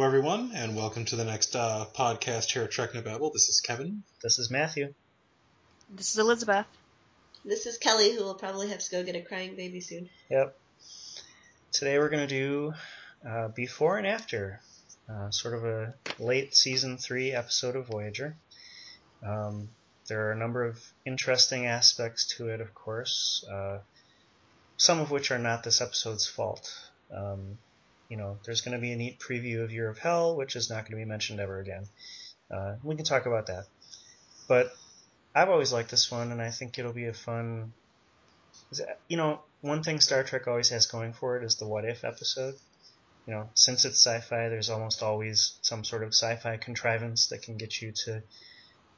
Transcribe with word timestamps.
Hello, 0.00 0.08
everyone, 0.08 0.52
and 0.54 0.74
welcome 0.74 1.04
to 1.04 1.16
the 1.16 1.26
next 1.26 1.54
uh, 1.54 1.84
podcast 1.94 2.50
here 2.52 2.62
at 2.62 2.70
Trek 2.70 2.94
Babel. 3.04 3.30
This 3.34 3.50
is 3.50 3.60
Kevin. 3.60 4.02
This 4.22 4.38
is 4.38 4.50
Matthew. 4.50 4.94
This 5.90 6.12
is 6.12 6.18
Elizabeth. 6.18 6.64
This 7.44 7.66
is 7.66 7.76
Kelly, 7.76 8.14
who 8.16 8.24
will 8.24 8.34
probably 8.34 8.70
have 8.70 8.78
to 8.78 8.90
go 8.90 9.04
get 9.04 9.14
a 9.14 9.20
crying 9.20 9.56
baby 9.56 9.82
soon. 9.82 10.08
Yep. 10.30 10.56
Today 11.72 11.98
we're 11.98 12.08
going 12.08 12.26
to 12.26 12.34
do 12.34 12.72
uh, 13.28 13.48
before 13.48 13.98
and 13.98 14.06
after, 14.06 14.62
uh, 15.06 15.28
sort 15.28 15.52
of 15.52 15.66
a 15.66 15.92
late 16.18 16.56
season 16.56 16.96
three 16.96 17.32
episode 17.32 17.76
of 17.76 17.86
Voyager. 17.86 18.34
Um, 19.22 19.68
there 20.08 20.28
are 20.28 20.32
a 20.32 20.38
number 20.38 20.64
of 20.64 20.82
interesting 21.04 21.66
aspects 21.66 22.38
to 22.38 22.48
it, 22.48 22.62
of 22.62 22.72
course, 22.74 23.44
uh, 23.52 23.80
some 24.78 24.98
of 24.98 25.10
which 25.10 25.30
are 25.30 25.38
not 25.38 25.62
this 25.62 25.82
episode's 25.82 26.26
fault. 26.26 26.74
Um, 27.14 27.58
you 28.10 28.16
know, 28.16 28.38
there's 28.44 28.60
going 28.60 28.76
to 28.76 28.80
be 28.80 28.92
a 28.92 28.96
neat 28.96 29.20
preview 29.20 29.62
of 29.62 29.72
Year 29.72 29.88
of 29.88 29.98
Hell, 29.98 30.36
which 30.36 30.56
is 30.56 30.68
not 30.68 30.82
going 30.82 30.90
to 30.90 30.96
be 30.96 31.08
mentioned 31.08 31.40
ever 31.40 31.60
again. 31.60 31.86
Uh, 32.50 32.74
we 32.82 32.96
can 32.96 33.04
talk 33.04 33.24
about 33.24 33.46
that. 33.46 33.66
But 34.48 34.72
I've 35.34 35.48
always 35.48 35.72
liked 35.72 35.92
this 35.92 36.10
one, 36.10 36.32
and 36.32 36.42
I 36.42 36.50
think 36.50 36.78
it'll 36.78 36.92
be 36.92 37.06
a 37.06 37.14
fun. 37.14 37.72
You 39.08 39.16
know, 39.16 39.40
one 39.60 39.84
thing 39.84 40.00
Star 40.00 40.24
Trek 40.24 40.48
always 40.48 40.70
has 40.70 40.86
going 40.86 41.12
for 41.12 41.36
it 41.36 41.44
is 41.44 41.56
the 41.56 41.68
what 41.68 41.84
if 41.84 42.04
episode. 42.04 42.56
You 43.26 43.34
know, 43.34 43.50
since 43.54 43.84
it's 43.84 44.04
sci-fi, 44.04 44.48
there's 44.48 44.70
almost 44.70 45.04
always 45.04 45.58
some 45.62 45.84
sort 45.84 46.02
of 46.02 46.08
sci-fi 46.08 46.56
contrivance 46.56 47.28
that 47.28 47.42
can 47.42 47.58
get 47.58 47.80
you 47.80 47.92
to, 48.06 48.22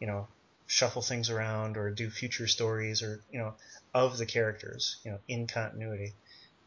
you 0.01 0.07
know, 0.07 0.27
shuffle 0.67 1.03
things 1.03 1.29
around 1.29 1.77
or 1.77 1.91
do 1.91 2.09
future 2.09 2.47
stories 2.47 3.03
or 3.03 3.23
you 3.31 3.39
know 3.39 3.53
of 3.93 4.17
the 4.17 4.25
characters, 4.25 4.97
you 5.05 5.11
know, 5.11 5.19
in 5.29 5.47
continuity. 5.47 6.15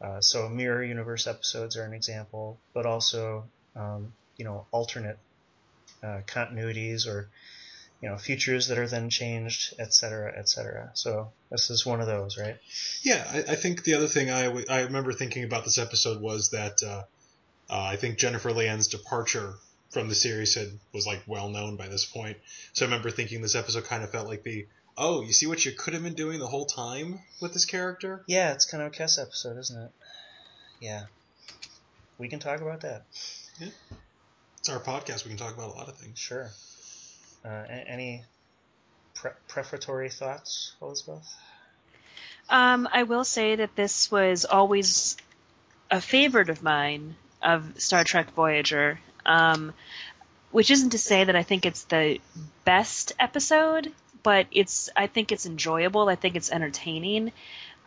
Uh, 0.00 0.20
so 0.20 0.48
mirror 0.48 0.84
universe 0.84 1.26
episodes 1.26 1.76
are 1.76 1.84
an 1.84 1.94
example, 1.94 2.58
but 2.74 2.86
also 2.86 3.44
um, 3.74 4.12
you 4.36 4.44
know 4.44 4.66
alternate 4.70 5.18
uh, 6.02 6.20
continuities 6.26 7.06
or 7.06 7.28
you 8.02 8.08
know 8.08 8.16
futures 8.18 8.68
that 8.68 8.78
are 8.78 8.86
then 8.86 9.08
changed, 9.08 9.74
et 9.78 9.94
cetera, 9.94 10.32
et 10.36 10.48
cetera. 10.48 10.90
So 10.94 11.32
this 11.50 11.70
is 11.70 11.86
one 11.86 12.00
of 12.00 12.06
those, 12.06 12.38
right? 12.38 12.56
Yeah, 13.02 13.26
I, 13.30 13.52
I 13.52 13.56
think 13.56 13.84
the 13.84 13.94
other 13.94 14.08
thing 14.08 14.30
I, 14.30 14.44
w- 14.44 14.66
I 14.68 14.82
remember 14.82 15.12
thinking 15.12 15.44
about 15.44 15.64
this 15.64 15.78
episode 15.78 16.20
was 16.20 16.50
that 16.50 16.82
uh, 16.82 17.02
uh, 17.70 17.82
I 17.82 17.96
think 17.96 18.18
Jennifer 18.18 18.52
Lien's 18.52 18.88
departure 18.88 19.54
from 19.90 20.08
the 20.08 20.14
series 20.14 20.54
had 20.54 20.68
was 20.92 21.06
like 21.06 21.22
well 21.26 21.48
known 21.48 21.76
by 21.76 21.88
this 21.88 22.04
point. 22.04 22.36
So 22.74 22.84
I 22.84 22.88
remember 22.88 23.10
thinking 23.10 23.40
this 23.40 23.54
episode 23.54 23.84
kind 23.84 24.04
of 24.04 24.10
felt 24.10 24.28
like 24.28 24.42
the 24.42 24.66
oh, 24.96 25.22
you 25.22 25.32
see 25.32 25.46
what 25.46 25.64
you 25.64 25.72
could 25.72 25.94
have 25.94 26.02
been 26.02 26.14
doing 26.14 26.38
the 26.38 26.46
whole 26.46 26.66
time 26.66 27.20
with 27.40 27.52
this 27.52 27.64
character? 27.64 28.22
Yeah, 28.26 28.52
it's 28.52 28.64
kind 28.66 28.82
of 28.82 28.92
a 28.92 28.96
Kes 28.96 29.20
episode, 29.20 29.58
isn't 29.58 29.82
it? 29.82 29.90
Yeah. 30.80 31.04
We 32.18 32.28
can 32.28 32.38
talk 32.38 32.60
about 32.60 32.80
that. 32.82 33.04
Yeah. 33.60 33.68
It's 34.58 34.68
our 34.68 34.80
podcast. 34.80 35.24
We 35.24 35.30
can 35.30 35.38
talk 35.38 35.54
about 35.54 35.70
a 35.70 35.78
lot 35.78 35.88
of 35.88 35.96
things. 35.96 36.18
Sure. 36.18 36.50
Uh, 37.44 37.64
any 37.86 38.24
pre- 39.14 39.30
prefatory 39.48 40.10
thoughts, 40.10 40.74
Elizabeth? 40.80 41.34
Um, 42.48 42.88
I 42.92 43.02
will 43.02 43.24
say 43.24 43.56
that 43.56 43.76
this 43.76 44.10
was 44.10 44.44
always 44.44 45.16
a 45.90 46.00
favorite 46.00 46.48
of 46.48 46.62
mine 46.62 47.16
of 47.42 47.80
Star 47.80 48.04
Trek 48.04 48.30
Voyager, 48.32 48.98
um, 49.24 49.74
which 50.50 50.70
isn't 50.70 50.90
to 50.90 50.98
say 50.98 51.24
that 51.24 51.36
I 51.36 51.42
think 51.42 51.66
it's 51.66 51.84
the 51.84 52.20
best 52.64 53.12
episode, 53.18 53.92
but 54.26 54.48
it's 54.50 54.90
I 54.96 55.06
think 55.06 55.30
it's 55.30 55.46
enjoyable. 55.46 56.08
I 56.08 56.16
think 56.16 56.34
it's 56.34 56.50
entertaining. 56.50 57.30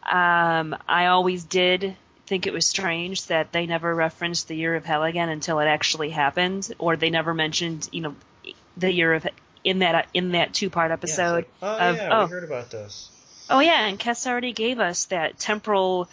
Um, 0.10 0.74
I 0.88 1.08
always 1.08 1.44
did 1.44 1.98
think 2.28 2.48
it 2.48 2.54
was 2.54 2.66
strange 2.66 3.26
that 3.26 3.52
they 3.52 3.66
never 3.66 3.94
referenced 3.94 4.48
the 4.48 4.56
Year 4.56 4.74
of 4.76 4.86
Hell 4.86 5.04
again 5.04 5.28
until 5.28 5.60
it 5.60 5.66
actually 5.66 6.12
happened, 6.12 6.74
or 6.80 6.96
they 6.96 7.10
never 7.10 7.34
mentioned 7.34 7.90
you 7.92 8.00
know 8.00 8.16
the 8.78 8.90
Year 8.90 9.16
of 9.16 9.28
in 9.66 9.80
that 9.80 10.08
in 10.14 10.32
that 10.32 10.54
two 10.54 10.70
part 10.70 10.92
episode. 10.92 11.46
Yeah, 11.62 11.68
oh, 11.68 11.90
of, 11.90 11.96
yeah, 11.98 12.10
oh. 12.22 12.26
we 12.28 12.32
heard 12.32 12.46
about 12.46 12.72
this. 12.72 13.10
Oh 13.50 13.60
yeah, 13.60 13.86
and 13.88 14.00
Kes 14.00 14.26
already 14.26 14.54
gave 14.54 14.80
us 14.80 15.08
that 15.08 15.40
temporal 15.40 16.08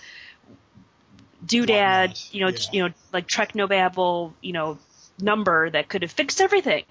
doodad, 1.46 2.34
you 2.34 2.40
know, 2.40 2.48
yeah. 2.48 2.58
you 2.72 2.82
know, 2.82 2.94
like 3.12 3.28
Treknobabble, 3.28 4.32
you 4.40 4.52
know, 4.52 4.78
number 5.20 5.70
that 5.70 5.88
could 5.88 6.02
have 6.02 6.10
fixed 6.10 6.40
everything. 6.40 6.82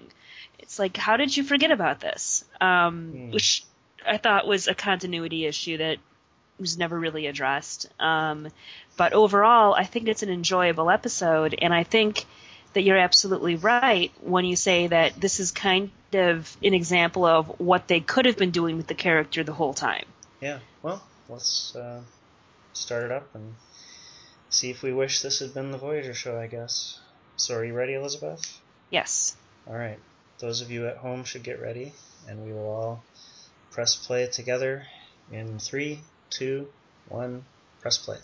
It's 0.58 0.78
like, 0.78 0.96
how 0.96 1.16
did 1.16 1.36
you 1.36 1.42
forget 1.44 1.70
about 1.70 2.00
this? 2.00 2.44
Um, 2.60 3.12
Hmm. 3.12 3.30
Which 3.32 3.64
I 4.06 4.16
thought 4.18 4.46
was 4.46 4.68
a 4.68 4.74
continuity 4.74 5.46
issue 5.46 5.78
that 5.78 5.98
was 6.58 6.78
never 6.78 6.98
really 6.98 7.26
addressed. 7.26 7.88
Um, 8.00 8.48
but 8.96 9.12
overall, 9.12 9.74
I 9.74 9.84
think 9.84 10.08
it's 10.08 10.22
an 10.22 10.30
enjoyable 10.30 10.90
episode, 10.90 11.54
and 11.60 11.74
I 11.74 11.82
think 11.82 12.24
that 12.72 12.82
you're 12.82 12.96
absolutely 12.98 13.56
right 13.56 14.10
when 14.20 14.44
you 14.44 14.56
say 14.56 14.86
that 14.86 15.20
this 15.20 15.40
is 15.40 15.50
kind 15.50 15.90
of 16.12 16.56
an 16.62 16.72
example 16.74 17.24
of 17.24 17.60
what 17.60 17.88
they 17.88 18.00
could 18.00 18.26
have 18.26 18.36
been 18.36 18.50
doing 18.50 18.76
with 18.76 18.86
the 18.86 18.94
character 18.94 19.42
the 19.44 19.52
whole 19.52 19.74
time. 19.74 20.04
Yeah. 20.40 20.60
Well, 20.82 21.02
let's 21.28 21.74
uh, 21.76 22.00
start 22.72 23.04
it 23.04 23.12
up 23.12 23.34
and 23.34 23.54
see 24.50 24.70
if 24.70 24.82
we 24.82 24.92
wish 24.92 25.20
this 25.22 25.40
had 25.40 25.52
been 25.52 25.72
the 25.72 25.78
Voyager 25.78 26.14
show, 26.14 26.38
I 26.38 26.46
guess. 26.46 27.00
So, 27.36 27.56
are 27.56 27.64
you 27.64 27.74
ready, 27.74 27.94
Elizabeth? 27.94 28.60
Yes. 28.90 29.36
All 29.66 29.74
right. 29.74 29.98
Those 30.38 30.60
of 30.60 30.70
you 30.70 30.86
at 30.86 30.98
home 30.98 31.24
should 31.24 31.42
get 31.42 31.60
ready, 31.60 31.92
and 32.28 32.44
we 32.44 32.52
will 32.52 32.68
all 32.68 33.04
press 33.70 33.96
play 33.96 34.26
together 34.26 34.86
in 35.32 35.58
three, 35.58 36.00
two, 36.30 36.68
one. 37.08 37.44
Press 37.80 37.98
play. 37.98 38.18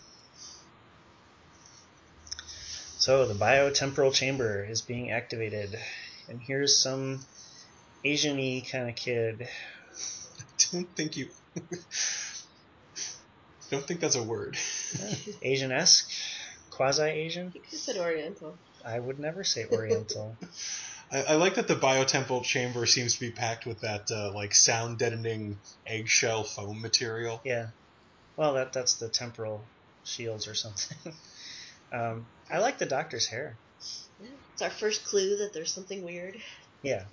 So 2.98 3.26
the 3.26 3.34
biotemporal 3.34 4.12
chamber 4.12 4.64
is 4.64 4.82
being 4.82 5.10
activated, 5.10 5.78
and 6.28 6.40
here's 6.40 6.76
some 6.76 7.20
Asian-y 8.04 8.64
kind 8.70 8.88
of 8.88 8.94
kid. 8.94 9.42
I 9.42 10.42
don't 10.72 10.94
think 10.94 11.16
you. 11.16 11.28
don't 13.70 13.86
think 13.86 14.00
that's 14.00 14.16
a 14.16 14.22
word. 14.22 14.56
Asian-esque, 15.42 16.10
quasi-Asian. 16.70 17.52
You 17.54 17.60
could 17.60 17.70
have 17.70 17.80
said 17.80 17.96
Oriental. 17.96 18.56
I 18.84 19.00
would 19.00 19.18
never 19.18 19.44
say 19.44 19.66
Oriental. 19.70 20.36
I, 21.12 21.22
I 21.22 21.34
like 21.34 21.54
that 21.56 21.68
the 21.68 21.74
biotemporal 21.76 22.42
chamber 22.42 22.86
seems 22.86 23.14
to 23.14 23.20
be 23.20 23.30
packed 23.30 23.66
with 23.66 23.80
that 23.80 24.10
uh, 24.10 24.32
like 24.32 24.54
sound 24.54 24.98
deadening 24.98 25.58
eggshell 25.86 26.44
foam 26.44 26.80
material. 26.80 27.40
Yeah. 27.44 27.68
Well, 28.36 28.54
that 28.54 28.72
that's 28.72 28.94
the 28.94 29.08
temporal 29.08 29.62
shields 30.04 30.48
or 30.48 30.54
something. 30.54 31.12
um, 31.92 32.26
I 32.50 32.58
like 32.58 32.78
the 32.78 32.86
doctor's 32.86 33.26
hair. 33.26 33.56
Yeah. 34.20 34.28
It's 34.54 34.62
our 34.62 34.70
first 34.70 35.04
clue 35.04 35.36
that 35.38 35.52
there's 35.52 35.72
something 35.72 36.02
weird. 36.02 36.38
Yeah. 36.82 37.04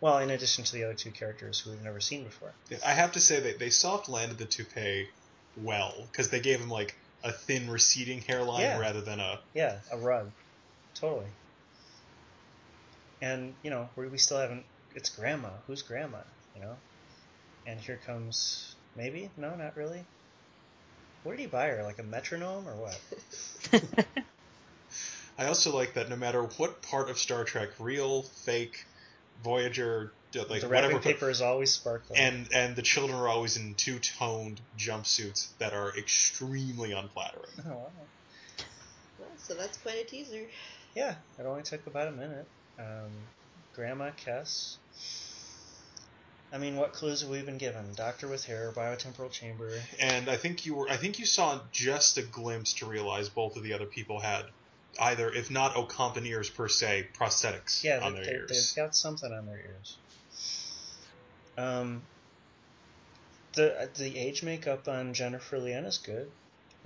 Well, 0.00 0.18
in 0.18 0.30
addition 0.30 0.64
to 0.64 0.72
the 0.72 0.84
other 0.84 0.94
two 0.94 1.10
characters 1.10 1.58
who 1.60 1.70
we've 1.70 1.82
never 1.82 2.00
seen 2.00 2.24
before. 2.24 2.52
I 2.86 2.92
have 2.92 3.12
to 3.12 3.20
say 3.20 3.40
that 3.40 3.58
they 3.58 3.70
soft 3.70 4.08
landed 4.08 4.38
the 4.38 4.44
toupee 4.44 5.08
well 5.56 6.06
because 6.12 6.30
they 6.30 6.38
gave 6.40 6.60
him 6.60 6.68
like 6.68 6.94
a 7.24 7.32
thin 7.32 7.68
receding 7.68 8.20
hairline 8.20 8.60
Yeah. 8.60 8.78
rather 8.78 9.00
than 9.00 9.18
a 9.18 9.40
Yeah, 9.54 9.78
a 9.90 9.96
rug. 9.98 10.30
Totally. 10.94 11.26
And, 13.20 13.54
you 13.62 13.70
know, 13.70 13.88
we, 13.96 14.08
we 14.08 14.18
still 14.18 14.38
haven't. 14.38 14.64
It's 14.94 15.10
Grandma. 15.10 15.50
Who's 15.66 15.82
Grandma? 15.82 16.18
You 16.54 16.62
know? 16.62 16.76
And 17.66 17.80
here 17.80 17.98
comes. 18.06 18.74
Maybe? 18.96 19.30
No, 19.36 19.54
not 19.54 19.76
really. 19.76 20.04
What 21.22 21.36
did 21.36 21.40
he 21.40 21.46
buy 21.46 21.68
her? 21.68 21.82
Like 21.82 21.98
a 21.98 22.02
metronome 22.02 22.68
or 22.68 22.74
what? 22.76 22.98
I 25.38 25.46
also 25.46 25.74
like 25.74 25.94
that 25.94 26.08
no 26.08 26.16
matter 26.16 26.42
what 26.42 26.82
part 26.82 27.10
of 27.10 27.18
Star 27.18 27.44
Trek, 27.44 27.68
real, 27.78 28.22
fake, 28.22 28.84
Voyager, 29.44 30.12
d- 30.32 30.40
like 30.50 30.62
the 30.62 30.68
wrapping 30.68 30.96
whatever, 30.96 31.14
paper 31.14 31.30
is 31.30 31.40
always 31.40 31.70
sparkling. 31.70 32.18
and 32.18 32.48
and 32.52 32.74
the 32.74 32.82
children 32.82 33.16
are 33.16 33.28
always 33.28 33.56
in 33.56 33.74
two 33.74 33.98
toned 34.00 34.60
jumpsuits 34.76 35.56
that 35.58 35.72
are 35.72 35.96
extremely 35.96 36.92
unflattering. 36.92 37.44
Oh, 37.66 37.70
wow. 37.70 37.90
Well, 39.18 39.28
so 39.36 39.54
that's 39.54 39.76
quite 39.78 39.98
a 39.98 40.04
teaser. 40.04 40.46
Yeah, 40.94 41.14
it 41.38 41.46
only 41.46 41.62
took 41.62 41.86
about 41.86 42.08
a 42.08 42.12
minute. 42.12 42.46
Um, 42.78 43.10
Grandma 43.74 44.10
Kes. 44.10 44.76
I 46.52 46.58
mean, 46.58 46.76
what 46.76 46.92
clues 46.94 47.20
have 47.20 47.30
we 47.30 47.42
been 47.42 47.58
given? 47.58 47.92
Doctor 47.94 48.26
with 48.26 48.44
hair, 48.44 48.72
biotemporal 48.74 49.30
chamber. 49.30 49.70
And 50.00 50.30
I 50.30 50.36
think 50.36 50.64
you 50.64 50.74
were 50.74 50.88
I 50.88 50.96
think 50.96 51.18
you 51.18 51.26
saw 51.26 51.60
just 51.72 52.16
a 52.16 52.22
glimpse 52.22 52.74
to 52.74 52.86
realize 52.86 53.28
both 53.28 53.56
of 53.56 53.62
the 53.62 53.74
other 53.74 53.86
people 53.86 54.20
had 54.20 54.46
either, 54.98 55.30
if 55.32 55.50
not 55.50 55.74
Ocampan 55.74 56.24
ears 56.26 56.48
per 56.48 56.68
se, 56.68 57.08
prosthetics 57.18 57.84
Yeah, 57.84 58.00
on 58.02 58.14
they, 58.14 58.20
their 58.20 58.26
they, 58.26 58.36
ears. 58.38 58.72
they've 58.74 58.84
got 58.84 58.94
something 58.96 59.30
on 59.30 59.46
their 59.46 59.58
ears. 59.58 59.96
Um, 61.58 62.02
the 63.54 63.90
the 63.96 64.16
age 64.18 64.42
makeup 64.42 64.88
on 64.88 65.12
Jennifer 65.12 65.58
Lien 65.58 65.84
is 65.84 65.98
good. 65.98 66.30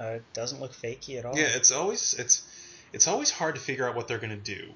Uh, 0.00 0.04
it 0.04 0.24
doesn't 0.32 0.60
look 0.60 0.72
fakey 0.72 1.18
at 1.18 1.24
all. 1.24 1.36
Yeah, 1.36 1.48
it's 1.54 1.70
always 1.70 2.14
it's 2.14 2.42
it's 2.92 3.06
always 3.06 3.30
hard 3.30 3.54
to 3.54 3.60
figure 3.60 3.88
out 3.88 3.94
what 3.94 4.08
they're 4.08 4.18
gonna 4.18 4.36
do. 4.36 4.72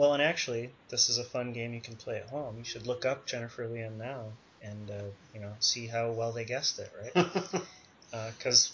Well, 0.00 0.14
and 0.14 0.22
actually, 0.22 0.70
this 0.88 1.10
is 1.10 1.18
a 1.18 1.24
fun 1.24 1.52
game 1.52 1.74
you 1.74 1.82
can 1.82 1.94
play 1.94 2.16
at 2.16 2.30
home. 2.30 2.56
You 2.56 2.64
should 2.64 2.86
look 2.86 3.04
up 3.04 3.26
Jennifer 3.26 3.66
Lien 3.68 3.98
now 3.98 4.32
and 4.62 4.90
uh, 4.90 5.02
you 5.34 5.40
know 5.40 5.52
see 5.60 5.86
how 5.86 6.10
well 6.12 6.32
they 6.32 6.46
guessed 6.46 6.78
it, 6.78 6.90
right? 7.14 7.62
Because 8.10 8.72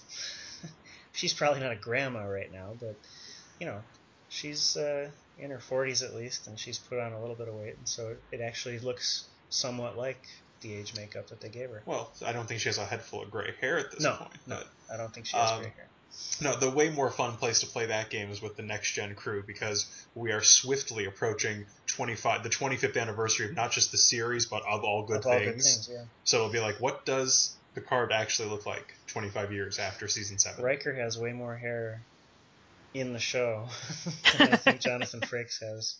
she's 1.13 1.35
probably 1.35 1.61
not 1.61 1.73
a 1.73 1.77
grandma 1.77 2.23
right 2.27 2.51
now, 2.53 2.75
but 2.81 2.95
you 3.59 3.67
know, 3.67 3.81
she's 4.29 4.77
uh, 4.77 5.11
in 5.37 5.51
her 5.51 5.59
40s 5.59 6.05
at 6.05 6.15
least, 6.15 6.47
and 6.47 6.57
she's 6.59 6.79
put 6.79 7.01
on 7.01 7.13
a 7.13 7.21
little 7.21 7.35
bit 7.35 7.49
of 7.49 7.55
weight, 7.55 7.75
and 7.77 7.89
so 7.89 8.15
it 8.31 8.41
actually 8.41 8.79
looks 8.79 9.27
somewhat 9.51 9.99
like 9.99 10.23
the 10.61 10.73
age 10.75 10.95
makeup 10.97 11.27
that 11.29 11.41
they 11.41 11.49
gave 11.51 11.71
her. 11.71 11.83
Well, 11.87 12.11
I 12.25 12.33
don't 12.33 12.47
think 12.47 12.61
she 12.61 12.69
has 12.69 12.79
a 12.79 12.87
head 12.87 13.03
full 13.03 13.25
of 13.25 13.31
gray 13.33 13.53
hair 13.61 13.79
at 13.79 13.91
this 13.91 14.01
No, 14.01 14.15
point. 14.15 14.31
no. 14.47 14.61
I 14.95 14.97
don't 14.97 15.13
think 15.13 15.27
she 15.27 15.37
has 15.37 15.51
Um, 15.51 15.61
gray 15.61 15.73
hair. 15.77 15.89
No, 16.41 16.57
the 16.57 16.71
way 16.71 16.91
more 16.91 17.11
fun 17.11 17.37
place 17.37 17.61
to 17.61 17.67
play 17.67 17.87
that 17.87 18.11
game 18.11 18.31
is 18.31 18.43
with 18.43 18.57
the 18.57 18.63
next 18.63 18.93
gen 18.93 19.15
crew 19.15 19.43
because 19.47 19.87
we 20.15 20.33
are 20.33 20.43
swiftly 20.43 21.07
approaching 21.07 21.65
25 21.87 22.43
the 22.43 22.49
25th 22.51 23.01
anniversary 23.01 23.47
of 23.47 23.55
not 23.55 23.73
just 23.73 23.91
the 23.91 23.99
series 23.99 24.47
but 24.47 24.63
of 24.67 24.85
all 24.85 25.05
good 25.05 25.19
Of 25.19 25.27
all 25.27 25.33
things. 25.33 25.47
good 25.47 25.63
things, 25.63 25.91
yeah. 25.93 26.05
So 26.25 26.39
it'll 26.39 26.51
be 26.51 26.61
like, 26.61 26.81
what 26.81 27.05
does 27.07 27.55
Picard 27.75 28.13
actually 28.13 28.49
look 28.51 28.67
like 28.67 28.95
25 29.09 29.53
years 29.53 29.79
after 29.79 30.09
season 30.09 30.39
seven? 30.39 30.65
Riker 30.65 30.95
has 30.95 31.19
way 31.19 31.33
more 31.33 31.57
hair 31.57 32.03
in 32.95 33.13
the 33.13 33.19
show 33.19 33.69
than 34.39 34.53
I 34.53 34.57
think 34.57 34.81
Jonathan 34.81 35.21
Frakes 35.23 35.61
has. 35.61 35.97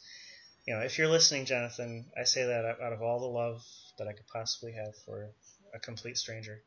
You 0.67 0.75
know, 0.75 0.81
if 0.81 0.99
you're 0.99 1.09
listening, 1.09 1.45
Jonathan, 1.45 2.07
I 2.19 2.25
say 2.25 2.47
that 2.47 2.65
out 2.65 2.81
out 2.81 2.93
of 2.93 3.01
all 3.03 3.21
the 3.21 3.27
love 3.27 3.65
that 3.99 4.09
I 4.09 4.13
could 4.13 4.27
possibly 4.27 4.73
have 4.73 4.97
for 5.05 5.29
a 5.75 5.79
complete 5.79 6.19
stranger. 6.19 6.61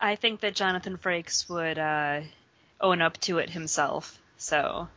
I 0.00 0.16
think 0.16 0.40
that 0.40 0.54
Jonathan 0.54 0.96
Frakes 0.96 1.48
would 1.48 1.78
uh, 1.78 2.22
own 2.80 3.02
up 3.02 3.18
to 3.22 3.38
it 3.38 3.50
himself. 3.50 4.18
So 4.38 4.88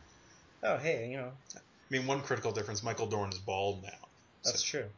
Oh, 0.64 0.78
hey, 0.78 1.10
you 1.12 1.18
know, 1.18 1.32
I 1.56 1.60
mean, 1.90 2.08
one 2.08 2.22
critical 2.22 2.52
difference: 2.54 2.82
Michael 2.84 3.08
Dorn 3.08 3.30
is 3.30 3.38
bald 3.40 3.84
now. 3.84 3.90
that's 4.44 4.60
So- 4.62 4.80
true. 4.80 4.90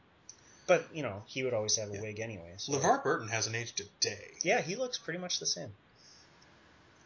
But, 0.67 0.87
you 0.91 1.03
know, 1.03 1.21
he 1.27 1.43
would 1.43 1.53
always 1.53 1.75
have 1.75 1.91
a 1.91 1.93
Yeah. 1.93 2.01
wig 2.01 2.19
anyway. 2.19 2.53
So. 2.57 2.71
LeVar 2.73 3.03
Burton 3.03 3.27
hasn't 3.27 3.55
aged 3.55 3.79
a 3.81 3.83
day. 3.99 4.31
Yeah, 4.41 4.61
he 4.61 4.75
looks 4.75 4.97
pretty 4.97 5.19
much 5.19 5.39
the 5.39 5.45
same. 5.45 5.71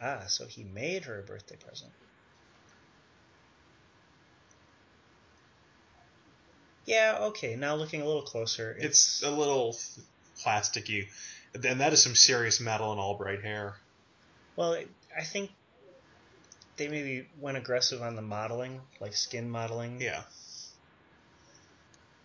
Ah, 0.00 0.24
so 0.28 0.46
he 0.46 0.64
made 0.64 1.04
her 1.04 1.18
a 1.18 1.22
birthday 1.22 1.56
present. 1.56 1.92
Yeah, 6.86 7.18
okay, 7.20 7.54
now 7.56 7.74
looking 7.74 8.00
a 8.00 8.06
little 8.06 8.22
closer, 8.22 8.74
It's 8.80 9.22
a 9.22 9.30
little 9.30 9.76
plasticky, 10.42 11.08
and 11.54 11.80
that 11.80 11.92
is 11.92 12.02
some 12.02 12.14
serious 12.14 12.60
Madeleine 12.60 12.98
Albright 12.98 13.42
hair. 13.42 13.76
Well, 14.56 14.76
I 15.16 15.22
think 15.24 15.50
they 16.76 16.88
maybe 16.88 17.26
went 17.40 17.56
aggressive 17.56 18.02
on 18.02 18.16
the 18.16 18.22
modeling, 18.22 18.80
like 19.00 19.14
skin 19.14 19.50
modeling. 19.50 20.00
Yeah. 20.00 20.22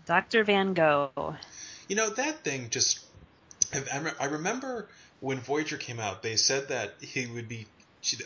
Dr. 0.06 0.44
Van 0.44 0.74
Gogh. 0.74 1.36
You 1.88 1.96
know, 1.96 2.10
that 2.12 2.44
thing 2.44 2.70
just. 2.70 3.00
I- 3.74 3.84
I 3.94 3.98
re- 4.00 4.12
I 4.20 4.26
remember 4.26 4.88
when 5.20 5.40
Voyager 5.40 5.78
came 5.78 6.00
out, 6.00 6.22
they 6.22 6.36
said 6.36 6.70
that 6.70 6.96
he 7.02 7.26
would 7.26 7.48
be. 7.48 7.68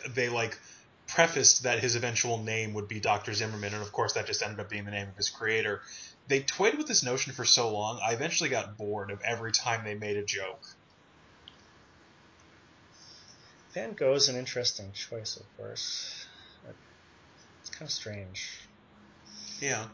They, 0.08 0.28
like, 0.28 0.58
prefaced 1.06 1.62
that 1.62 1.80
his 1.80 1.96
eventual 1.96 2.38
name 2.42 2.74
would 2.74 2.86
be 2.86 3.00
Dr. 3.00 3.32
Zimmerman, 3.32 3.72
and 3.72 3.82
of 3.82 3.92
course 3.92 4.12
that 4.12 4.26
just 4.26 4.42
ended 4.42 4.60
up 4.60 4.68
being 4.68 4.84
the 4.84 4.90
name 4.90 5.08
of 5.08 5.16
his 5.16 5.30
creator. 5.30 5.80
They 6.28 6.40
toyed 6.40 6.76
with 6.76 6.86
this 6.86 7.02
notion 7.02 7.32
for 7.32 7.44
so 7.44 7.72
long, 7.72 7.98
I 8.04 8.12
eventually 8.12 8.50
got 8.50 8.76
bored 8.76 9.10
of 9.10 9.20
every 9.22 9.50
time 9.52 9.84
they 9.84 9.94
made 9.94 10.16
a 10.18 10.22
joke. 10.24 10.62
Van 13.72 13.92
Gogh's 13.94 14.28
an 14.28 14.36
interesting 14.36 14.92
choice, 14.92 15.36
of 15.36 15.44
course. 15.56 16.26
It's 17.60 17.70
kind 17.70 17.86
of 17.88 17.92
strange. 17.92 18.58
Yeah. 19.60 19.86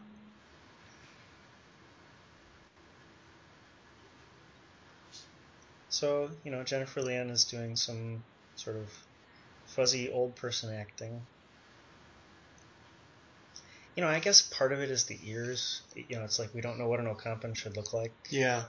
So, 5.89 6.31
you 6.45 6.51
know, 6.51 6.63
Jennifer 6.63 7.01
Lien 7.03 7.31
is 7.31 7.45
doing 7.45 7.77
some 7.77 8.23
sort 8.57 8.77
of 8.77 8.89
fuzzy 9.67 10.11
old 10.11 10.35
person 10.37 10.75
acting. 10.75 11.23
You 13.95 14.03
know, 14.03 14.09
I 14.09 14.19
guess 14.21 14.43
part 14.43 14.73
of 14.73 14.81
it 14.81 14.91
is 14.91 15.05
the 15.05 15.19
ears. 15.25 15.81
You 15.95 16.17
know, 16.17 16.25
it's 16.25 16.39
like 16.39 16.53
we 16.55 16.61
don't 16.61 16.79
know 16.79 16.89
what 16.89 17.01
an 17.01 17.07
Ocampan 17.07 17.57
should 17.57 17.77
look 17.77 17.95
like, 17.95 18.13
Yeah. 18.31 18.65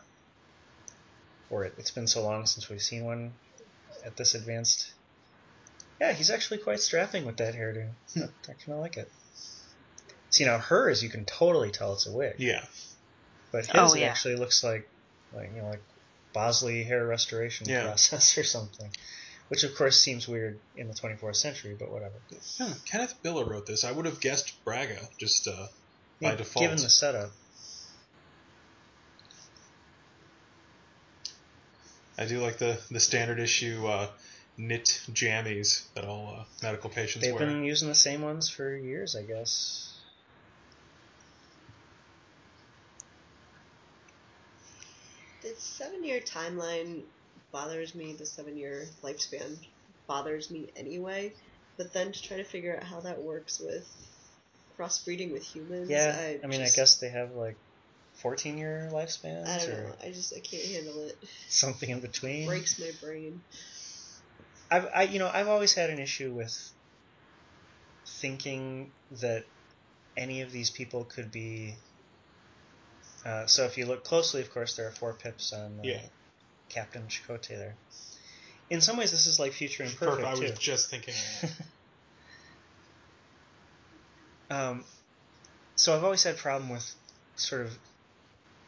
or 1.50 1.66
it, 1.66 1.74
it's 1.78 1.92
been 1.92 2.08
so 2.08 2.24
long 2.24 2.46
since 2.46 2.70
we've 2.70 2.82
seen 2.82 3.04
one 3.04 3.34
at 4.06 4.16
this 4.16 4.36
advanced. 4.36 4.94
Yeah, 6.00 6.14
he's 6.14 6.30
actually 6.30 6.60
quite 6.60 6.80
strapping 6.80 7.26
with 7.26 7.38
that 7.38 7.56
hairdo. 7.56 7.90
I, 8.16 8.20
I 8.22 8.26
kind 8.46 8.60
of 8.70 8.80
like 8.80 8.98
it. 8.98 9.10
See, 10.30 10.46
now 10.46 10.60
hers, 10.60 11.02
you 11.02 11.10
can 11.10 11.26
totally 11.26 11.72
tell 11.72 11.94
it's 11.94 12.06
a 12.08 12.12
wig. 12.12 12.36
Yeah. 12.38 12.64
But 13.52 13.66
his 13.66 13.72
Oh, 13.76 13.96
yeah. 13.96 14.08
actually 14.08 14.36
looks 14.36 14.64
like, 14.64 14.88
like 15.34 15.50
you 15.56 15.62
know, 15.62 15.70
like 15.70 15.82
Bosley 16.34 16.84
hair 16.84 17.06
restoration 17.08 17.68
Yeah. 17.68 17.84
process 17.86 18.38
or 18.38 18.44
something, 18.44 18.92
which 19.48 19.64
of 19.64 19.74
course 19.76 20.00
seems 20.00 20.28
weird 20.28 20.60
in 20.76 20.88
the 20.88 20.94
24th 20.94 21.38
century, 21.38 21.76
but 21.80 21.90
whatever. 21.90 22.14
Hmm, 22.60 22.74
Kenneth 22.86 23.16
Biller 23.24 23.50
wrote 23.50 23.66
this. 23.66 23.84
I 23.84 23.92
would 23.92 24.06
have 24.06 24.20
guessed 24.20 24.54
Braga, 24.66 25.00
just 25.20 25.48
uh, 25.48 25.68
by 26.22 26.32
Yeah, 26.32 26.36
default. 26.36 26.64
Given 26.64 26.78
the 26.78 26.90
setup, 26.90 27.32
I 32.20 32.26
do 32.26 32.40
like 32.42 32.58
the, 32.58 32.80
the 32.92 33.00
standard 33.00 33.40
issue 33.40 33.86
uh, 33.88 34.08
knit 34.58 35.02
jammies 35.12 35.84
that 35.94 36.06
all 36.06 36.36
uh, 36.40 36.44
medical 36.64 36.90
patients 36.90 37.24
they've 37.24 37.34
wear. 37.34 37.46
been 37.46 37.64
using 37.64 37.88
the 37.88 37.96
same 37.96 38.22
ones 38.22 38.50
for 38.50 38.76
years, 38.76 39.16
I 39.16 39.22
guess. 39.22 39.94
The 45.42 45.54
seven 45.58 46.04
year 46.04 46.20
timeline 46.20 47.04
bothers 47.52 47.94
me. 47.96 48.14
The 48.14 48.26
seven 48.26 48.58
year 48.58 48.86
lifespan 49.04 49.58
bothers 50.08 50.50
me 50.50 50.68
anyway. 50.76 51.34
But 51.78 51.94
then 51.94 52.12
to 52.12 52.22
try 52.22 52.38
to 52.38 52.44
figure 52.44 52.76
out 52.76 52.84
how 52.84 53.02
that 53.02 53.22
works 53.22 53.60
with 53.60 53.88
crossbreeding 54.80 55.32
with 55.32 55.44
humans, 55.44 55.90
Yeah, 55.90 56.16
I, 56.18 56.40
I 56.44 56.48
mean, 56.48 56.60
just, 56.62 56.78
I 56.78 56.82
guess 56.82 56.96
they 57.00 57.10
have 57.10 57.36
like 57.36 57.56
14 58.16 58.58
year 58.58 58.90
lifespans 58.92 59.48
I 59.48 59.58
don't 59.60 59.70
or 59.70 59.84
know. 59.84 59.94
I 60.04 60.12
just 60.12 60.34
I 60.36 60.40
can't 60.40 60.64
handle 60.64 61.00
it. 61.04 61.18
something 61.48 61.90
in 61.90 62.00
between. 62.00 62.48
Breaks 62.48 62.80
my 62.80 62.92
brain. 63.02 63.42
I've, 64.70 64.88
I, 64.94 65.04
you 65.04 65.20
know, 65.20 65.30
I've 65.34 65.48
always 65.48 65.74
had 65.74 65.90
an 65.90 66.00
issue 66.00 66.32
with 66.32 66.72
thinking 68.06 68.92
that 69.22 69.46
any 70.16 70.42
of 70.42 70.52
these 70.52 70.70
people 70.70 71.04
could 71.06 71.32
be. 71.32 71.76
Uh, 73.26 73.46
so 73.46 73.66
if 73.66 73.78
you 73.78 73.86
look 73.86 74.04
closely, 74.04 74.42
of 74.42 74.52
course, 74.54 74.76
there 74.76 74.88
are 74.88 74.92
four 74.92 75.14
pips 75.14 75.54
on 75.54 75.80
uh, 75.80 75.84
Yeah. 75.84 76.02
Captain 76.70 77.04
Chakotay 77.08 77.58
there. 77.58 77.76
In 78.70 78.82
some 78.82 78.98
ways, 78.98 79.12
this 79.12 79.28
is 79.28 79.40
like 79.40 79.54
Future 79.54 79.84
Imperfect. 79.84 80.22
Perfect. 80.22 80.28
I 80.28 80.32
was 80.32 80.52
too. 80.52 80.58
just 80.60 80.90
thinking. 80.90 81.14
Um, 84.50 84.84
so 85.76 85.96
I've 85.96 86.04
always 86.04 86.24
had 86.24 86.36
a 86.36 86.38
problem 86.38 86.70
with 86.70 86.96
sort 87.36 87.62
of 87.62 87.78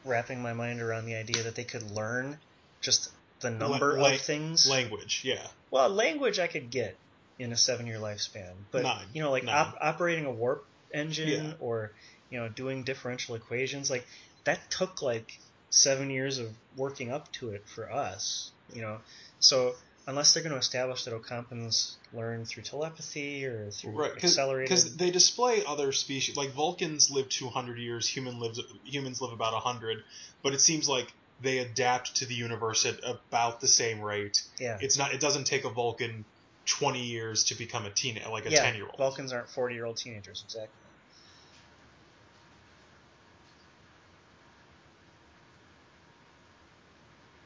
wrapping 0.06 0.42
my 0.42 0.54
mind 0.54 0.82
around 0.82 1.06
the 1.06 1.16
idea 1.16 1.44
that 1.44 1.56
they 1.56 1.64
could 1.64 1.92
learn 1.92 2.38
just 2.82 3.12
the 3.42 3.50
number 3.50 4.00
la- 4.00 4.14
of 4.14 4.22
things. 4.22 4.70
language, 4.70 5.22
yeah. 5.24 5.46
Well, 5.72 5.90
language 5.90 6.40
I 6.40 6.48
could 6.48 6.70
get 6.70 6.98
in 7.38 7.52
a 7.52 7.58
seven-year 7.58 7.98
lifespan, 7.98 8.54
but 8.72 8.84
Nine. 8.84 9.06
you 9.14 9.22
know, 9.22 9.32
like 9.32 9.48
op- 9.48 9.78
operating 9.80 10.26
a 10.26 10.32
warp 10.32 10.66
engine 10.94 11.46
Yeah. 11.46 11.54
or 11.60 11.92
you 12.30 12.40
know 12.40 12.50
doing 12.50 12.84
differential 12.84 13.36
equations, 13.36 13.90
like 13.90 14.06
that 14.46 14.60
took 14.72 15.02
like 15.02 15.40
seven 15.70 16.10
years 16.10 16.40
of 16.40 16.50
working 16.76 17.12
up 17.12 17.32
to 17.34 17.52
it 17.52 17.68
for 17.68 17.92
us. 17.92 18.52
You 18.74 18.82
know, 18.82 19.00
so 19.40 19.76
unless 20.08 20.34
they're 20.34 20.44
going 20.44 20.54
to 20.54 20.60
establish 20.60 21.06
that 21.06 21.14
Ocampans 21.14 21.96
learn 22.14 22.44
through 22.46 22.64
telepathy 22.64 23.46
or 23.46 23.70
through 23.70 23.92
Right, 23.92 24.12
accelerated, 24.12 24.70
because 24.70 24.98
they 24.98 25.12
display 25.12 25.64
other 25.66 25.92
species. 25.92 26.36
Like 26.36 26.52
Vulcans 26.52 27.12
live 27.12 27.30
200 27.30 27.78
years, 27.78 28.08
human 28.08 28.40
lives 28.40 28.60
humans 28.84 29.22
live 29.22 29.34
about 29.34 29.54
100, 29.54 30.04
but 30.44 30.54
it 30.54 30.62
seems 30.62 30.90
like 30.90 31.14
they 31.42 31.60
adapt 31.60 32.18
to 32.18 32.26
the 32.26 32.34
universe 32.36 32.86
at 32.86 33.00
about 33.04 33.62
the 33.62 33.68
same 33.68 34.02
rate. 34.02 34.44
yeah, 34.60 34.78
It's 34.82 34.98
not. 34.98 35.14
It 35.14 35.20
doesn't 35.20 35.46
take 35.46 35.66
a 35.66 35.70
Vulcan 35.70 36.26
20 36.66 37.04
years 37.04 37.46
to 37.46 37.56
become 37.56 37.86
a 37.86 37.90
teen, 37.90 38.20
like 38.30 38.46
a 38.46 38.52
yeah, 38.52 38.64
10 38.64 38.76
year 38.76 38.86
old. 38.86 38.98
Vulcans 38.98 39.34
aren't 39.34 39.50
forty-year-old 39.50 39.98
teenagers, 39.98 40.44
exactly. 40.46 40.74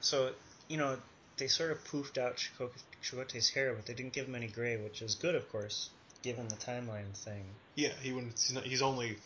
So 0.02 0.32
you 0.68 0.78
know 0.78 0.98
they 1.38 1.48
sort 1.48 1.72
of 1.72 1.84
poofed 1.86 2.18
out 2.18 2.38
Chakotay- 2.38 2.84
Chakotay's 3.04 3.50
hair, 3.50 3.74
but 3.74 3.86
they 3.86 3.94
didn't 3.94 4.14
give 4.14 4.28
him 4.28 4.36
any 4.36 4.48
gray, 4.48 4.78
which 4.78 5.02
is 5.02 5.16
good, 5.16 5.36
of 5.36 5.50
course, 5.52 5.90
given 6.22 6.48
the 6.48 6.56
timeline 6.56 7.16
thing. 7.18 7.46
Yeah, 7.76 7.90
he 8.02 8.12
wouldn't. 8.12 8.40
He's 8.64 8.82
only, 8.82 9.18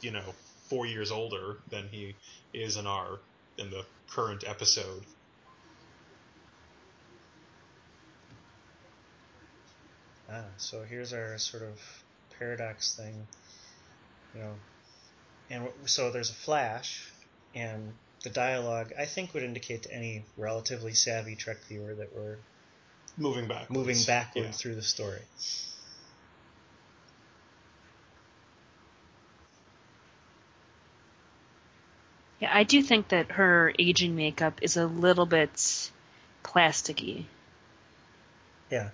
you 0.00 0.10
know, 0.12 0.34
four 0.68 0.86
years 0.86 1.10
older 1.10 1.56
than 1.70 1.88
he 1.88 2.14
is 2.52 2.76
in 2.76 2.86
our 2.86 3.18
in 3.58 3.70
the 3.70 3.84
current 4.08 4.44
episode. 4.46 5.04
Ah, 10.30 10.44
so 10.56 10.82
here's 10.82 11.12
our 11.12 11.36
sort 11.38 11.62
of 11.62 11.78
paradox 12.38 12.94
thing, 12.96 13.26
you 14.34 14.40
know, 14.40 14.54
and 15.50 15.68
so 15.86 16.10
there's 16.10 16.30
a 16.30 16.34
flash, 16.34 17.06
and 17.54 17.92
the 18.24 18.30
dialogue 18.30 18.92
I 18.98 19.04
think 19.04 19.34
would 19.34 19.42
indicate 19.42 19.82
to 19.84 19.92
any 19.92 20.24
relatively 20.36 20.94
savvy 20.94 21.36
Trek 21.36 21.58
viewer 21.68 21.94
that 21.94 22.14
we're 22.14 22.36
Moving 23.18 23.46
back. 23.46 23.68
moving 23.70 23.98
backward 24.06 24.44
Yeah. 24.44 24.52
through 24.52 24.74
the 24.76 24.82
story. 24.82 25.20
Yeah, 32.42 32.50
I 32.52 32.64
do 32.64 32.82
think 32.82 33.08
that 33.08 33.30
her 33.32 33.72
aging 33.78 34.16
makeup 34.16 34.58
is 34.62 34.76
a 34.76 34.84
little 34.84 35.26
bit 35.26 35.54
plasticky. 36.42 37.26
Yeah, 38.68 38.88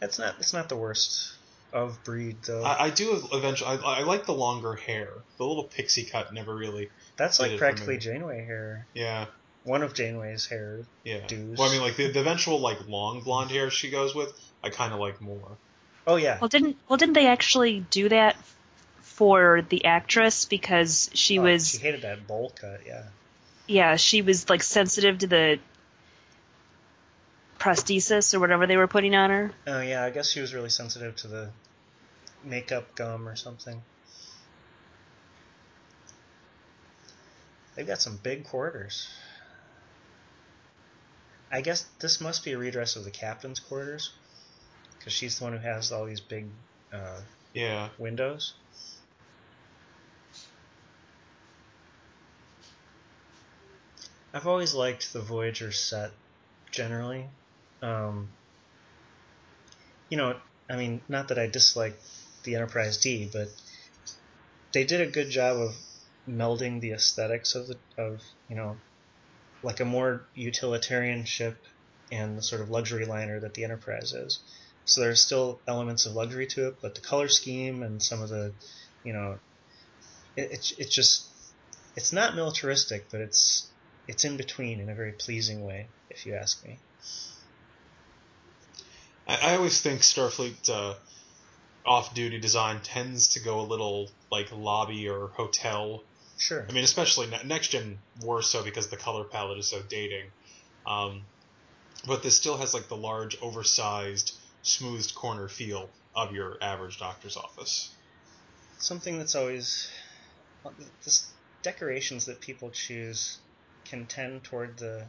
that's 0.00 0.20
not 0.20 0.36
that's 0.36 0.52
not 0.52 0.68
the 0.68 0.76
worst 0.76 1.34
of 1.72 2.02
breed 2.04 2.36
though. 2.46 2.62
I, 2.62 2.84
I 2.84 2.90
do 2.90 3.20
eventually. 3.32 3.70
I, 3.70 4.00
I 4.00 4.02
like 4.04 4.24
the 4.26 4.34
longer 4.34 4.74
hair. 4.74 5.08
The 5.36 5.44
little 5.44 5.64
pixie 5.64 6.04
cut 6.04 6.32
never 6.32 6.54
really. 6.54 6.90
that's 7.16 7.40
like 7.40 7.58
practically. 7.58 7.98
Janeway 7.98 8.44
hair. 8.44 8.86
Yeah, 8.94 9.26
One 9.64 9.82
of 9.82 9.94
Janeway's 9.94 10.46
hair. 10.46 10.80
yeah. 11.02 11.26
Dues. 11.26 11.58
Well, 11.58 11.68
I 11.68 11.72
mean, 11.72 11.82
like 11.82 11.96
the, 11.96 12.12
the 12.12 12.20
eventual 12.20 12.60
like 12.60 12.86
long 12.86 13.22
blonde 13.22 13.50
hair 13.50 13.68
she 13.70 13.90
goes 13.90 14.14
with, 14.14 14.32
I 14.62 14.70
kind 14.70 14.92
of 14.92 15.00
like 15.00 15.20
more. 15.20 15.56
Oh 16.06 16.16
yeah, 16.16 16.38
Well, 16.40 16.48
didn't 16.48 16.76
well 16.88 16.96
didn't 16.98 17.14
they 17.14 17.26
actually 17.26 17.84
do 17.90 18.08
that 18.10 18.36
for 19.14 19.62
the 19.68 19.84
actress 19.84 20.44
because 20.46 21.10
she 21.14 21.38
Oh, 21.38 21.42
was 21.42 21.70
She 21.70 21.78
hated 21.78 22.02
that 22.02 22.26
bowl 22.26 22.52
cut. 22.58 22.80
Yeah. 22.86 23.04
yeah 23.66 23.96
she 23.96 24.22
was 24.22 24.48
like 24.48 24.62
sensitive 24.62 25.18
to 25.18 25.26
the 25.26 25.58
prosthesis 27.58 28.34
or 28.34 28.40
whatever 28.40 28.66
they 28.66 28.76
were 28.76 28.88
putting 28.88 29.14
on 29.14 29.30
her. 29.30 29.52
Oh 29.66 29.80
yeah, 29.80 30.02
I 30.04 30.10
guess 30.10 30.30
she 30.30 30.40
was 30.40 30.52
really 30.54 30.70
sensitive 30.70 31.14
to 31.16 31.28
the 31.28 31.50
makeup 32.44 32.94
gum 32.94 33.28
or 33.28 33.36
something. 33.36 33.80
They've 37.76 37.86
got 37.86 38.02
some 38.02 38.16
big 38.22 38.44
quarters. 38.44 39.08
I 41.50 41.60
guess 41.60 41.84
this 42.00 42.20
must 42.20 42.44
be 42.44 42.52
a 42.52 42.58
redress 42.58 42.96
of 42.96 43.04
the 43.04 43.10
captain's 43.10 43.60
quarters, 43.60 44.12
because 44.98 45.12
she's 45.12 45.38
the 45.38 45.44
one 45.44 45.52
who 45.52 45.58
has 45.58 45.92
all 45.92 46.04
these 46.06 46.20
big 46.20 46.46
uh, 46.92 47.20
Yeah, 47.54 47.88
windows. 47.98 48.54
I've 54.34 54.46
always 54.46 54.74
liked 54.74 55.12
the 55.12 55.20
Voyager 55.20 55.72
set 55.72 56.10
generally. 56.70 57.26
Um, 57.82 58.30
you 60.08 60.16
know, 60.16 60.36
I 60.70 60.76
mean, 60.76 61.02
not 61.08 61.28
that 61.28 61.38
I 61.38 61.46
dislike 61.46 62.00
the 62.44 62.54
Enterprise 62.54 62.96
D, 62.98 63.28
but 63.30 63.48
they 64.72 64.84
did 64.84 65.00
a 65.00 65.10
good 65.10 65.28
job 65.30 65.58
of 65.58 65.74
melding 66.28 66.80
the 66.80 66.92
aesthetics 66.92 67.54
of 67.54 67.68
the 67.68 67.76
of 67.98 68.22
you 68.48 68.56
know, 68.56 68.76
like 69.62 69.80
a 69.80 69.84
more 69.84 70.24
utilitarian 70.34 71.24
ship 71.24 71.58
and 72.10 72.38
the 72.38 72.42
sort 72.42 72.60
of 72.62 72.70
luxury 72.70 73.04
liner 73.04 73.40
that 73.40 73.54
the 73.54 73.64
Enterprise 73.64 74.12
is. 74.12 74.38
So 74.84 75.00
there's 75.00 75.20
still 75.20 75.60
elements 75.68 76.06
of 76.06 76.14
luxury 76.14 76.46
to 76.48 76.68
it, 76.68 76.76
but 76.80 76.94
the 76.94 77.00
color 77.00 77.28
scheme 77.28 77.82
and 77.82 78.02
some 78.02 78.22
of 78.22 78.30
the, 78.30 78.52
you 79.04 79.12
know, 79.12 79.38
it, 80.36 80.52
it's 80.52 80.72
it's 80.72 80.94
just 80.94 81.26
it's 81.96 82.12
not 82.12 82.34
militaristic, 82.34 83.10
but 83.10 83.20
it's 83.20 83.68
it's 84.08 84.24
in 84.24 84.36
between 84.36 84.80
in 84.80 84.88
a 84.88 84.94
very 84.94 85.12
pleasing 85.12 85.64
way, 85.64 85.86
if 86.10 86.26
you 86.26 86.34
ask 86.34 86.64
me. 86.64 86.78
I, 89.26 89.52
I 89.52 89.56
always 89.56 89.80
think 89.80 90.00
Starfleet 90.00 90.68
uh, 90.68 90.94
off-duty 91.86 92.40
design 92.40 92.80
tends 92.82 93.28
to 93.28 93.40
go 93.40 93.60
a 93.60 93.66
little 93.66 94.08
like 94.30 94.50
lobby 94.52 95.08
or 95.08 95.28
hotel 95.28 96.02
Sure. 96.42 96.66
I 96.68 96.72
mean, 96.72 96.82
especially 96.82 97.28
ne- 97.28 97.44
next 97.44 97.68
gen 97.68 97.98
more 98.20 98.42
so 98.42 98.64
because 98.64 98.88
the 98.88 98.96
color 98.96 99.22
palette 99.22 99.58
is 99.58 99.68
so 99.68 99.80
dating. 99.88 100.24
Um, 100.84 101.22
but 102.04 102.24
this 102.24 102.36
still 102.36 102.56
has 102.56 102.74
like 102.74 102.88
the 102.88 102.96
large, 102.96 103.40
oversized, 103.40 104.34
smoothed 104.62 105.14
corner 105.14 105.46
feel 105.46 105.88
of 106.16 106.34
your 106.34 106.56
average 106.60 106.98
doctor's 106.98 107.36
office. 107.36 107.94
Something 108.78 109.18
that's 109.18 109.36
always 109.36 109.88
well, 110.64 110.74
this 111.04 111.32
decorations 111.62 112.26
that 112.26 112.40
people 112.40 112.70
choose 112.70 113.38
can 113.92 114.06
tend 114.06 114.42
toward 114.42 114.78
the 114.78 115.04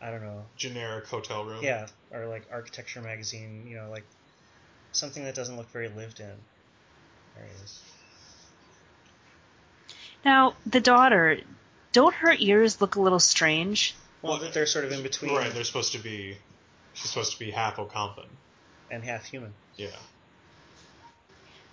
I 0.00 0.12
don't 0.12 0.22
know, 0.22 0.44
Generic 0.56 1.08
hotel 1.08 1.44
room. 1.44 1.58
yeah, 1.64 1.88
or 2.12 2.26
like 2.26 2.44
architecture 2.52 3.00
magazine, 3.00 3.66
you 3.68 3.74
know, 3.76 3.90
like 3.90 4.04
something 4.92 5.24
that 5.24 5.34
doesn't 5.34 5.56
look 5.56 5.68
very 5.72 5.88
lived 5.88 6.20
in. 6.20 6.26
There 7.34 7.44
it 7.44 7.64
is. 7.64 7.80
Now 10.24 10.54
the 10.64 10.80
daughter, 10.80 11.38
don't 11.92 12.14
her 12.14 12.32
ears 12.38 12.80
look 12.80 12.94
a 12.94 13.00
little 13.00 13.18
strange? 13.18 13.94
Well, 14.22 14.38
Well, 14.40 14.50
they're 14.52 14.66
sort 14.66 14.84
of 14.84 14.92
in 14.92 15.02
between 15.02 15.34
Right. 15.34 15.52
They're 15.52 15.64
supposed 15.64 15.92
to 15.92 15.98
be. 15.98 16.38
She's 16.94 17.10
supposed 17.10 17.32
to 17.32 17.38
be 17.38 17.50
half 17.50 17.76
Ocampan. 17.76 18.26
and 18.90 19.02
half 19.04 19.24
human. 19.24 19.52
Yeah. 19.76 19.88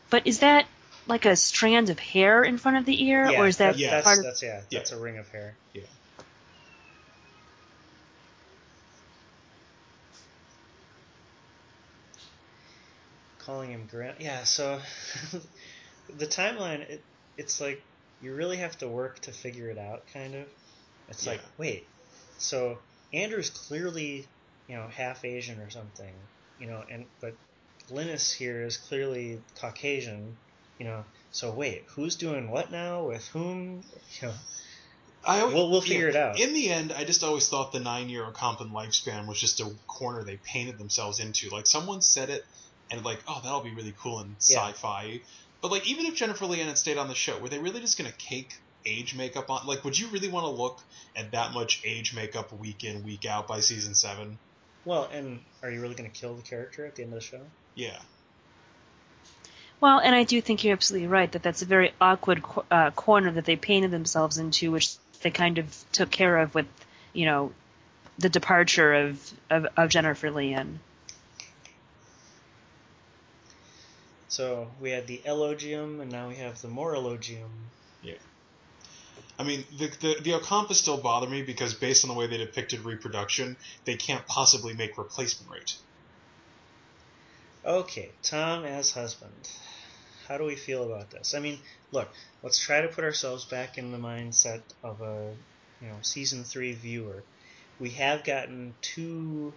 But 0.09 0.25
is 0.25 0.39
that 0.39 0.67
like 1.07 1.25
a 1.25 1.35
strand 1.35 1.89
of 1.91 1.99
hair 1.99 2.43
in 2.43 2.57
front 2.57 2.77
of 2.77 2.85
the 2.85 3.05
ear, 3.05 3.29
Yeah, 3.29 3.39
or 3.41 3.47
is 3.47 3.57
that 3.57 3.73
that- 3.73 3.79
Yes. 3.79 4.03
part 4.03 4.17
of? 4.17 4.23
that's 4.23 4.41
yeah, 4.41 4.61
Yeah. 4.71 4.79
that's 4.79 4.91
a 4.91 4.97
ring 4.99 5.17
of 5.19 5.29
hair. 5.29 5.55
Yeah. 5.73 5.83
Calling 13.45 13.71
him 13.71 13.87
Grant. 13.89 14.21
Yeah, 14.21 14.43
so 14.43 14.79
the 16.17 16.25
timeline, 16.25 16.81
it, 16.89 17.01
it's 17.37 17.61
like 17.61 17.81
you 18.21 18.33
really 18.33 18.57
have 18.57 18.77
to 18.79 18.87
work 18.87 19.19
to 19.21 19.31
figure 19.31 19.69
it 19.69 19.77
out, 19.77 20.03
kind 20.13 20.35
of. 20.35 20.45
It's 21.09 21.27
like, 21.27 21.41
wait, 21.57 21.87
so 22.39 22.79
Andrew's 23.13 23.49
clearly, 23.51 24.25
you 24.67 24.75
know, 24.75 24.87
half 24.87 25.23
Asian 25.23 25.59
or 25.59 25.69
something, 25.69 26.13
you 26.59 26.67
know, 26.67 26.83
and 26.91 27.05
but 27.21 27.35
Linnis 27.91 28.33
here 28.35 28.63
is 28.63 28.77
clearly 28.77 29.39
Caucasian, 29.61 30.35
you 30.79 30.85
know. 30.85 31.03
So 31.31 31.51
wait, 31.51 31.83
who's 31.89 32.15
doing 32.15 32.49
what 32.49 32.71
now 32.71 33.03
with 33.05 33.27
whom? 33.27 33.83
You 34.21 34.29
know, 34.29 34.33
I 35.23 35.41
always, 35.41 35.53
We'll- 35.55 35.69
we'll 35.69 35.81
figure 35.81 36.07
it 36.09 36.15
out. 36.15 36.39
In 36.39 36.53
the 36.53 36.69
end, 36.71 36.91
I 36.91 37.03
just 37.03 37.23
always 37.23 37.47
thought 37.47 37.71
the 37.71 37.79
nine-year 37.79 38.25
Ocampan 38.31 38.71
lifespan 38.71 39.27
was 39.27 39.39
just 39.39 39.59
a 39.59 39.69
corner 39.85 40.23
they 40.23 40.37
painted 40.37 40.79
themselves 40.79 41.19
into. 41.19 41.49
Like 41.49 41.67
someone 41.67 42.01
said 42.01 42.29
it, 42.31 42.43
and 42.91 43.03
like, 43.03 43.19
oh, 43.27 43.39
that'll 43.43 43.61
be 43.61 43.73
really 43.73 43.93
cool 43.99 44.19
and 44.19 44.35
Yeah. 44.47 44.67
sci-fi. 44.67 45.21
But 45.61 45.71
like, 45.71 45.87
even 45.89 46.05
if 46.05 46.15
Jennifer 46.15 46.45
Lien 46.45 46.67
had 46.67 46.77
stayed 46.77 46.97
on 46.97 47.07
the 47.07 47.15
show, 47.15 47.37
were 47.39 47.49
they 47.49 47.59
really 47.59 47.81
just 47.81 47.97
gonna 47.97 48.11
cake 48.11 48.55
age 48.85 49.15
makeup 49.15 49.49
on? 49.49 49.65
Like, 49.65 49.83
would 49.83 49.97
you 49.97 50.07
really 50.09 50.27
want 50.27 50.43
to 50.45 50.49
look 50.51 50.79
at 51.15 51.31
that 51.31 51.53
much 51.53 51.81
age 51.83 52.13
makeup 52.13 52.51
week 52.53 52.83
in, 52.83 53.03
week 53.03 53.25
out 53.25 53.47
by 53.47 53.59
season 53.59 53.95
seven? 53.95 54.37
well, 54.83 55.09
and 55.11 55.39
are 55.63 55.71
you 55.71 55.81
really 55.81 55.95
going 55.95 56.07
to 56.07 56.15
kill 56.15 56.35
the 56.35 56.43
character 56.43 56.85
at 56.85 56.95
the 56.95 57.01
end 57.01 57.11
of 57.11 57.19
the 57.19 57.25
show? 57.25 57.41
Yeah. 57.73 57.97
Well, 59.81 59.99
and 59.99 60.13
I 60.15 60.23
do 60.23 60.39
think 60.41 60.63
you're 60.63 60.73
absolutely 60.73 61.07
right 61.07 61.31
that 61.31 61.41
that's 61.41 61.63
a 61.63 61.65
very 61.65 61.91
awkward 61.99 62.43
co- 62.43 62.65
uh, 62.69 62.91
corner 62.91 63.31
that 63.31 63.45
they 63.45 63.55
painted 63.55 63.89
themselves 63.89 64.37
into, 64.37 64.71
which 64.71 64.95
they 65.21 65.31
kind 65.31 65.57
of 65.57 65.75
took 65.91 66.11
care 66.11 66.37
of 66.37 66.53
with, 66.53 66.67
you 67.13 67.25
know, 67.25 67.51
the 68.19 68.29
departure 68.29 68.93
of 68.93 69.33
of, 69.49 69.67
of 69.75 69.89
Jennifer 69.89 70.29
Lien. 70.29 70.79
So 74.35 74.67
we 74.81 74.91
had 74.91 75.07
the 75.07 75.21
elogium, 75.25 76.01
and 76.01 76.11
now 76.11 76.27
we 76.27 76.35
have 76.35 76.61
the 76.61 76.67
more 76.67 76.93
elogium. 76.93 77.69
Yeah. 78.03 78.15
I 79.39 79.45
mean, 79.45 79.63
the, 79.77 79.87
the 79.87 80.21
the 80.21 80.31
Ocampa 80.31 80.73
still 80.73 80.97
bother 80.97 81.29
me 81.29 81.41
because 81.41 81.73
based 81.73 82.03
on 82.03 82.09
the 82.09 82.15
way 82.15 82.27
they 82.27 82.35
depicted 82.35 82.81
reproduction, 82.81 83.55
they 83.85 83.95
can't 83.95 84.27
possibly 84.27 84.73
make 84.73 84.97
replacement 84.97 85.49
rate. 85.49 85.77
Okay, 87.63 88.09
Tom 88.23 88.65
as 88.65 88.91
husband. 88.91 89.31
How 90.27 90.37
do 90.37 90.43
we 90.43 90.57
feel 90.57 90.83
about 90.83 91.11
this? 91.11 91.33
I 91.33 91.39
mean, 91.39 91.57
look, 91.93 92.09
let's 92.43 92.59
try 92.59 92.81
to 92.81 92.89
put 92.89 93.05
ourselves 93.05 93.45
back 93.45 93.77
in 93.77 93.93
the 93.93 93.97
mindset 93.97 94.63
of 94.83 94.99
a, 94.99 95.31
you 95.81 95.87
know, 95.87 95.95
season 96.01 96.43
three 96.43 96.73
viewer. 96.73 97.23
We 97.79 97.91
have 97.91 98.25
gotten 98.25 98.73
two 98.81 99.53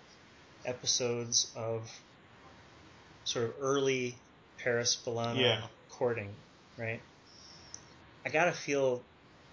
episodes 0.64 1.50
of 1.56 1.90
sort 3.24 3.46
of 3.46 3.54
early 3.60 4.14
Paris 4.62 5.00
B'Elanna 5.04 5.40
Yeah. 5.40 5.60
courting, 5.90 6.34
right? 6.76 7.00
I 8.26 8.30
gotta 8.30 8.52
feel, 8.52 9.02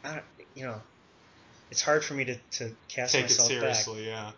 I 0.03 0.15
don't, 0.15 0.25
you 0.53 0.65
know, 0.65 0.81
it's 1.71 1.81
hard 1.81 2.03
for 2.03 2.13
me 2.13 2.25
to, 2.25 2.35
to 2.35 2.75
cast 2.93 3.13
Take 3.13 3.25
it 3.25 3.29
myself 3.29 3.49
back. 3.49 3.75
seriously, 3.75 4.07
yeah. 4.07 4.31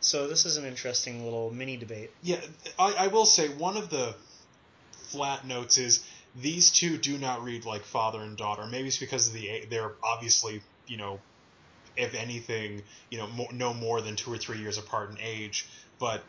So 0.00 0.26
this 0.26 0.44
is 0.44 0.56
an 0.56 0.64
interesting 0.64 1.24
little 1.24 1.50
mini 1.52 1.76
debate. 1.76 2.10
Yeah, 2.22 2.40
I, 2.78 2.94
I 2.98 3.06
will 3.06 3.24
say 3.24 3.48
one 3.48 3.76
of 3.76 3.88
the 3.88 4.14
flat 5.10 5.46
notes 5.46 5.78
is 5.78 6.04
these 6.34 6.70
two 6.70 6.96
do 6.96 7.18
not 7.18 7.42
read 7.42 7.64
like 7.64 7.84
father 7.84 8.20
and 8.20 8.36
daughter. 8.36 8.66
Maybe 8.66 8.88
it's 8.88 8.98
because 8.98 9.28
of 9.28 9.34
the 9.34 9.66
they're 9.70 9.92
obviously 10.02 10.62
you 10.86 10.96
know, 10.96 11.20
if 11.96 12.14
anything, 12.14 12.82
you 13.10 13.18
know, 13.18 13.26
more, 13.28 13.52
no 13.52 13.72
more 13.74 14.00
than 14.00 14.16
two 14.16 14.32
or 14.32 14.38
three 14.38 14.58
years 14.58 14.78
apart 14.78 15.10
in 15.10 15.18
age. 15.20 15.66
But 15.98 16.22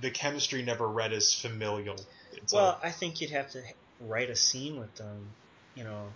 the, 0.00 0.10
chemistry 0.10 0.62
never 0.62 0.88
read 0.88 1.12
as 1.12 1.34
familial. 1.34 1.96
It's 2.32 2.52
Well, 2.52 2.78
I 2.82 2.90
think 2.90 3.20
you'd 3.20 3.30
have 3.30 3.50
to 3.50 3.62
write 4.00 4.30
a 4.30 4.36
scene 4.36 4.78
with 4.78 4.94
them, 4.96 5.28
you 5.74 5.84
know. 5.84 6.08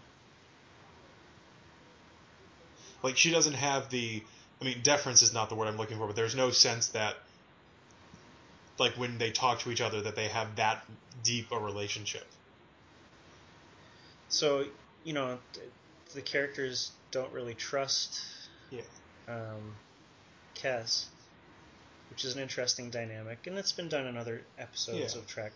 like 3.02 3.16
she 3.16 3.30
doesn't 3.30 3.54
have 3.54 3.90
the. 3.90 4.22
I 4.60 4.64
mean, 4.64 4.78
deference 4.82 5.22
is 5.22 5.34
not 5.34 5.48
the 5.48 5.56
word 5.56 5.66
I'm 5.66 5.76
looking 5.76 5.98
for, 5.98 6.06
but 6.06 6.14
there's 6.14 6.36
no 6.36 6.50
sense 6.50 6.88
that 6.88 7.16
like 8.78 8.92
when 8.92 9.18
they 9.18 9.32
talk 9.32 9.60
to 9.60 9.72
each 9.72 9.80
other 9.80 10.02
that 10.02 10.14
they 10.14 10.28
have 10.28 10.56
that 10.56 10.84
deep 11.24 11.50
a 11.50 11.58
relationship. 11.58 12.24
So 14.32 14.64
you 15.04 15.12
know, 15.12 15.38
th- 15.52 15.66
the 16.14 16.22
characters 16.22 16.92
don't 17.10 17.32
really 17.32 17.54
trust 17.54 18.18
Yeah. 18.70 18.82
um, 19.28 19.76
Kes, 20.54 21.06
which 22.10 22.24
is 22.24 22.34
an 22.34 22.42
interesting 22.42 22.90
dynamic, 22.90 23.46
and 23.46 23.58
it's 23.58 23.72
been 23.72 23.88
done 23.88 24.06
in 24.06 24.16
other 24.16 24.40
episodes 24.58 25.14
Yeah. 25.14 25.20
of 25.20 25.26
Trek, 25.26 25.52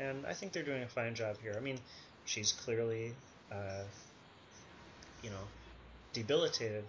and 0.00 0.26
I 0.26 0.34
think 0.34 0.52
they're 0.52 0.64
doing 0.64 0.82
a 0.82 0.88
fine 0.88 1.14
job 1.14 1.38
here. 1.40 1.54
I 1.56 1.60
mean, 1.60 1.78
she's 2.24 2.52
clearly, 2.52 3.14
uh, 3.52 3.84
you 5.22 5.30
know, 5.30 5.48
debilitated. 6.12 6.84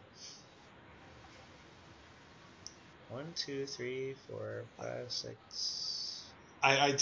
One, 3.10 3.34
two, 3.36 3.66
three, 3.66 4.16
four, 4.28 4.66
five, 4.78 5.12
six. 5.12 6.32
I, 6.62 6.78
I, 6.78 6.98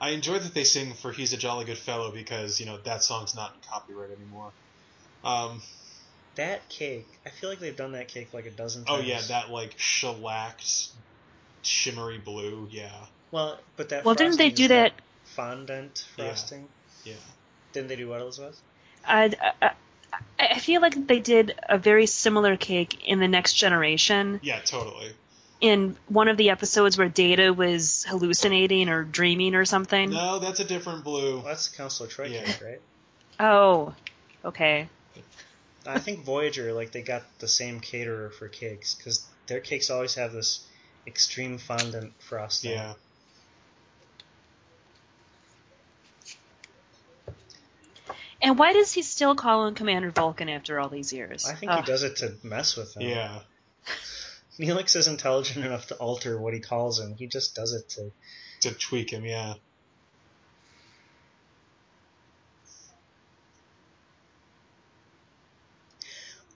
I 0.00 0.10
enjoy 0.10 0.38
that 0.38 0.54
they 0.54 0.64
sing 0.64 0.94
for 0.94 1.12
"He's 1.12 1.32
a 1.32 1.36
Jolly 1.36 1.64
Good 1.64 1.78
Fellow" 1.78 2.10
because 2.10 2.58
you 2.60 2.66
know 2.66 2.78
that 2.84 3.02
song's 3.02 3.34
not 3.34 3.52
in 3.54 3.60
copyright 3.68 4.10
anymore. 4.10 4.50
Um, 5.24 5.60
That 6.36 6.66
cake, 6.70 7.06
I 7.26 7.28
feel 7.30 7.50
like 7.50 7.58
they've 7.58 7.76
done 7.76 7.92
that 7.92 8.08
cake 8.08 8.32
like 8.32 8.46
a 8.46 8.50
dozen 8.50 8.84
times. 8.84 9.00
oh 9.02 9.04
yeah, 9.06 9.20
that 9.28 9.50
like 9.50 9.74
shellacked, 9.78 10.88
shimmery 11.62 12.18
blue. 12.18 12.68
Yeah, 12.70 12.90
Well, 13.30 13.58
but 13.76 13.90
that. 13.90 14.04
Well, 14.04 14.14
didn't 14.14 14.38
they 14.38 14.50
do 14.50 14.64
is 14.64 14.68
that? 14.70 14.92
fondant 15.24 16.06
frosting? 16.16 16.66
yeah. 17.04 17.14
Didn't 17.72 17.88
they 17.88 17.96
do 17.96 18.08
what, 18.08 18.20
Elizabeth? 18.20 18.60
I, 19.06 19.32
I, 19.62 19.70
I 20.38 20.58
feel 20.58 20.80
like 20.80 21.06
they 21.06 21.20
did 21.20 21.54
a 21.68 21.78
very 21.78 22.06
similar 22.06 22.56
cake 22.56 23.06
in 23.06 23.20
the 23.20 23.28
Next 23.28 23.52
Generation. 23.54 24.40
Yeah, 24.42 24.58
totally. 24.60 25.12
In 25.60 25.96
one 26.08 26.28
of 26.28 26.38
the 26.38 26.50
episodes 26.50 26.96
where 26.96 27.08
Data 27.08 27.52
was 27.52 28.06
hallucinating 28.08 28.88
or 28.88 29.04
dreaming 29.04 29.54
or 29.54 29.66
something. 29.66 30.10
No, 30.10 30.38
that's 30.38 30.60
a 30.60 30.64
different 30.64 31.04
blue. 31.04 31.36
Well, 31.36 31.44
that's 31.44 31.68
Counselor 31.68 32.08
Troi 32.08 32.30
Yeah. 32.30 32.44
cake, 32.44 32.62
right? 32.62 32.80
Oh, 33.38 33.94
okay. 34.44 34.88
I 35.86 35.98
think 35.98 36.24
Voyager, 36.24 36.72
like, 36.72 36.92
they 36.92 37.02
got 37.02 37.22
the 37.38 37.48
same 37.48 37.80
caterer 37.80 38.30
for 38.30 38.48
cakes 38.48 38.94
because 38.94 39.26
their 39.46 39.60
cakes 39.60 39.90
always 39.90 40.14
have 40.14 40.32
this 40.32 40.66
extreme 41.06 41.58
fondant 41.58 42.12
frosting. 42.22 42.72
Yeah. 42.72 42.94
And 48.42 48.58
why 48.58 48.72
does 48.72 48.92
he 48.92 49.02
still 49.02 49.34
call 49.34 49.66
him 49.66 49.74
Commander 49.74 50.10
Vulcan 50.10 50.48
after 50.48 50.80
all 50.80 50.88
these 50.88 51.12
years? 51.12 51.46
I 51.46 51.54
think 51.54 51.72
Ugh. 51.72 51.84
he 51.84 51.90
does 51.90 52.02
it 52.02 52.16
to 52.16 52.34
mess 52.42 52.76
with 52.76 52.94
them. 52.94 53.02
Yeah. 53.02 53.40
Neelix 54.60 54.94
is 54.94 55.06
intelligent 55.08 55.64
enough 55.64 55.86
to 55.88 55.94
alter 55.96 56.38
what 56.38 56.52
he 56.54 56.60
calls 56.60 57.00
him. 57.00 57.14
He 57.16 57.26
just 57.26 57.54
does 57.54 57.72
it 57.72 57.88
to. 57.90 58.12
To 58.60 58.72
tweak 58.74 59.10
him, 59.10 59.24
yeah. 59.24 59.54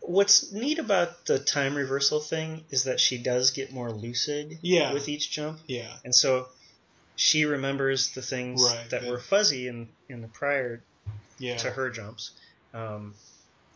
What's 0.01 0.53
neat 0.53 0.79
about 0.79 1.25
the 1.25 1.39
time 1.39 1.75
reversal 1.75 2.21
thing 2.21 2.65
is 2.71 2.85
that 2.85 3.01
she 3.01 3.17
does 3.17 3.53
get 3.53 3.73
more 3.73 3.91
lucid 3.91 4.59
Yeah. 4.61 4.93
with 4.93 5.09
each 5.09 5.31
jump. 5.31 5.61
Yeah. 5.67 5.97
And 6.05 6.15
so 6.15 6.49
she 7.17 7.47
remembers 7.47 8.11
the 8.11 8.21
things 8.21 8.63
Right, 8.63 8.91
that 8.91 9.05
were 9.07 9.19
fuzzy 9.19 9.67
in, 9.69 9.89
in 10.09 10.21
the 10.21 10.29
prior 10.29 10.83
Yeah. 11.39 11.57
to 11.59 11.71
her 11.71 11.89
jumps. 11.91 12.33
Um, 12.75 13.15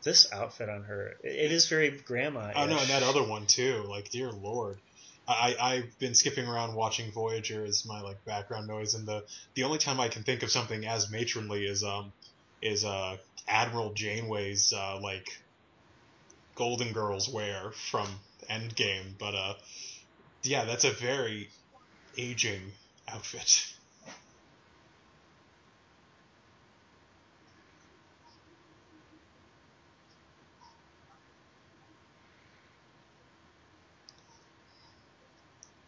this 0.02 0.32
outfit 0.32 0.68
on 0.68 0.84
her, 0.84 1.16
it, 1.22 1.52
is 1.52 1.68
very 1.68 1.90
grandma. 1.90 2.52
Oh 2.54 2.66
no, 2.66 2.78
and 2.78 2.88
that 2.88 3.02
other 3.02 3.22
one 3.22 3.46
too. 3.46 3.84
Like, 3.88 4.10
dear 4.10 4.30
lord, 4.30 4.78
I- 5.26 5.56
I've 5.60 5.98
been 5.98 6.14
skipping 6.14 6.46
around 6.46 6.74
watching 6.74 7.12
Voyager 7.12 7.64
as 7.64 7.84
my 7.84 8.00
like 8.00 8.24
background 8.24 8.66
noise, 8.66 8.94
and 8.94 9.06
the 9.06 9.24
the 9.54 9.64
only 9.64 9.78
time 9.78 10.00
I 10.00 10.08
can 10.08 10.22
think 10.22 10.42
of 10.42 10.50
something 10.50 10.86
as 10.86 11.10
matronly 11.10 11.66
is 11.66 11.82
um 11.84 12.12
is 12.62 12.84
uh 12.84 13.16
Admiral 13.46 13.92
Janeway's 13.94 14.72
uh 14.72 14.98
like 15.00 15.28
Golden 16.54 16.92
Girls 16.92 17.28
wear 17.28 17.70
from 17.72 18.08
Endgame, 18.50 19.18
but 19.18 19.34
uh 19.34 19.54
yeah, 20.42 20.64
that's 20.64 20.84
a 20.84 20.90
very 20.90 21.48
aging 22.16 22.72
outfit. 23.08 23.74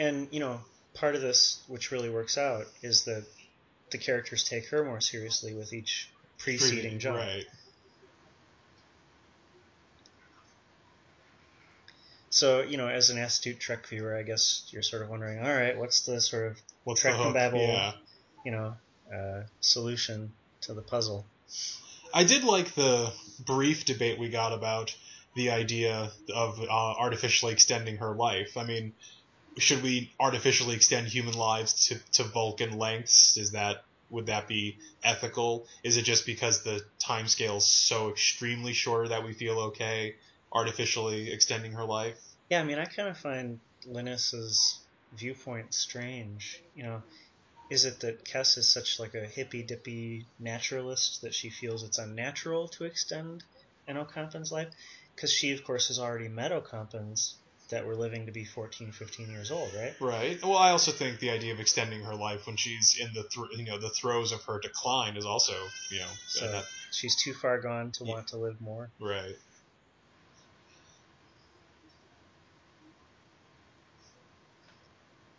And, 0.00 0.28
you 0.30 0.40
know, 0.40 0.60
part 0.94 1.14
of 1.14 1.20
this, 1.20 1.62
which 1.68 1.92
really 1.92 2.08
works 2.08 2.38
out, 2.38 2.66
is 2.82 3.04
that 3.04 3.22
the 3.90 3.98
characters 3.98 4.42
take 4.42 4.66
her 4.70 4.82
more 4.82 5.00
seriously 5.00 5.52
with 5.52 5.74
each 5.74 6.08
preceding 6.38 6.98
jump. 6.98 7.18
Right. 7.18 7.44
So, 12.30 12.62
you 12.62 12.78
know, 12.78 12.88
as 12.88 13.10
an 13.10 13.18
astute 13.18 13.60
Trek 13.60 13.86
viewer, 13.86 14.16
I 14.16 14.22
guess 14.22 14.66
you're 14.70 14.82
sort 14.82 15.02
of 15.02 15.10
wondering, 15.10 15.38
all 15.38 15.52
right, 15.52 15.76
what's 15.76 16.06
the 16.06 16.18
sort 16.20 16.46
of, 16.46 16.62
What's 16.84 17.02
Trek 17.02 17.18
and? 17.18 17.34
Babel. 17.34 17.58
Yeah. 17.58 17.92
you 18.44 18.52
know, 18.52 18.74
uh, 19.14 19.42
solution 19.60 20.32
to 20.62 20.74
the 20.74 20.82
puzzle? 20.82 21.26
I 22.14 22.24
did 22.24 22.44
like 22.44 22.74
the 22.74 23.12
brief 23.44 23.84
debate 23.84 24.18
we 24.18 24.30
got 24.30 24.52
about 24.52 24.96
the 25.34 25.50
idea 25.50 26.10
of 26.34 26.60
uh, 26.60 26.66
artificially 26.68 27.52
extending 27.52 27.98
her 27.98 28.14
life. 28.14 28.56
I 28.56 28.64
mean, 28.64 28.92
should 29.58 29.82
we 29.82 30.12
artificially 30.18 30.74
extend 30.74 31.08
human 31.08 31.34
lives 31.34 31.86
to, 31.86 31.98
to 32.12 32.24
Vulcan 32.24 32.78
lengths? 32.78 33.36
Is 33.36 33.52
that 33.52 33.84
would 34.10 34.26
that 34.26 34.48
be 34.48 34.78
ethical? 35.04 35.66
Is 35.84 35.96
it 35.96 36.02
just 36.02 36.26
because 36.26 36.62
the 36.62 36.84
time 36.98 37.28
scale's 37.28 37.66
so 37.66 38.10
extremely 38.10 38.72
short 38.72 39.10
that 39.10 39.24
we 39.24 39.32
feel 39.32 39.58
okay 39.60 40.16
artificially 40.52 41.30
extending 41.32 41.72
her 41.72 41.84
life? 41.84 42.18
Yeah, 42.48 42.60
I 42.60 42.64
mean, 42.64 42.78
I 42.78 42.86
kind 42.86 43.08
of 43.08 43.16
find 43.16 43.60
Linnis's 43.86 44.80
viewpoint 45.12 45.72
strange. 45.74 46.60
You 46.74 46.82
know, 46.82 47.02
is 47.70 47.84
it 47.84 48.00
that 48.00 48.24
Kes 48.24 48.58
is 48.58 48.68
such 48.68 48.98
like 48.98 49.14
a 49.14 49.24
hippy 49.24 49.62
dippy 49.62 50.26
naturalist 50.40 51.22
that 51.22 51.34
she 51.34 51.50
feels 51.50 51.84
it's 51.84 51.98
unnatural 51.98 52.68
to 52.68 52.84
extend 52.84 53.44
an 53.86 53.96
Ocampan's 53.96 54.50
life? 54.50 54.68
Because 55.14 55.32
she, 55.32 55.52
of 55.52 55.62
course, 55.62 55.88
has 55.88 56.00
already 56.00 56.28
met 56.28 56.50
Ocampans 56.50 57.34
that 57.70 57.87
were 57.87 57.96
living 57.96 58.26
to 58.26 58.33
be 58.33 58.44
14, 58.44 58.92
15 58.92 59.30
years 59.30 59.50
old, 59.50 59.72
right? 59.74 59.94
Right. 60.00 60.42
Well, 60.42 60.56
I 60.56 60.70
also 60.70 60.92
think 60.92 61.18
the 61.20 61.30
idea 61.30 61.52
of 61.52 61.61
extending 61.61 62.02
her 62.02 62.14
life 62.14 62.46
when 62.46 62.56
she's 62.56 62.96
in 63.00 63.12
the 63.14 63.22
thr 63.24 63.44
you 63.56 63.64
know 63.64 63.78
the 63.78 63.90
throes 63.90 64.33
of 64.33 64.42
her 64.44 64.59
decline 64.61 65.16
is 65.16 65.24
also 65.24 65.52
you 65.90 66.00
know 66.00 66.11
So 66.26 66.50
that, 66.50 66.64
she's 66.92 67.16
too 67.22 67.35
far 67.35 67.61
gone 67.61 67.92
to 67.92 68.04
Yeah. 68.04 68.14
want 68.14 68.28
to 68.28 68.37
live 68.37 68.61
more. 68.61 68.90
right. 69.00 69.35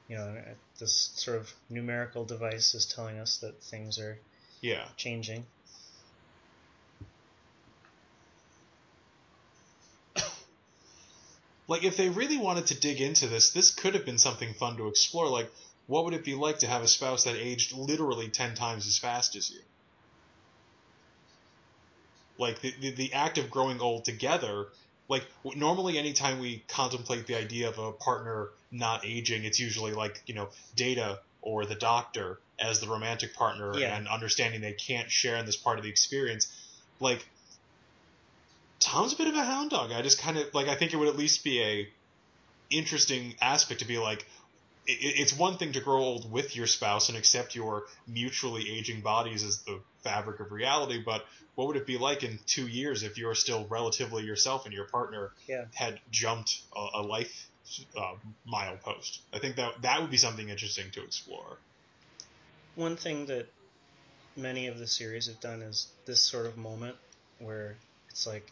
You 0.08 0.17
know, 0.17 0.44
uh, 0.46 0.54
this 0.78 1.12
sort 1.15 1.38
of 1.38 1.54
numerical 1.70 2.26
device 2.26 2.74
is 2.76 2.86
telling 2.86 3.17
us 3.17 3.38
that 3.38 3.63
things 3.63 3.98
are 3.98 4.20
Yeah. 4.62 4.86
changing. 4.98 5.46
Like 11.72 11.86
if 11.86 11.96
they 11.96 12.10
really 12.10 12.38
wanted 12.38 12.68
to 12.68 12.78
dig 12.78 13.00
into 13.00 13.28
this, 13.28 13.52
this 13.52 13.72
could 13.72 13.94
have 13.94 14.06
been 14.06 14.18
something 14.18 14.54
fun 14.54 14.76
to 14.76 14.90
explore. 14.90 15.30
Like, 15.30 15.50
what 15.88 16.04
would 16.04 16.14
it 16.14 16.26
be 16.26 16.36
like 16.36 16.60
to 16.60 16.68
have 16.68 16.82
a 16.84 16.88
spouse 16.88 17.24
that 17.24 17.38
aged 17.38 17.72
literally 17.72 18.28
ten 18.28 18.56
times 18.56 18.86
as 18.88 18.98
fast 18.98 19.38
as 19.38 19.50
you? 19.50 19.62
Like 22.38 22.60
the 22.60 22.74
the, 22.82 22.92
the 22.92 23.14
act 23.14 23.38
of 23.38 23.50
growing 23.50 23.80
old 23.80 24.04
together. 24.04 24.68
Like 25.08 25.24
normally, 25.56 25.98
anytime 25.98 26.40
we 26.40 26.62
contemplate 26.68 27.26
the 27.26 27.38
idea 27.38 27.70
of 27.70 27.80
a 27.80 27.94
partner 27.94 28.50
not 28.70 29.06
aging, 29.06 29.46
it's 29.46 29.62
usually 29.62 29.94
like 29.94 30.22
you 30.26 30.34
know 30.34 30.50
Data 30.76 31.20
or 31.42 31.66
the 31.66 31.76
Doctor 31.76 32.40
as 32.60 32.82
the 32.82 32.88
romantic 32.88 33.34
partner, 33.34 33.78
Yeah. 33.78 33.96
and 33.96 34.10
understanding 34.10 34.60
they 34.60 34.74
can't 34.74 35.10
share 35.10 35.38
in 35.38 35.46
this 35.46 35.56
part 35.56 35.78
of 35.78 35.86
the 35.86 35.90
experience. 35.90 36.52
Like 37.00 37.26
Tom's 38.82 39.13
a 39.13 39.15
bit 39.15 39.28
of 39.28 39.36
a 39.36 39.44
hound 39.44 39.70
dog. 39.70 39.91
I 39.91 40.02
just 40.02 40.20
kind 40.20 40.38
of 40.38 40.54
like. 40.54 40.67
I 40.67 40.76
think 40.76 40.91
it 40.94 40.98
would 40.98 41.08
at 41.08 41.15
least 41.15 41.44
be 41.44 41.62
a 41.62 41.88
interesting 42.70 43.36
aspect 43.41 43.80
to 43.82 43.88
be 43.88 43.98
like. 43.98 44.26
i- 44.89 44.91
i 44.91 44.98
it's 45.22 45.34
one 45.38 45.58
thing 45.58 45.72
to 45.74 45.80
grow 45.82 46.02
old 46.02 46.32
with 46.32 46.56
your 46.56 46.67
spouse 46.67 47.08
and 47.10 47.17
accept 47.17 47.56
your 47.56 47.84
mutually 48.08 48.70
aging 48.78 49.02
bodies 49.02 49.44
as 49.44 49.62
the 49.63 49.80
fabric 50.04 50.39
of 50.39 50.52
reality, 50.52 51.02
but 51.06 51.24
what 51.56 51.67
would 51.67 51.78
it 51.78 51.86
be 51.86 51.98
like 51.98 52.24
in 52.24 52.39
two 52.48 52.67
years 52.67 53.04
if 53.04 53.17
you're 53.17 53.36
still 53.36 53.67
relatively 53.70 54.24
yourself 54.24 54.65
and 54.65 54.74
your 54.74 54.86
partner 54.86 55.32
Yeah. 55.48 55.65
had 55.76 56.00
jumped 56.10 56.62
a, 56.76 56.88
a 56.96 57.02
life 57.04 57.48
uh, 57.96 58.15
mile 58.46 58.78
post? 58.78 59.22
I 59.32 59.38
think 59.39 59.58
that 59.58 59.82
that 59.84 60.02
would 60.02 60.10
be 60.10 60.17
something 60.17 60.50
interesting 60.50 60.89
to 60.91 61.04
explore. 61.04 61.58
One 62.76 62.96
thing 62.98 63.28
that 63.28 63.48
many 64.36 64.67
of 64.67 64.80
the 64.80 64.88
series 64.88 65.28
have 65.28 65.39
done 65.39 65.62
is 65.62 65.88
this 66.06 66.22
sort 66.22 66.46
of 66.48 66.58
moment 66.58 66.96
where 67.39 67.76
it's 68.10 68.26
like 68.26 68.50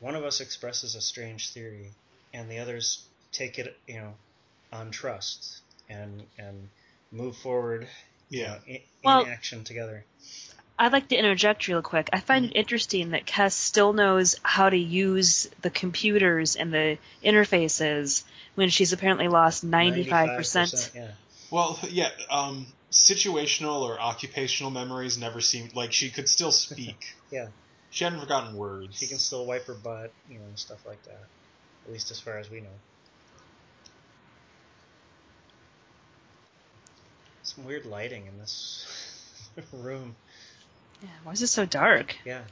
one 0.00 0.14
of 0.14 0.24
us 0.24 0.40
expresses 0.40 0.94
a 0.94 1.00
strange 1.00 1.50
theory 1.50 1.90
and 2.34 2.50
the 2.50 2.58
others 2.58 3.04
take 3.32 3.58
it, 3.58 3.76
you 3.86 3.96
know, 3.96 4.14
on 4.72 4.90
trust. 4.90 5.60
and 5.88 6.24
and 6.38 6.68
move 7.12 7.36
forward. 7.36 7.86
you 8.28 8.42
know, 8.42 8.56
in, 8.66 8.80
Well- 9.04 9.22
in 9.22 9.28
action 9.30 9.62
together. 9.64 10.04
I'd 10.78 10.92
like 10.92 11.08
to 11.08 11.16
interject 11.16 11.68
real 11.68 11.80
quick. 11.80 12.10
I 12.12 12.20
find 12.20 12.46
it 12.46 12.52
interesting 12.52 13.10
that 13.12 13.24
Kes 13.24 13.52
still 13.52 13.94
knows 13.94 14.34
how 14.42 14.68
to 14.68 14.76
use 14.76 15.48
the 15.62 15.70
computers 15.70 16.54
and 16.54 16.70
the 16.74 16.98
interfaces 17.24 18.24
when 18.56 18.68
she's 18.68 18.92
apparently 18.92 19.28
lost 19.28 19.64
95%. 19.64 20.08
95%, 20.08 20.94
Yeah. 20.94 21.10
Well, 21.50 21.78
yeah. 21.88 22.10
Um, 22.30 22.66
situational 22.92 23.82
or 23.88 23.98
occupational 23.98 24.70
memories 24.70 25.16
never 25.16 25.40
seem 25.40 25.70
like 25.74 25.92
she 25.92 26.10
could 26.10 26.28
still 26.28 26.52
speak. 26.52 27.14
Yeah. 27.30 27.48
She 27.96 28.04
hadn't 28.04 28.20
forgotten 28.20 28.54
words. 28.54 28.94
She 28.98 29.06
can 29.06 29.18
still 29.18 29.46
wipe 29.46 29.64
her 29.68 29.74
butt, 29.74 30.12
you 30.28 30.38
know, 30.38 30.44
and 30.44 30.58
stuff 30.58 30.84
like 30.84 31.02
that. 31.04 31.28
At 31.86 31.90
least 31.90 32.10
as 32.10 32.20
far 32.20 32.36
as 32.38 32.50
we 32.50 32.60
know. 32.60 32.78
Some 37.42 37.64
weird 37.64 37.86
lighting 37.86 38.26
in 38.26 38.36
this 38.36 39.50
room. 39.72 40.14
Yeah, 41.00 41.08
why 41.22 41.32
is 41.32 41.40
it 41.40 41.46
so 41.46 41.64
dark? 41.64 42.14
Yeah. 42.26 42.42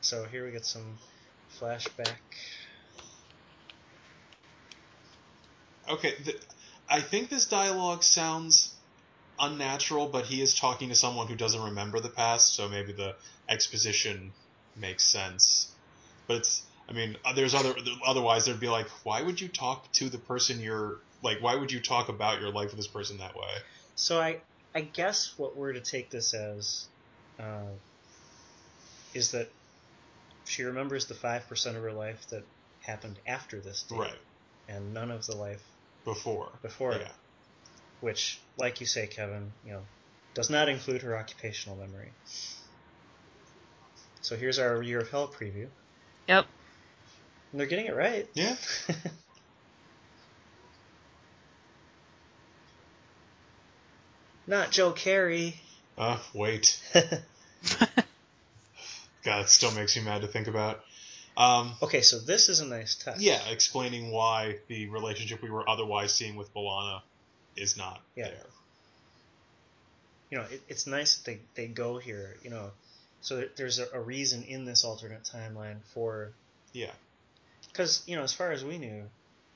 So 0.00 0.24
here 0.24 0.46
we 0.46 0.52
get 0.52 0.64
some 0.64 0.96
flashback. 1.60 2.16
Okay, 5.90 6.12
th- 6.24 6.40
I 6.88 7.02
think 7.02 7.28
this 7.28 7.44
dialogue 7.44 8.02
sounds 8.02 8.79
unnatural, 9.40 10.08
but 10.08 10.26
he 10.26 10.42
is 10.42 10.54
talking 10.54 10.88
to 10.90 10.94
someone 10.94 11.26
who 11.26 11.34
doesn't 11.34 11.62
remember 11.62 12.00
the 12.00 12.08
past, 12.08 12.54
so 12.54 12.68
maybe 12.68 12.92
the 12.92 13.14
exposition 13.48 14.32
makes 14.76 15.04
sense. 15.04 15.72
But 16.26 16.38
it's, 16.38 16.62
I 16.88 16.92
mean, 16.92 17.16
uh, 17.24 17.32
there's 17.32 17.54
other. 17.54 17.74
Otherwise, 18.06 18.44
there'd 18.44 18.60
be 18.60 18.68
like, 18.68 18.88
why 19.04 19.22
would 19.22 19.40
you 19.40 19.48
talk 19.48 19.90
to 19.92 20.08
the 20.08 20.18
person 20.18 20.60
you're 20.60 20.98
like? 21.22 21.42
Why 21.42 21.54
would 21.54 21.72
you 21.72 21.80
talk 21.80 22.08
about 22.08 22.40
your 22.40 22.50
life 22.50 22.70
with 22.70 22.76
this 22.76 22.86
person 22.86 23.18
that 23.18 23.34
way? 23.34 23.48
So 23.96 24.20
I, 24.20 24.40
I 24.74 24.82
guess 24.82 25.34
what 25.36 25.56
we're 25.56 25.72
to 25.72 25.80
take 25.80 26.10
this 26.10 26.34
as, 26.34 26.86
uh, 27.38 27.72
is 29.14 29.32
that 29.32 29.50
she 30.44 30.62
remembers 30.62 31.06
the 31.06 31.14
five 31.14 31.48
percent 31.48 31.76
of 31.76 31.82
her 31.82 31.92
life 31.92 32.28
that 32.30 32.44
happened 32.80 33.18
after 33.26 33.60
this 33.60 33.82
date, 33.84 33.98
Right 33.98 34.18
and 34.70 34.94
none 34.94 35.10
of 35.10 35.26
the 35.26 35.36
life 35.36 35.62
before. 36.04 36.48
before 36.62 36.92
yeah. 36.92 37.08
It, 38.00 38.04
which, 38.04 38.40
like 38.56 38.80
you 38.80 38.86
say, 38.86 39.06
Kevin, 39.06 39.52
you 39.64 39.72
know, 39.72 39.82
does 40.34 40.50
not 40.50 40.68
include 40.68 41.02
her 41.02 41.16
occupational 41.16 41.76
memory. 41.76 42.10
So 44.22 44.36
here's 44.36 44.58
our 44.58 44.82
Year 44.82 45.00
of 45.00 45.10
Hell 45.10 45.28
preview. 45.28 45.68
Yep. 46.28 46.46
And 47.52 47.60
they're 47.60 47.66
getting 47.66 47.86
it 47.86 47.96
right. 47.96 48.28
Yeah. 48.34 48.56
Not 54.46 54.70
Joe 54.70 54.92
Carey. 54.92 55.60
Uh, 55.98 56.18
wait. 56.34 56.80
God, 59.22 59.42
it 59.42 59.48
still 59.48 59.72
makes 59.72 59.96
me 59.96 60.02
mad 60.02 60.22
to 60.22 60.28
think 60.28 60.46
about. 60.48 60.80
Um, 61.36 61.74
okay, 61.82 62.00
so 62.00 62.18
this 62.18 62.48
is 62.48 62.60
a 62.60 62.66
nice 62.66 62.96
touch. 62.96 63.18
yeah, 63.20 63.40
explaining 63.48 64.10
why 64.10 64.58
the 64.68 64.88
relationship 64.88 65.42
we 65.42 65.50
were 65.50 65.68
otherwise 65.68 66.12
seeing 66.12 66.36
with 66.36 66.52
B'Elanna 66.54 67.02
is 67.60 67.76
not 67.76 68.00
Yeah. 68.16 68.28
there. 68.28 68.46
You 70.30 70.38
know, 70.38 70.44
it, 70.44 70.62
it's 70.68 70.86
nice 70.86 71.16
that 71.16 71.24
they, 71.24 71.40
they 71.54 71.66
go 71.68 71.98
here, 71.98 72.36
you 72.42 72.50
know, 72.50 72.70
so 73.20 73.36
that 73.36 73.56
there's 73.56 73.78
a, 73.78 73.86
a 73.92 74.00
reason 74.00 74.44
in 74.44 74.64
this 74.64 74.84
alternate 74.84 75.24
timeline 75.24 75.78
for. 75.92 76.32
Yeah. 76.72 76.92
Because, 77.68 78.02
you 78.06 78.16
know, 78.16 78.22
as 78.22 78.32
far 78.32 78.52
as 78.52 78.64
we 78.64 78.78
knew, 78.78 79.04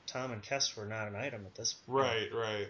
Tom 0.07 0.31
and 0.31 0.43
Kes 0.43 0.75
were 0.75 0.85
not 0.85 1.07
an 1.07 1.15
item 1.15 1.45
at 1.45 1.55
this 1.55 1.73
point. 1.73 2.03
Right, 2.03 2.33
right. 2.33 2.67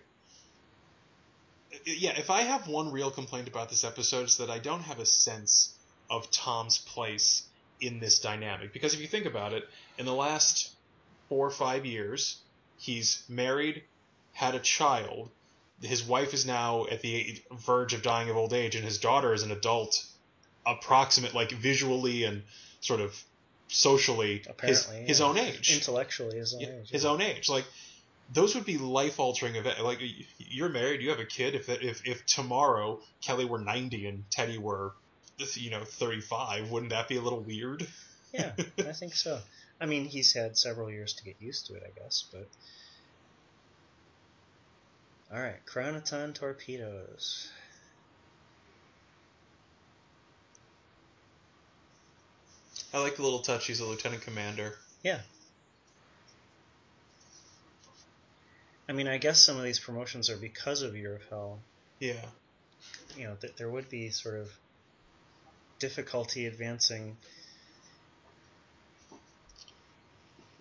Yeah, 1.86 2.18
if 2.18 2.30
I 2.30 2.42
have 2.42 2.68
one 2.68 2.92
real 2.92 3.12
complaint 3.12 3.48
about 3.48 3.70
this 3.70 3.84
episode, 3.84 4.24
it's 4.24 4.38
that 4.38 4.50
I 4.50 4.60
don't 4.60 4.82
have 4.82 5.00
a 5.00 5.06
sense 5.06 5.74
of 6.10 6.30
Tom's 6.32 6.78
place 6.78 7.44
in 7.82 8.00
this 8.00 8.20
dynamic. 8.20 8.72
Because 8.72 8.94
if 8.94 9.02
you 9.02 9.08
think 9.08 9.26
about 9.26 9.52
it, 9.54 9.64
in 9.98 10.06
the 10.06 10.14
last 10.14 10.72
four 11.28 11.46
or 11.46 11.52
five 11.52 11.86
years, 11.86 12.38
he's 12.78 13.24
married, 13.28 13.84
had 14.36 14.54
a 14.54 14.60
child, 14.60 15.30
his 15.82 16.04
wife 16.04 16.34
is 16.34 16.46
now 16.46 16.86
at 16.92 17.02
the 17.02 17.42
verge 17.52 17.94
of 17.94 18.02
dying 18.02 18.30
of 18.30 18.36
old 18.36 18.52
age, 18.52 18.76
and 18.76 18.84
his 18.84 18.98
daughter 19.00 19.34
is 19.34 19.44
an 19.44 19.52
adult, 19.52 20.06
approximate, 20.66 21.34
like 21.34 21.52
visually 21.52 22.26
and 22.26 22.44
sort 22.82 23.00
of 23.00 23.24
socially, 23.70 24.40
his, 24.40 24.48
Apparently, 24.48 25.06
his 25.06 25.20
yeah. 25.22 25.26
own 25.26 25.38
age 25.38 25.74
Intellectually, 25.74 26.38
his 26.38 26.54
own 26.54 26.60
yeah, 26.60 26.68
age. 26.68 26.90
his 26.90 27.06
yeah. 27.06 27.10
own 27.10 27.22
age. 27.22 27.50
Like 27.50 27.64
those 28.34 28.56
would 28.56 28.66
be 28.66 28.78
life 28.78 29.22
altering 29.22 29.56
events. 29.56 29.80
Like 29.82 30.00
you're 30.38 30.70
married, 30.70 31.02
you 31.02 31.12
have 31.12 31.20
a 31.20 31.26
kid. 31.26 31.56
If 31.56 31.70
if 31.70 32.06
if 32.06 32.26
tomorrow 32.26 33.00
Kelly 33.22 33.46
were 33.46 33.60
ninety 33.60 34.06
and 34.06 34.30
Teddy 34.30 34.58
were, 34.58 34.92
you 35.54 35.70
know, 35.72 35.86
thirty 35.86 36.20
five, 36.22 36.70
wouldn't 36.72 36.92
that 36.92 37.08
be 37.08 37.16
a 37.16 37.22
little 37.22 37.40
weird? 37.42 37.88
Yeah, 38.34 38.52
I 38.80 38.92
think 38.92 39.16
so. 39.16 39.40
I 39.80 39.86
mean, 39.86 40.06
he's 40.06 40.34
had 40.34 40.58
several 40.58 40.92
years 40.92 41.14
to 41.14 41.24
get 41.24 41.36
used 41.40 41.68
to 41.68 41.76
it, 41.76 41.84
I 41.86 41.98
guess, 41.98 42.26
but. 42.32 42.50
Alright, 45.36 45.66
Chronoton 45.66 46.34
torpedoes. 46.34 47.50
I 52.94 53.00
like 53.00 53.18
the 53.18 53.24
little 53.24 53.40
touch. 53.40 53.68
He's 53.68 53.82
a 53.82 53.86
lieutenant 53.86 54.22
commander. 54.22 54.76
Yeah. 55.04 55.20
I 58.88 58.94
mean, 58.94 59.10
I 59.10 59.18
guess 59.18 59.42
some 59.42 59.58
of 59.58 59.64
these 59.64 59.80
promotions 59.80 60.30
are 60.30 60.38
because 60.38 60.82
of 60.84 60.96
Year 60.96 61.16
of 61.16 61.24
Hell. 61.30 61.60
Yeah. 62.00 62.24
You 63.18 63.26
know, 63.26 63.36
that 63.42 63.58
there 63.58 63.70
would 63.70 63.90
be 63.90 64.12
sort 64.12 64.36
of 64.36 64.50
difficulty 65.80 66.46
advancing. 66.46 67.18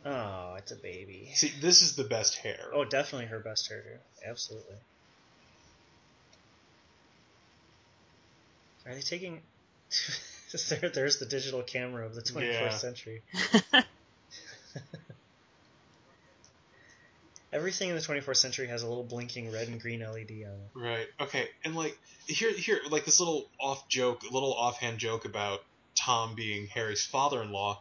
Oh, 0.05 0.55
it's 0.59 0.71
a 0.71 0.77
baby. 0.77 1.31
See, 1.35 1.51
this 1.61 1.81
is 1.83 1.97
the 1.97 2.05
best 2.05 2.37
hair. 2.37 2.71
Oh, 2.73 2.85
definitely 2.85 3.27
her 3.29 3.39
best 3.41 3.69
hair. 3.69 4.01
Absolutely. 4.27 4.77
Are 8.87 8.95
they 8.95 9.01
taking? 9.01 9.41
there, 10.69 10.91
there's 10.91 11.19
the 11.19 11.27
digital 11.27 11.63
camera 11.63 12.05
of 12.05 12.15
the 12.15 12.21
21st 12.21 12.61
Yeah. 12.61 12.69
century. 12.71 13.23
Everything 17.53 17.89
in 17.89 17.95
the 17.95 18.03
24th 18.03 18.37
century 18.37 18.67
has 18.67 18.83
a 18.83 18.89
little 18.89 19.05
blinking 19.05 19.53
red 19.53 19.69
and 19.69 19.81
green 19.81 20.01
LED 20.01 20.43
on 20.45 20.61
it. 20.61 20.71
Right. 20.75 21.07
Okay. 21.21 21.49
And 21.65 21.77
like 21.77 21.97
here, 22.27 22.53
here, 22.53 22.81
like 22.91 23.05
this 23.05 23.21
little 23.21 23.47
off 23.61 23.89
joke, 23.89 24.23
a 24.29 24.33
little 24.35 24.53
offhand 24.53 24.99
joke 24.99 25.25
about 25.25 25.61
Tom 25.95 26.35
being 26.35 26.67
Harry's 26.67 27.05
father-in-law. 27.05 27.81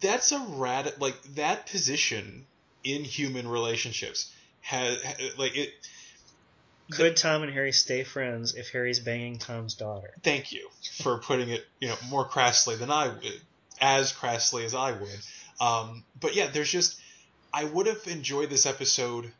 That's 0.00 0.32
a 0.32 0.38
rad. 0.38 0.92
Like 0.98 1.20
that 1.34 1.66
position 1.66 2.46
in 2.84 3.04
human 3.04 3.48
relationships 3.48 4.32
has 4.60 5.02
like 5.36 5.56
it. 5.56 5.70
Could 6.90 7.16
Tom 7.18 7.42
and 7.42 7.52
Harry 7.52 7.72
stay 7.72 8.02
friends 8.02 8.54
if 8.54 8.70
Harry's 8.70 8.98
banging 8.98 9.38
Tom's 9.38 9.74
daughter? 9.74 10.14
Thank 10.22 10.52
you 10.52 10.68
for 10.96 11.18
putting 11.18 11.50
it, 11.50 11.66
you 11.80 11.88
know, 11.88 11.96
more 12.08 12.24
crassly 12.24 12.76
than 12.76 12.90
I 12.90 13.08
would, 13.08 13.40
as 13.78 14.12
crassly 14.12 14.64
as 14.64 14.74
I 14.74 14.92
would. 14.92 15.18
Um, 15.60 16.04
but 16.18 16.34
yeah, 16.34 16.46
there's 16.46 16.70
just 16.70 16.98
I 17.52 17.64
would 17.64 17.86
have 17.86 18.06
enjoyed 18.06 18.48
this 18.48 18.64
episode, 18.64 19.30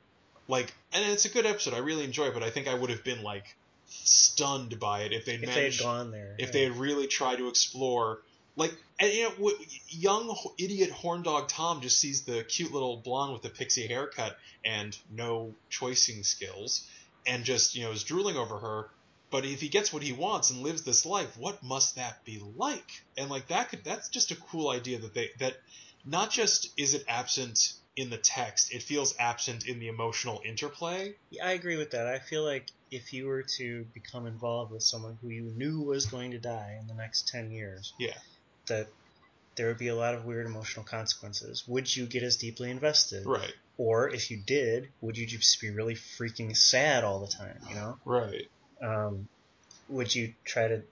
like, 0.47 0.75
and 0.93 1.11
it's 1.11 1.25
a 1.25 1.31
good 1.31 1.47
episode. 1.47 1.73
I 1.75 1.79
really 1.79 2.05
enjoy 2.05 2.27
it, 2.27 2.35
but 2.35 2.43
I 2.43 2.51
think 2.51 2.69
I 2.69 2.75
would 2.75 2.91
have 2.91 3.03
been 3.05 3.23
like 3.23 3.57
stunned 3.87 4.79
by 4.79 5.01
it 5.03 5.13
if 5.13 5.25
they'd 5.25 5.37
If 5.37 5.41
they 5.41 5.47
had 5.47 5.57
managed, 5.57 5.83
gone 5.83 6.11
there. 6.11 6.35
if 6.39 6.49
yeah. 6.49 6.53
they 6.53 6.63
had 6.65 6.77
really 6.77 7.07
tried 7.07 7.37
to 7.37 7.49
explore, 7.49 8.21
like, 8.59 8.75
and 9.01 9.13
you 9.13 9.29
know, 9.29 9.53
young 9.89 10.37
idiot 10.59 10.91
horn 10.91 11.23
dog 11.23 11.49
Tom 11.49 11.81
just 11.81 11.99
sees 11.99 12.23
the 12.23 12.43
cute 12.43 12.73
little 12.73 12.97
blonde 12.97 13.33
with 13.33 13.43
the 13.43 13.51
pixie 13.51 13.87
haircut 13.87 14.37
and 14.65 14.97
no 15.11 15.55
choicing 15.71 16.25
skills, 16.25 16.87
and 17.27 17.45
just 17.45 17.75
you 17.75 17.85
know 17.85 17.93
is 17.93 18.05
drooling 18.05 18.37
over 18.37 18.59
her. 18.59 18.91
But 19.31 19.45
if 19.45 19.61
he 19.61 19.69
gets 19.69 19.93
what 19.93 20.03
he 20.03 20.13
wants 20.13 20.51
and 20.51 20.63
lives 20.63 20.83
this 20.83 21.07
life, 21.07 21.37
what 21.37 21.63
must 21.63 21.97
that 21.97 22.25
be 22.25 22.43
like? 22.57 22.91
And 23.17 23.31
like 23.31 23.49
that 23.49 23.69
could 23.71 23.85
that's 23.85 24.09
just 24.09 24.33
a 24.33 24.37
cool 24.37 24.71
idea 24.71 24.99
that 24.99 25.15
they 25.15 25.31
that 25.39 25.55
not 26.05 26.31
just 26.31 26.71
is 26.77 26.95
it 26.95 27.05
absent 27.09 27.75
in 27.95 28.11
the 28.11 28.17
text, 28.17 28.73
it 28.73 28.83
feels 28.83 29.15
absent 29.19 29.67
in 29.67 29.81
the 29.81 29.89
emotional 29.89 30.41
interplay. 30.45 31.15
Yeah, 31.31 31.47
I 31.47 31.53
agree 31.53 31.77
with 31.77 31.91
that. 31.91 32.07
I 32.07 32.21
feel 32.21 32.45
like 32.45 32.71
if 32.91 33.13
you 33.13 33.27
were 33.27 33.43
to 33.59 33.85
become 33.93 34.27
involved 34.27 34.71
with 34.71 34.83
someone 34.85 35.19
who 35.21 35.29
you 35.29 35.53
knew 35.57 35.83
was 35.83 36.07
going 36.07 36.31
to 36.31 36.39
die 36.39 36.79
in 36.81 36.87
the 36.87 36.95
next 36.95 37.29
10 37.29 37.51
years, 37.51 37.93
Yeah. 37.99 38.15
That 38.69 38.89
there 39.57 39.67
would 39.69 39.79
be 39.79 39.89
a 39.89 39.97
lot 39.97 40.15
of 40.15 40.25
weird 40.25 40.47
emotional 40.47 40.85
consequences. 40.85 41.65
Would 41.67 41.95
you 41.95 42.07
get 42.07 42.23
as 42.23 42.37
deeply 42.37 42.71
invested? 42.71 43.27
Right. 43.27 43.53
Or 43.77 44.09
if 44.09 44.31
you 44.31 44.39
did, 44.45 44.89
would 45.01 45.17
you 45.17 45.27
just 45.27 45.61
be 45.61 45.71
really 45.71 45.95
freaking 45.95 46.57
sad 46.57 47.05
all 47.05 47.21
the 47.21 47.27
time, 47.27 47.59
you 47.69 47.75
know? 47.75 47.99
Right. 48.05 48.49
Um, 48.83 49.29
would 49.89 50.15
you 50.15 50.35
try 50.45 50.69
to 50.69 50.83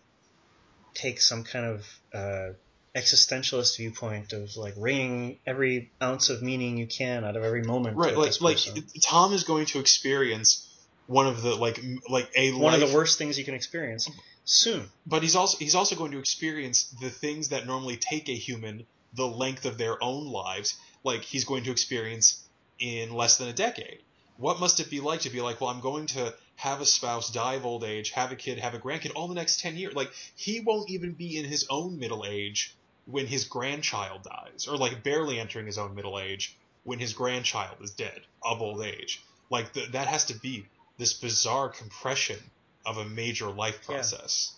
take 0.94 1.20
some 1.20 1.44
kind 1.44 1.66
of 1.66 2.00
uh, 2.14 2.52
existentialist 2.96 3.76
viewpoint 3.76 4.32
of 4.32 4.56
like 4.56 4.74
wringing 4.76 5.38
every 5.46 5.90
ounce 6.02 6.30
of 6.30 6.42
meaning 6.42 6.78
you 6.78 6.86
can 6.86 7.24
out 7.24 7.36
of 7.36 7.44
every 7.44 7.62
moment. 7.62 7.96
Right, 7.96 8.16
like 8.16 8.40
like. 8.40 8.58
Tom 9.02 9.32
is 9.32 9.44
going 9.44 9.66
to 9.66 9.80
experience 9.80 10.66
one 11.06 11.26
of 11.26 11.42
the 11.42 11.54
like 11.54 11.80
like 12.08 12.30
a 12.34 12.52
one 12.52 12.72
life, 12.72 12.82
of 12.82 12.88
the 12.88 12.94
worst 12.94 13.18
things 13.18 13.38
you 13.38 13.44
can 13.44 13.54
experience 13.54 14.10
soon. 14.46 14.88
but 15.06 15.22
he's 15.22 15.34
also 15.34 15.58
he's 15.58 15.74
also 15.74 15.96
going 15.96 16.12
to 16.12 16.18
experience 16.18 16.84
the 17.00 17.10
things 17.10 17.48
that 17.48 17.66
normally 17.66 17.96
take 17.96 18.28
a 18.28 18.32
human 18.32 18.86
the 19.12 19.26
length 19.26 19.66
of 19.66 19.76
their 19.76 20.02
own 20.02 20.28
lives 20.28 20.78
like 21.02 21.22
he's 21.22 21.44
going 21.44 21.64
to 21.64 21.70
experience 21.72 22.42
in 22.78 23.12
less 23.12 23.38
than 23.38 23.48
a 23.48 23.52
decade. 23.52 23.98
What 24.36 24.60
must 24.60 24.78
it 24.80 24.88
be 24.88 25.00
like 25.00 25.20
to 25.22 25.30
be 25.30 25.40
like 25.40 25.60
well 25.60 25.70
i'm 25.70 25.80
going 25.80 26.06
to 26.08 26.32
have 26.56 26.80
a 26.80 26.86
spouse 26.86 27.30
die 27.30 27.54
of 27.54 27.66
old 27.66 27.82
age 27.84 28.10
have 28.10 28.30
a 28.32 28.36
kid 28.36 28.58
have 28.58 28.74
a 28.74 28.78
grandkid 28.78 29.12
all 29.14 29.28
the 29.28 29.34
next 29.34 29.60
10 29.60 29.76
years? 29.76 29.94
Like 29.94 30.12
he 30.36 30.60
won't 30.60 30.90
even 30.90 31.12
be 31.12 31.36
in 31.38 31.44
his 31.44 31.66
own 31.68 31.98
middle 31.98 32.24
age 32.24 32.74
when 33.06 33.26
his 33.26 33.44
grandchild 33.44 34.22
dies 34.22 34.68
or 34.68 34.76
like 34.76 35.02
barely 35.02 35.40
entering 35.40 35.66
his 35.66 35.78
own 35.78 35.94
middle 35.94 36.18
age 36.20 36.56
when 36.84 37.00
his 37.00 37.14
grandchild 37.14 37.76
is 37.82 37.90
dead 37.90 38.20
of 38.42 38.62
old 38.62 38.80
age. 38.82 39.22
Like 39.50 39.72
th- 39.72 39.90
that 39.90 40.06
has 40.06 40.26
to 40.26 40.38
be 40.38 40.66
this 40.98 41.14
bizarre 41.14 41.68
compression 41.68 42.38
of 42.86 42.96
a 42.98 43.04
major 43.04 43.48
life 43.50 43.78
Yeah. 43.88 43.96
process 43.96 44.52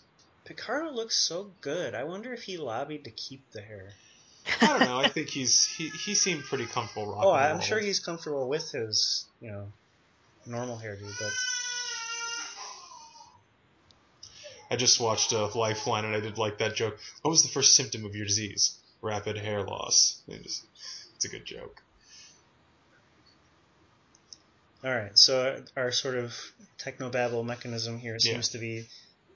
Picardo 0.45 0.91
looks 0.91 1.15
so 1.17 1.51
good. 1.61 1.95
I 1.95 2.05
wonder 2.05 2.33
if 2.33 2.43
he 2.43 2.57
lobbied 2.57 3.05
to 3.05 3.11
keep 3.11 3.43
the 3.53 3.61
hair. 3.61 3.91
I 4.63 4.67
don't 4.67 4.81
know. 4.81 4.99
I 4.99 5.09
think 5.09 5.29
he's 5.29 5.67
he, 5.67 5.91
he 5.91 6.15
seemed 6.15 6.43
pretty 6.45 6.65
comfortable 6.65 7.07
rocking. 7.13 7.29
Oh, 7.29 7.33
I'm 7.35 7.53
world. 7.57 7.65
sure 7.65 7.79
he's 7.79 8.01
comfortable 8.01 8.49
with 8.49 8.71
his, 8.73 9.27
you 9.43 9.51
know, 9.51 9.71
normal 10.47 10.79
hairdo, 10.79 11.07
but 11.21 11.33
I 14.71 14.77
just 14.77 15.01
watched 15.01 15.33
uh, 15.33 15.49
Lifeline 15.55 16.05
and 16.07 16.15
I 16.15 16.21
did 16.21 16.39
like 16.39 16.59
that 16.59 16.75
joke. 16.75 16.99
What 17.23 17.31
was 17.31 17.43
the 17.43 17.49
first 17.49 17.75
symptom 17.75 18.05
of 18.05 18.15
your 18.15 18.27
disease? 18.27 18.79
Rapid 19.03 19.37
hair 19.39 19.63
loss. 19.63 20.23
Just- 20.29 20.65
it's 21.17 21.25
a 21.25 21.29
good 21.29 21.45
joke. 21.45 21.83
All 24.85 24.91
right. 24.95 25.17
So 25.19 25.63
our 25.77 25.91
sort 25.91 26.17
of 26.17 26.37
technobabble 26.79 27.45
mechanism 27.45 27.99
here 27.99 28.15
Yeah. 28.15 28.33
seems 28.33 28.51
to 28.51 28.59
be 28.59 28.87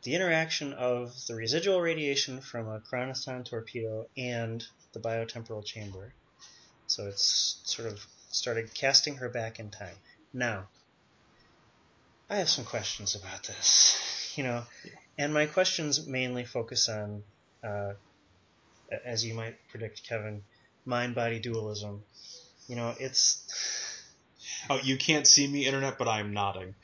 the 0.02 0.14
interaction 0.14 0.72
of 0.72 1.14
the 1.26 1.34
residual 1.34 1.80
radiation 1.80 2.40
from 2.40 2.68
a 2.68 2.80
chronoton 2.80 3.44
torpedo 3.44 4.06
and 4.16 4.64
the 4.92 5.00
biotemporal 5.00 5.64
chamber. 5.64 6.12
So 6.86 7.06
it's 7.06 7.60
sort 7.64 7.88
of 7.88 8.04
started 8.30 8.72
casting 8.74 9.16
her 9.16 9.28
back 9.28 9.58
in 9.58 9.70
time. 9.70 9.96
Now, 10.32 10.68
I 12.30 12.36
have 12.36 12.48
some 12.48 12.64
questions 12.64 13.14
about 13.14 13.42
this, 13.44 14.32
you 14.36 14.44
know, 14.44 14.64
and 15.18 15.34
my 15.34 15.46
questions 15.46 16.06
mainly 16.06 16.44
focus 16.44 16.88
on, 16.88 17.22
uh, 17.62 17.94
as 19.04 19.24
you 19.24 19.34
might 19.34 19.56
predict, 19.68 20.06
Kevin, 20.08 20.42
mind-body 20.84 21.40
dualism. 21.40 22.04
You 22.68 22.76
know, 22.76 22.94
it's 22.98 23.42
Oh, 24.70 24.78
you 24.82 24.96
can't 24.96 25.26
see 25.26 25.46
me, 25.46 25.66
internet, 25.66 25.98
but 25.98 26.08
I'm 26.08 26.32
nodding. 26.32 26.74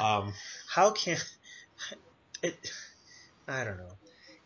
Um, 0.00 0.34
how 0.74 0.90
can 0.92 1.18
it? 2.42 2.70
I 3.46 3.64
don't 3.64 3.78
know. 3.78 3.98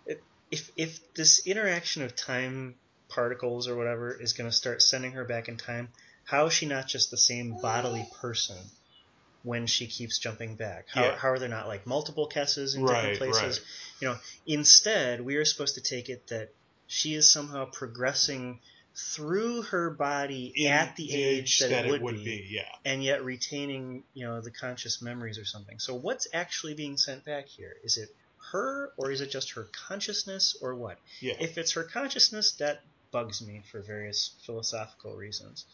It, 0.07 0.25
if 0.51 0.71
if 0.77 0.99
this 1.15 1.47
interaction 1.47 2.03
of 2.03 2.15
time 2.15 2.77
particles 3.09 3.69
or 3.69 3.77
whatever 3.77 4.19
is 4.19 4.33
going 4.33 4.49
to 4.49 4.57
start 4.57 4.83
sending 4.83 5.13
her 5.13 5.25
back 5.25 5.49
in 5.49 5.57
time, 5.57 5.89
how 6.25 6.47
is 6.47 6.53
she 6.53 6.67
not 6.67 6.87
just 6.89 7.11
the 7.11 7.19
same 7.19 7.57
bodily 7.61 8.09
person 8.21 8.57
when 9.43 9.67
she 9.67 9.87
keeps 9.87 10.19
jumping 10.19 10.57
back? 10.57 10.87
How, 10.89 11.03
Yeah. 11.03 11.17
how 11.17 11.29
are 11.31 11.39
there 11.39 11.49
not 11.49 11.69
like 11.69 11.87
multiple 11.87 12.29
Kesses 12.29 12.77
in 12.77 12.83
Right, 12.85 12.95
different 12.95 13.19
places? 13.19 13.59
right. 13.59 13.67
You 14.01 14.09
know, 14.09 14.19
instead 14.47 15.21
we 15.21 15.37
are 15.37 15.45
supposed 15.45 15.75
to 15.75 15.81
take 15.81 16.09
it 16.09 16.29
that 16.29 16.51
she 16.87 17.15
is 17.15 17.33
somehow 17.33 17.67
progressing 17.67 18.61
through 18.95 19.63
her 19.63 19.91
body 19.91 20.53
in 20.55 20.71
at 20.73 20.97
the 20.97 21.13
age 21.15 21.59
that, 21.61 21.87
it 21.87 22.03
would, 22.03 22.23
be 22.25 22.47
Yeah. 22.51 22.69
and 22.85 23.03
yet 23.03 23.25
retaining 23.25 24.05
you 24.15 24.27
know 24.27 24.41
the 24.41 24.51
conscious 24.51 25.01
memories 25.01 25.39
or 25.39 25.45
something. 25.45 25.79
So 25.79 25.95
what's 25.95 26.27
actually 26.35 26.75
being 26.75 26.97
sent 26.97 27.25
back 27.25 27.49
here? 27.49 27.75
Is 27.85 27.97
it 27.97 28.09
her 28.53 28.93
or 28.99 29.11
is 29.11 29.21
it 29.21 29.31
just 29.31 29.53
her 29.53 29.69
consciousness 29.89 30.57
or 30.61 30.75
what? 30.75 30.99
Yeah. 31.21 31.35
if 31.41 31.57
it's 31.59 31.73
her 31.73 31.85
consciousness 31.85 32.53
that 32.59 32.83
bugs 33.11 33.41
me 33.41 33.63
for 33.71 33.81
various 33.83 34.35
philosophical 34.45 35.15
reasons. 35.17 35.65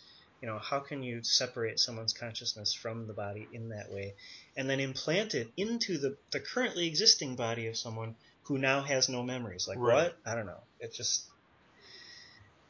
You 0.41 0.47
know 0.49 0.59
how 0.59 0.79
can 0.79 1.03
you 1.03 1.25
separate 1.25 1.81
someone's 1.81 2.13
consciousness 2.13 2.73
from 2.73 3.09
the 3.09 3.13
body 3.13 3.49
in 3.53 3.71
that 3.71 3.91
way 3.91 4.15
and 4.57 4.71
then 4.71 4.79
implant 4.79 5.35
it 5.35 5.51
into 5.57 5.99
the, 5.99 6.17
the 6.31 6.39
currently 6.39 6.87
existing 6.87 7.35
body 7.35 7.67
of 7.67 7.77
someone 7.77 8.15
who 8.43 8.59
now 8.59 8.83
has 8.83 9.09
no 9.09 9.25
memories? 9.25 9.67
Like 9.67 9.79
Right. 9.79 10.05
what? 10.05 10.19
I 10.25 10.37
don't 10.37 10.47
know. 10.47 10.61
It 10.79 10.95
just 10.95 11.25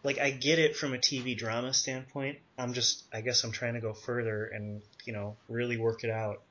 like 0.02 0.18
I 0.18 0.30
get 0.30 0.58
it 0.58 0.76
from 0.76 0.94
a 0.94 0.98
TV 0.98 1.37
drama 1.37 1.74
standpoint. 1.74 2.38
I'm 2.56 2.72
just 2.72 3.04
I 3.12 3.20
guess 3.20 3.44
I'm 3.44 3.52
trying 3.52 3.74
to 3.74 3.80
go 3.80 3.92
further 3.92 4.46
and 4.46 4.82
you 5.04 5.12
know 5.12 5.37
really 5.48 5.76
work 5.76 6.04
it 6.04 6.11
out 6.11 6.42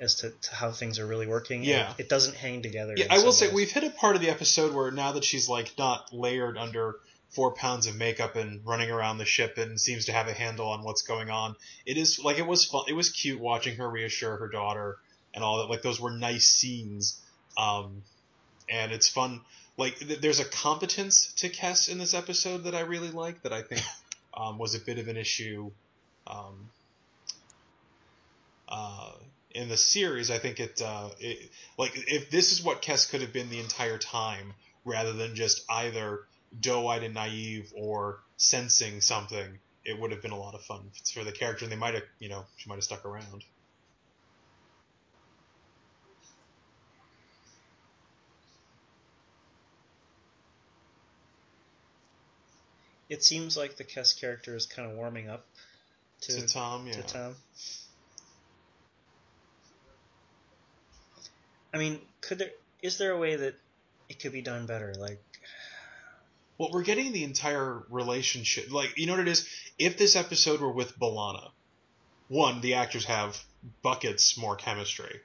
as 0.00 0.16
to, 0.16 0.30
to 0.30 0.54
how 0.54 0.72
things 0.72 0.98
are 0.98 1.06
really 1.06 1.26
working. 1.26 1.62
Yeah. 1.62 1.92
it, 1.98 2.08
doesn't 2.08 2.34
hang 2.34 2.62
together. 2.62 2.94
Yeah, 2.96 3.06
I 3.10 3.18
will 3.18 3.32
say 3.32 3.48
ways. 3.48 3.54
we've 3.54 3.70
hit 3.70 3.84
a 3.84 3.90
part 3.90 4.16
of 4.16 4.22
the 4.22 4.30
episode 4.30 4.74
where 4.74 4.90
now 4.90 5.12
that 5.12 5.24
she's 5.24 5.48
like 5.48 5.74
not 5.78 6.12
layered 6.12 6.56
under 6.56 6.96
four 7.28 7.52
pounds 7.52 7.86
of 7.86 7.96
makeup 7.96 8.34
and 8.34 8.64
running 8.64 8.90
around 8.90 9.18
the 9.18 9.24
ship 9.24 9.58
and 9.58 9.80
seems 9.80 10.06
to 10.06 10.12
have 10.12 10.26
a 10.26 10.32
handle 10.32 10.68
on 10.68 10.82
what's 10.82 11.02
going 11.02 11.30
on, 11.30 11.54
it 11.84 11.96
is 11.96 12.18
like 12.18 12.38
it 12.38 12.46
was 12.46 12.64
fun. 12.64 12.84
It 12.88 12.94
was 12.94 13.10
cute 13.10 13.40
watching 13.40 13.76
her 13.76 13.88
reassure 13.88 14.36
her 14.38 14.48
daughter 14.48 14.98
and 15.34 15.44
all 15.44 15.58
that. 15.58 15.70
Like 15.70 15.82
those 15.82 16.00
were 16.00 16.10
nice 16.10 16.46
scenes, 16.46 17.20
um, 17.58 18.02
and 18.68 18.92
it's 18.92 19.08
fun. 19.08 19.42
Like 19.80 19.98
th- 19.98 20.20
there's 20.20 20.40
a 20.40 20.44
competence 20.44 21.32
to 21.38 21.48
Kes 21.48 21.88
in 21.88 21.96
this 21.96 22.12
episode 22.12 22.64
that 22.64 22.74
I 22.74 22.80
really 22.80 23.10
like 23.10 23.40
that 23.44 23.52
I 23.54 23.62
think 23.62 23.80
um, 24.34 24.58
was 24.58 24.74
a 24.74 24.78
bit 24.78 24.98
of 24.98 25.08
an 25.08 25.16
issue. 25.16 25.70
Um, 26.26 26.68
uh, 28.68 29.12
in 29.52 29.70
the 29.70 29.78
series, 29.78 30.30
I 30.30 30.36
think 30.36 30.60
it, 30.60 30.82
uh, 30.82 31.08
it 31.18 31.50
like 31.78 31.92
if 31.94 32.30
this 32.30 32.52
is 32.52 32.62
what 32.62 32.82
Kes 32.82 33.10
could 33.10 33.22
have 33.22 33.32
been 33.32 33.48
the 33.48 33.58
entire 33.58 33.96
time, 33.96 34.52
rather 34.84 35.14
than 35.14 35.34
just 35.34 35.64
either 35.70 36.20
doe-eyed 36.60 37.02
and 37.02 37.14
naive 37.14 37.72
or 37.74 38.18
sensing 38.36 39.00
something, 39.00 39.58
it 39.86 39.98
would 39.98 40.10
have 40.10 40.20
been 40.20 40.30
a 40.30 40.38
lot 40.38 40.54
of 40.54 40.60
fun 40.60 40.90
for 41.14 41.24
the 41.24 41.32
character, 41.32 41.64
and 41.64 41.72
they 41.72 41.76
might 41.76 41.94
have, 41.94 42.02
you 42.18 42.28
know, 42.28 42.44
she 42.58 42.68
might 42.68 42.74
have 42.74 42.84
stuck 42.84 43.06
around. 43.06 43.44
It 53.10 53.24
seems 53.24 53.56
like 53.56 53.76
the 53.76 53.84
Kes 53.84 54.18
character 54.18 54.54
is 54.54 54.66
kind 54.66 54.88
of 54.88 54.96
warming 54.96 55.28
up 55.28 55.44
to, 56.22 56.40
To 56.40 56.46
Tom, 56.46 56.86
yeah. 56.86 56.92
to 56.92 57.02
Tom. 57.02 57.34
I 61.74 61.78
mean, 61.78 62.00
could 62.20 62.38
there 62.38 62.50
is 62.82 62.98
there 62.98 63.10
a 63.10 63.18
way 63.18 63.36
that 63.36 63.54
it 64.08 64.20
could 64.20 64.32
be 64.32 64.42
done 64.42 64.66
better? 64.66 64.94
Like, 64.96 65.20
Well, 66.56 66.70
we're 66.72 66.84
getting 66.84 67.12
the 67.12 67.24
entire 67.24 67.82
relationship. 67.90 68.70
Like, 68.70 68.96
you 68.96 69.06
know 69.06 69.14
what 69.14 69.20
it 69.20 69.28
is? 69.28 69.48
If 69.78 69.98
this 69.98 70.14
episode 70.14 70.60
were 70.60 70.72
with 70.72 70.98
B'Elanna, 70.98 71.50
one, 72.28 72.60
the 72.60 72.74
actors 72.74 73.04
have 73.06 73.42
buckets 73.82 74.38
more 74.38 74.54
chemistry, 74.54 75.20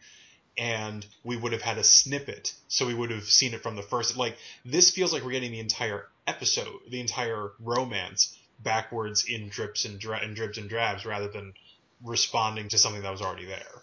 and 0.57 1.05
we 1.23 1.37
would 1.37 1.51
have 1.51 1.61
had 1.61 1.77
a 1.77 1.83
snippet, 1.83 2.53
so 2.67 2.87
we 2.87 2.95
would 2.95 3.11
have 3.11 3.25
seen 3.25 3.53
it 3.53 3.61
from 3.61 3.75
the 3.75 3.83
first. 3.83 4.17
Like, 4.17 4.37
this 4.65 4.89
feels 4.89 5.13
like 5.13 5.23
we're 5.23 5.31
getting 5.31 5.51
the 5.51 5.59
entire 5.59 6.07
episode, 6.27 6.79
the 6.89 6.99
entire 6.99 7.51
romance, 7.59 8.37
backwards 8.59 9.25
in 9.25 9.49
drips 9.49 9.85
and, 9.85 9.99
dra- 9.99 10.21
and 10.21 10.35
dribs 10.35 10.57
and 10.57 10.69
drabs, 10.69 11.05
rather 11.05 11.27
than 11.27 11.53
responding 12.03 12.69
to 12.69 12.77
something 12.77 13.01
that 13.01 13.11
was 13.11 13.21
already 13.21 13.45
there. 13.45 13.81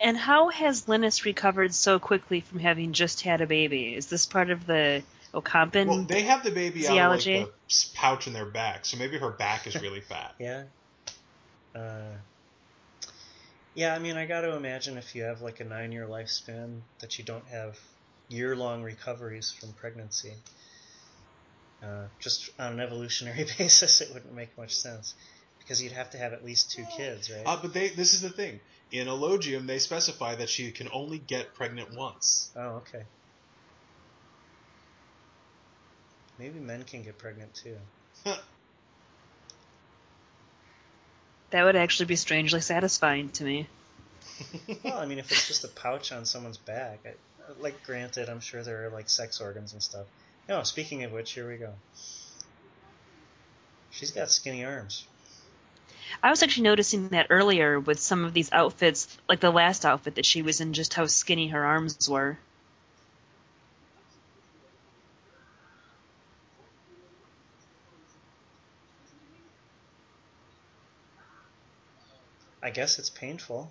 And 0.00 0.16
how 0.16 0.48
has 0.48 0.86
Linnis 0.86 1.24
recovered 1.24 1.74
so 1.74 1.98
quickly 1.98 2.40
from 2.40 2.60
having 2.60 2.92
just 2.92 3.22
had 3.22 3.40
a 3.40 3.46
baby? 3.46 3.94
Is 3.94 4.06
this 4.06 4.26
part 4.26 4.50
of 4.50 4.64
the 4.64 5.02
Ocampan? 5.34 5.86
Well, 5.86 6.02
they 6.04 6.22
have 6.22 6.44
the 6.44 6.52
baby 6.52 6.86
out 6.86 6.98
of 6.98 7.10
like, 7.10 7.24
the 7.24 7.50
pouch 7.94 8.26
in 8.26 8.32
their 8.32 8.46
back, 8.46 8.84
so 8.84 8.96
maybe 8.96 9.18
her 9.18 9.30
back 9.30 9.66
is 9.66 9.80
really 9.80 10.00
fat. 10.08 10.34
yeah, 10.38 10.64
uh, 11.74 12.12
yeah. 13.74 13.94
I 13.94 13.98
mean, 13.98 14.16
I 14.16 14.26
got 14.26 14.42
to 14.42 14.54
imagine 14.54 14.98
if 14.98 15.16
you 15.16 15.24
have 15.24 15.42
like 15.42 15.58
a 15.60 15.64
nine-year 15.64 16.06
lifespan, 16.06 16.80
that 17.00 17.18
you 17.18 17.24
don't 17.24 17.46
have 17.48 17.78
year-long 18.28 18.82
recoveries 18.82 19.50
from 19.50 19.72
pregnancy. 19.72 20.32
Uh, 21.82 22.04
just 22.18 22.50
on 22.58 22.72
an 22.72 22.80
evolutionary 22.80 23.46
basis, 23.58 24.00
it 24.00 24.12
wouldn't 24.12 24.34
make 24.34 24.56
much 24.58 24.76
sense 24.76 25.14
because 25.60 25.82
you'd 25.82 25.92
have 25.92 26.10
to 26.10 26.18
have 26.18 26.32
at 26.32 26.44
least 26.44 26.70
two 26.70 26.84
kids, 26.96 27.30
right? 27.30 27.42
Uh, 27.46 27.58
but 27.60 27.72
they 27.72 27.88
this 27.88 28.14
is 28.14 28.20
the 28.22 28.30
thing. 28.30 28.58
In 28.90 29.06
Elogium, 29.06 29.66
they 29.66 29.78
specify 29.78 30.34
that 30.34 30.48
she 30.48 30.70
can 30.70 30.88
only 30.92 31.18
get 31.18 31.54
pregnant 31.54 31.94
once. 31.94 32.50
Oh, 32.56 32.82
okay. 32.82 33.02
Maybe 36.38 36.58
men 36.58 36.84
can 36.84 37.02
get 37.02 37.18
pregnant 37.18 37.54
too. 37.54 37.76
that 41.50 41.64
would 41.64 41.76
actually 41.76 42.06
be 42.06 42.16
strangely 42.16 42.60
satisfying 42.60 43.28
to 43.30 43.44
me. 43.44 43.66
Well, 44.84 44.98
I 44.98 45.06
mean, 45.06 45.18
if 45.18 45.30
it's 45.32 45.48
just 45.48 45.64
a 45.64 45.68
pouch 45.68 46.12
on 46.12 46.24
someone's 46.24 46.58
back, 46.58 47.00
I, 47.04 47.14
like, 47.60 47.82
granted, 47.84 48.28
I'm 48.28 48.40
sure 48.40 48.62
there 48.62 48.86
are 48.86 48.90
like 48.90 49.08
sex 49.08 49.40
organs 49.40 49.72
and 49.72 49.82
stuff, 49.82 50.06
Oh, 50.50 50.62
speaking 50.62 51.04
of 51.04 51.12
which, 51.12 51.32
here 51.32 51.46
we 51.46 51.56
go. 51.56 51.74
She's 53.90 54.12
got 54.12 54.30
skinny 54.30 54.64
arms. 54.64 55.06
I 56.22 56.30
was 56.30 56.42
actually 56.42 56.64
noticing 56.64 57.10
that 57.10 57.26
earlier 57.28 57.78
with 57.78 58.00
some 58.00 58.24
of 58.24 58.32
these 58.32 58.50
outfits, 58.50 59.14
like 59.28 59.40
the 59.40 59.50
last 59.50 59.84
outfit 59.84 60.14
that 60.14 60.24
she 60.24 60.40
was 60.40 60.60
in, 60.62 60.72
just 60.72 60.94
how 60.94 61.04
skinny 61.04 61.48
her 61.48 61.64
arms 61.64 62.08
were. 62.08 62.38
I 72.62 72.70
guess 72.70 72.98
it's 72.98 73.10
painful. 73.10 73.70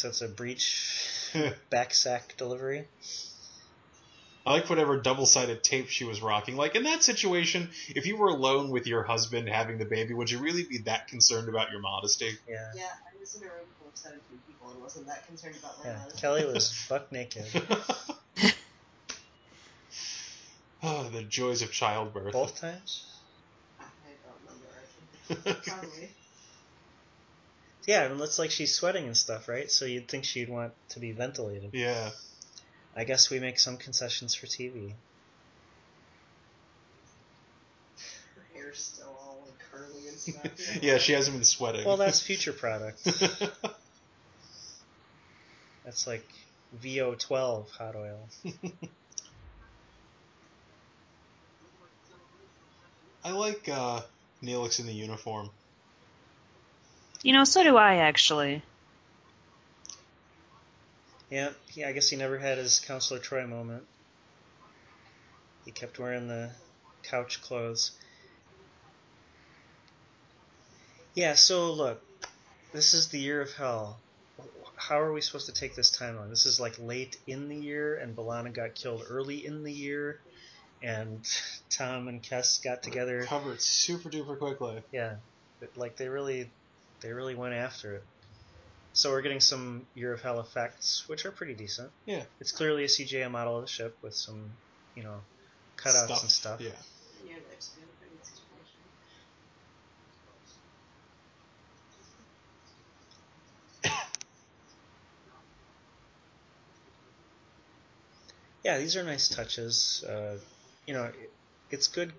So 0.00 0.08
it's 0.08 0.22
a 0.22 0.28
breech 0.28 1.30
back 1.68 1.92
sack 1.92 2.34
delivery. 2.38 2.88
I 4.46 4.52
like 4.54 4.70
whatever 4.70 4.98
double 4.98 5.26
sided 5.26 5.62
tape 5.62 5.88
she 5.90 6.04
was 6.04 6.22
rocking. 6.22 6.56
Like 6.56 6.74
in 6.74 6.84
that 6.84 7.02
situation, 7.02 7.68
if 7.90 8.06
you 8.06 8.16
were 8.16 8.28
alone 8.28 8.70
with 8.70 8.86
your 8.86 9.02
husband 9.02 9.46
having 9.50 9.76
the 9.76 9.84
baby, 9.84 10.14
would 10.14 10.30
you 10.30 10.38
really 10.38 10.62
be 10.62 10.78
that 10.86 11.08
concerned 11.08 11.50
about 11.50 11.70
your 11.70 11.80
modesty? 11.80 12.30
Yeah. 12.48 12.72
Yeah, 12.74 12.84
I 12.84 13.20
was 13.20 13.34
in 13.36 13.42
a 13.42 13.44
room 13.44 13.66
full 13.78 13.88
of 13.88 13.96
17 13.98 14.22
people 14.46 14.70
and 14.70 14.80
wasn't 14.80 15.06
that 15.06 15.26
concerned 15.26 15.56
about 15.58 15.84
my 15.84 15.90
Yeah. 15.90 15.98
modesty. 15.98 16.20
Kelly 16.22 16.46
was 16.46 16.86
buck 16.88 17.12
naked. 17.12 17.44
oh, 20.82 21.10
the 21.10 21.24
joys 21.24 21.60
of 21.60 21.70
childbirth. 21.72 22.32
Both 22.32 22.58
times? 22.58 23.04
I 23.78 23.84
don't 24.24 24.38
remember. 24.46 25.52
actually. 25.52 25.70
Probably. 25.70 26.10
Yeah, 27.86 28.04
and 28.04 28.18
looks 28.18 28.38
like 28.38 28.50
she's 28.50 28.74
sweating 28.74 29.06
and 29.06 29.16
stuff, 29.16 29.48
right? 29.48 29.70
So 29.70 29.84
you'd 29.84 30.08
think 30.08 30.24
she'd 30.24 30.48
want 30.48 30.72
to 30.90 31.00
be 31.00 31.12
ventilated. 31.12 31.70
yeah. 31.72 32.10
I 32.96 33.04
guess 33.04 33.30
we 33.30 33.38
make 33.38 33.58
some 33.60 33.76
concessions 33.76 34.34
for 34.34 34.46
TV. 34.46 34.92
Her 38.34 38.42
hair's 38.52 38.78
still 38.80 39.16
all 39.20 39.44
like 39.46 39.58
curly 39.70 40.08
and 40.08 40.18
stuff. 40.18 40.82
Yeah, 40.82 40.98
she 40.98 41.12
hasn't 41.12 41.36
been 41.36 41.44
sweating. 41.44 41.84
Well, 41.86 41.96
that's 41.96 42.20
future 42.26 42.52
product. 42.52 43.04
That's 45.84 46.06
like 46.06 46.28
VO12 46.82 47.70
hot 47.70 47.96
oil. 47.96 48.28
I 53.24 53.32
like 53.32 53.68
uh, 53.68 54.00
Neelix 54.42 54.78
in 54.78 54.86
the 54.86 54.92
uniform. 54.92 55.50
You 57.22 57.32
know, 57.32 57.44
so 57.44 57.62
do 57.62 57.76
I 57.76 57.96
actually. 57.96 58.62
Yeah, 61.30 61.50
yeah, 61.74 61.88
I 61.88 61.92
guess 61.92 62.08
he 62.08 62.16
never 62.16 62.38
had 62.38 62.58
his 62.58 62.80
Counselor 62.80 63.20
Troi 63.20 63.48
moment. 63.48 63.84
He 65.64 65.70
kept 65.70 65.98
wearing 65.98 66.26
the 66.26 66.50
couch 67.02 67.40
clothes. 67.42 67.92
Yeah, 71.14 71.34
so 71.34 71.72
look, 71.72 72.02
this 72.72 72.94
is 72.94 73.08
the 73.08 73.18
year 73.18 73.40
of 73.40 73.52
hell. 73.52 73.98
How 74.76 75.00
are 75.00 75.12
we 75.12 75.20
supposed 75.20 75.46
to 75.46 75.52
take 75.52 75.76
this 75.76 75.94
timeline? 75.96 76.30
This 76.30 76.46
is 76.46 76.58
like 76.58 76.78
late 76.78 77.18
in 77.26 77.48
the 77.48 77.56
year, 77.56 77.96
and 77.96 78.16
B'Elanna 78.16 78.52
got 78.52 78.74
killed 78.74 79.04
early 79.08 79.44
in 79.44 79.62
the 79.62 79.72
year, 79.72 80.20
and 80.82 81.20
Tom 81.68 82.08
and 82.08 82.22
Kes 82.22 82.62
got 82.62 82.82
together. 82.82 83.24
Covered 83.24 83.60
super 83.60 84.08
duper 84.08 84.38
quickly. 84.38 84.82
Yeah, 84.90 85.16
like 85.76 85.96
they 85.96 86.08
really, 86.08 86.50
they 87.00 87.12
really 87.12 87.34
went 87.34 87.54
after 87.54 87.94
it. 87.94 88.04
So 88.92 89.10
we're 89.10 89.22
getting 89.22 89.40
some 89.40 89.86
Year 89.94 90.12
of 90.12 90.20
Hell 90.20 90.40
effects, 90.40 91.04
which 91.06 91.24
are 91.24 91.30
pretty 91.30 91.54
decent. 91.54 91.90
Yeah. 92.06 92.24
It's 92.40 92.52
clearly 92.52 92.84
a 92.84 92.88
CGI 92.88 93.30
model 93.30 93.56
of 93.56 93.62
the 93.62 93.70
ship 93.70 93.96
with 94.02 94.14
some, 94.14 94.50
you 94.96 95.04
know, 95.04 95.20
cutouts 95.76 96.22
and 96.22 96.30
stuff. 96.30 96.60
Yeah. 96.60 96.70
Near 97.24 97.36
lifespan 97.36 97.86
pregnant 97.98 98.26
situation. 98.26 98.80
Yeah, 108.62 108.76
these 108.76 108.94
are 108.94 109.02
nice 109.02 109.28
touches. 109.28 110.04
Uh, 110.06 110.36
you 110.86 110.92
know, 110.92 111.04
it, 111.04 111.32
it's 111.70 111.88
good 111.88 112.12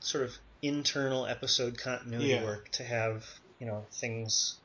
sort 0.00 0.24
of 0.24 0.36
internal 0.66 1.26
episode 1.26 1.78
continuity 1.78 2.30
Yeah. 2.30 2.44
work 2.44 2.70
to 2.72 2.84
have, 2.84 3.24
you 3.58 3.66
know, 3.66 3.86
things 3.92 4.56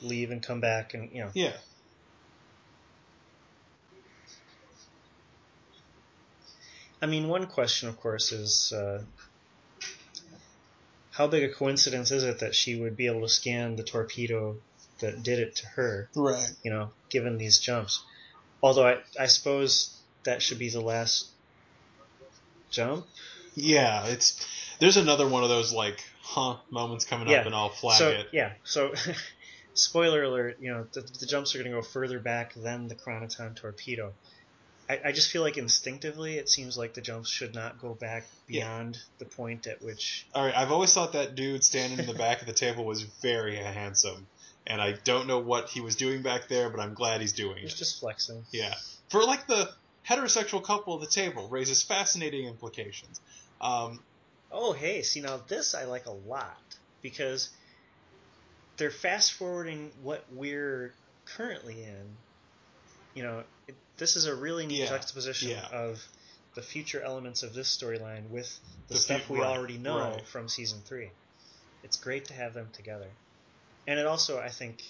leave 0.00 0.30
and 0.30 0.42
come 0.42 0.60
back 0.60 0.94
and, 0.94 1.10
you 1.12 1.24
know, 1.24 1.30
Yeah. 1.34 1.56
I 7.02 7.06
mean, 7.06 7.28
one 7.28 7.46
question, 7.46 7.88
of 7.88 7.98
course, 7.98 8.30
is 8.32 8.72
uh, 8.72 9.02
how 11.12 11.26
big 11.26 11.44
a 11.44 11.52
coincidence 11.52 12.10
is 12.10 12.24
it 12.24 12.40
that 12.40 12.54
she 12.54 12.78
would 12.78 12.96
be 12.96 13.06
able 13.06 13.22
to 13.22 13.28
scan 13.28 13.76
the 13.76 13.82
torpedo 13.82 14.56
that 15.00 15.22
did 15.22 15.38
it 15.38 15.56
to 15.56 15.66
her, 15.68 16.10
Right. 16.14 16.50
you 16.62 16.70
know, 16.70 16.90
given 17.08 17.38
these 17.38 17.58
jumps? 17.58 18.02
Although 18.62 18.86
I, 18.86 18.98
I 19.18 19.26
suppose 19.26 19.96
that 20.24 20.42
should 20.42 20.58
be 20.58 20.68
the 20.68 20.82
last 20.82 21.30
jump. 22.70 23.06
Yeah, 23.54 24.06
it's 24.06 24.46
there's 24.80 24.96
another 24.96 25.28
one 25.28 25.42
of 25.42 25.48
those 25.48 25.72
like 25.72 26.02
huh 26.22 26.56
moments 26.70 27.04
coming 27.04 27.28
Yeah. 27.28 27.40
up 27.40 27.46
and 27.46 27.54
I'll 27.54 27.68
flag 27.68 27.98
so, 27.98 28.08
it. 28.08 28.26
Yeah, 28.32 28.52
so 28.64 28.92
spoiler 29.74 30.22
alert, 30.22 30.58
you 30.60 30.72
know, 30.72 30.86
the, 30.92 31.00
the 31.20 31.26
jumps 31.26 31.54
are 31.54 31.58
going 31.58 31.70
to 31.70 31.76
go 31.76 31.82
further 31.82 32.18
back 32.18 32.54
than 32.54 32.88
the 32.88 32.94
Chronoton 32.94 33.54
torpedo. 33.56 34.12
I, 34.88 35.00
I 35.06 35.12
just 35.12 35.30
feel 35.30 35.42
like 35.42 35.56
instinctively 35.56 36.36
it 36.38 36.48
seems 36.48 36.76
like 36.76 36.94
the 36.94 37.00
jumps 37.00 37.30
should 37.30 37.54
not 37.54 37.80
go 37.80 37.94
back 37.94 38.24
Yeah. 38.48 38.64
beyond 38.66 38.98
the 39.18 39.24
point 39.24 39.66
at 39.66 39.82
which 39.82 40.26
All 40.34 40.44
right, 40.44 40.56
I've 40.56 40.72
always 40.72 40.92
thought 40.92 41.12
that 41.12 41.34
dude 41.36 41.62
standing 41.64 41.98
in 42.00 42.06
the 42.06 42.14
back 42.14 42.40
of 42.40 42.46
the 42.46 42.52
table 42.52 42.84
was 42.84 43.02
very 43.02 43.56
handsome, 43.56 44.26
and 44.66 44.80
I 44.80 44.92
don't 45.04 45.26
know 45.28 45.38
what 45.38 45.68
he 45.68 45.80
was 45.80 45.94
doing 45.96 46.22
back 46.22 46.48
there, 46.48 46.70
but 46.70 46.80
I'm 46.80 46.94
glad 46.94 47.20
he's 47.20 47.32
doing 47.32 47.58
He's 47.58 47.74
it. 47.74 47.76
just 47.78 48.00
flexing. 48.00 48.44
Yeah, 48.50 48.74
for 49.10 49.22
like 49.22 49.46
the 49.46 49.70
heterosexual 50.08 50.62
couple 50.64 50.94
at 50.94 51.00
the 51.00 51.06
table 51.06 51.48
raises 51.48 51.82
fascinating 51.84 52.46
implications. 52.46 53.20
Um, 53.60 54.02
Oh, 54.52 54.72
hey, 54.72 55.02
see 55.02 55.20
now 55.20 55.40
this 55.48 55.74
I 55.74 55.84
like 55.84 56.06
a 56.06 56.10
lot 56.12 56.56
because 57.02 57.50
they're 58.76 58.90
fast 58.90 59.32
forwarding 59.34 59.90
what 60.02 60.24
we're 60.32 60.92
currently 61.24 61.82
in. 61.82 62.16
You 63.14 63.22
know, 63.24 63.42
it, 63.68 63.74
this 63.98 64.16
is 64.16 64.26
a 64.26 64.34
really 64.34 64.66
neat 64.66 64.80
Yeah, 64.80 64.86
juxtaposition 64.88 65.50
yeah. 65.50 65.66
of 65.72 66.02
the 66.54 66.62
future 66.62 67.00
elements 67.02 67.42
of 67.42 67.54
this 67.54 67.76
storyline 67.76 68.28
with 68.30 68.58
the, 68.88 68.94
The 68.94 69.00
stuff 69.00 69.22
fu- 69.22 69.34
we 69.34 69.40
right, 69.40 69.56
already 69.56 69.78
know 69.78 69.98
right. 69.98 70.26
from 70.26 70.48
season 70.48 70.80
three. 70.84 71.10
It's 71.82 71.96
great 71.96 72.26
to 72.26 72.34
have 72.34 72.54
them 72.54 72.68
together, 72.72 73.08
and 73.86 73.98
it 73.98 74.06
also 74.06 74.38
I 74.38 74.48
think 74.48 74.82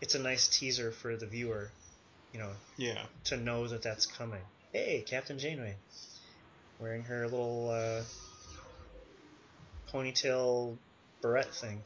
it's 0.00 0.14
a 0.14 0.18
nice 0.20 0.46
teaser 0.48 0.92
for 0.92 1.16
the 1.16 1.26
viewer. 1.26 1.70
You 2.32 2.40
know, 2.40 2.50
yeah, 2.76 3.02
to 3.24 3.36
know 3.36 3.66
that 3.66 3.82
that's 3.82 4.06
coming. 4.06 4.42
Hey, 4.72 5.02
Captain 5.06 5.38
Janeway, 5.38 5.74
wearing 6.78 7.02
her 7.04 7.24
little 7.24 7.70
uh, 7.70 8.02
ponytail 9.92 10.76
barrette 11.22 11.54
thing. 11.54 11.82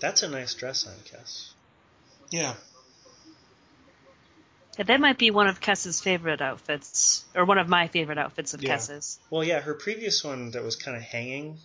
That's 0.00 0.22
a 0.22 0.28
nice 0.28 0.54
dress 0.54 0.86
on 0.86 0.94
Kes. 0.94 1.50
yeah, 2.30 2.54
Yeah, 4.78 4.84
that 4.84 5.00
might 5.00 5.18
be 5.18 5.32
one 5.32 5.48
of 5.48 5.60
Kes's 5.60 6.00
favorite 6.00 6.40
outfits, 6.40 7.24
or 7.34 7.44
one 7.44 7.58
of 7.58 7.68
my 7.68 7.88
favorite 7.88 8.16
outfits 8.16 8.54
of 8.54 8.62
Yeah. 8.62 8.76
Kes's. 8.76 9.18
Well, 9.28 9.42
yeah, 9.42 9.60
her 9.60 9.74
previous 9.74 10.22
one 10.22 10.52
that 10.52 10.62
was 10.62 10.76
kind 10.76 10.96
of 10.96 11.02
hanging 11.02 11.58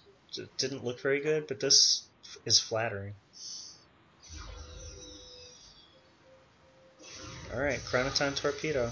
didn't 0.58 0.84
look 0.84 1.00
very 1.00 1.20
good, 1.22 1.46
but 1.48 1.60
this 1.60 2.08
is 2.46 2.60
flattering. 2.60 3.14
All 7.54 7.60
right, 7.60 7.80
Chronoton 7.80 8.36
torpedo. 8.36 8.92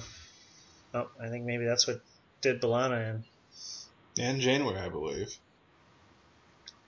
Oh, 0.93 1.09
I 1.19 1.29
think 1.29 1.45
maybe 1.45 1.65
that's 1.65 1.87
what 1.87 1.99
did 2.41 2.61
B'Elanna 2.61 3.09
in. 3.09 3.23
and 4.23 4.39
Janeway, 4.39 4.77
I 4.77 4.89
believe. 4.89 5.35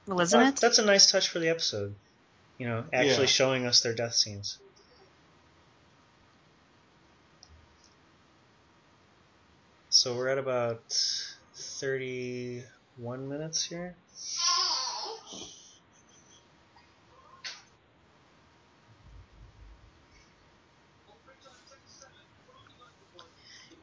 Well, 0.05 0.21
isn't 0.21 0.39
Well, 0.39 0.49
it? 0.49 0.57
That's 0.57 0.77
a 0.77 0.85
nice 0.85 1.09
touch 1.09 1.29
for 1.29 1.39
the 1.39 1.49
episode. 1.49 1.95
You 2.59 2.67
know, 2.67 2.85
actually 2.93 3.25
Yeah. 3.25 3.25
showing 3.25 3.65
us 3.65 3.81
their 3.81 3.95
death 3.95 4.13
scenes. 4.13 4.59
So 9.89 10.15
we're 10.15 10.27
at 10.27 10.37
about 10.37 10.83
31 11.79 13.29
minutes 13.29 13.63
here. 13.65 13.95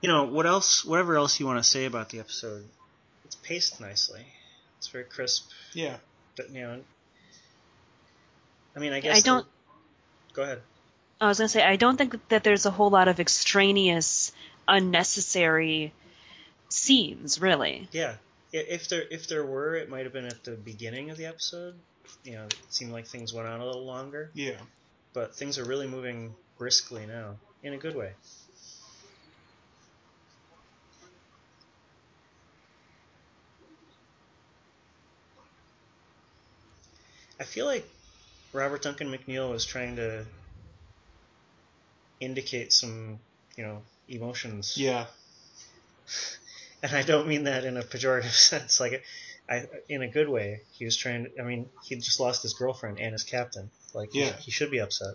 You 0.00 0.08
know, 0.08 0.24
what 0.24 0.46
else, 0.46 0.84
whatever 0.84 1.16
else 1.16 1.38
you 1.40 1.46
want 1.46 1.58
to 1.58 1.62
say 1.68 1.84
about 1.84 2.08
the 2.08 2.20
episode, 2.20 2.64
it's 3.24 3.34
paced 3.36 3.80
nicely. 3.80 4.24
It's 4.78 4.88
very 4.88 5.04
crisp. 5.04 5.50
Yeah. 5.74 5.96
But 6.36 6.50
you 6.50 6.62
know, 6.62 6.80
I 8.74 8.78
mean, 8.78 8.92
I 8.92 9.00
guess 9.00 9.18
I 9.18 9.20
don't. 9.20 9.44
the- 9.44 10.34
go 10.34 10.42
ahead. 10.42 10.62
I 11.20 11.26
was 11.28 11.38
gonna 11.38 11.48
say 11.48 11.62
I 11.62 11.76
don't 11.76 11.96
think 11.98 12.16
that 12.30 12.44
there's 12.44 12.64
a 12.64 12.70
whole 12.70 12.88
lot 12.88 13.08
of 13.08 13.20
extraneous, 13.20 14.32
unnecessary 14.66 15.92
scenes, 16.70 17.40
really. 17.40 17.88
Yeah, 17.92 18.14
I- 18.54 18.56
if 18.56 18.88
there 18.88 19.04
if 19.10 19.28
there 19.28 19.44
were, 19.44 19.74
it 19.74 19.90
might 19.90 20.04
have 20.04 20.12
been 20.14 20.24
at 20.24 20.44
the 20.44 20.52
beginning 20.52 21.10
of 21.10 21.18
the 21.18 21.26
episode. 21.26 21.74
You 22.24 22.32
know, 22.32 22.44
it 22.44 22.56
seemed 22.70 22.92
like 22.92 23.06
things 23.06 23.32
went 23.34 23.48
on 23.48 23.60
a 23.60 23.66
little 23.66 23.84
longer, 23.84 24.30
Yeah. 24.34 24.58
but 25.12 25.34
things 25.36 25.58
are 25.58 25.64
really 25.64 25.86
moving 25.86 26.34
briskly 26.58 27.06
now 27.06 27.36
in 27.62 27.72
a 27.74 27.76
good 27.78 27.94
way. 27.94 28.12
I 37.40 37.44
feel 37.44 37.64
like 37.64 37.88
Robert 38.52 38.82
Duncan 38.82 39.10
McNeil 39.10 39.50
was 39.50 39.64
trying 39.64 39.96
to 39.96 40.26
indicate 42.20 42.70
some, 42.70 43.18
you 43.56 43.64
know, 43.64 43.82
emotions 44.08 44.76
Yeah. 44.76 45.06
and 46.82 46.94
I 46.94 47.02
don't 47.02 47.26
mean 47.26 47.44
that 47.44 47.64
in 47.64 47.78
a 47.78 47.82
pejorative 47.82 48.30
sense. 48.50 48.78
Like, 48.78 49.02
I 49.48 49.66
in 49.88 50.02
a 50.02 50.08
good 50.08 50.28
way. 50.28 50.60
He 50.72 50.84
was 50.84 50.96
trying. 50.96 51.24
To, 51.24 51.40
I 51.40 51.42
mean, 51.44 51.68
he 51.82 51.96
just 51.96 52.20
lost 52.20 52.42
his 52.42 52.52
girlfriend 52.52 53.00
and 53.00 53.12
his 53.12 53.24
captain. 53.24 53.70
Like, 53.94 54.12
he- 54.12 54.24
he, 54.24 54.50
should 54.50 54.70
be 54.70 54.78
upset. 54.78 55.14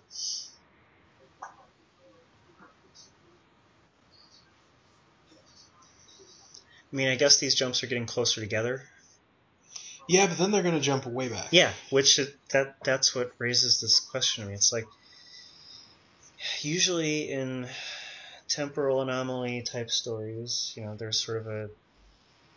I 6.91 6.95
mean, 6.95 7.07
I 7.07 7.15
guess 7.15 7.37
these 7.37 7.55
jumps 7.55 7.83
are 7.83 7.87
getting 7.87 8.05
closer 8.05 8.41
together. 8.41 8.83
Yeah, 10.07 10.27
but 10.27 10.37
then 10.37 10.51
they're 10.51 10.63
gonna 10.63 10.79
jump 10.79 11.05
way 11.05 11.29
back. 11.29 11.47
Yeah, 11.51 11.71
which 11.89 12.19
it, 12.19 12.35
that 12.51 12.75
that's 12.83 13.15
what 13.15 13.31
raises 13.39 13.81
this 13.81 13.99
question 13.99 14.43
to 14.43 14.49
me. 14.49 14.55
It's 14.55 14.71
like 14.71 14.85
usually 16.61 17.31
in 17.31 17.67
temporal 18.47 19.01
anomaly 19.01 19.63
type 19.63 19.89
stories, 19.89 20.73
you 20.75 20.83
know, 20.83 20.95
there's 20.95 21.23
sort 21.23 21.39
of 21.39 21.47
a 21.47 21.69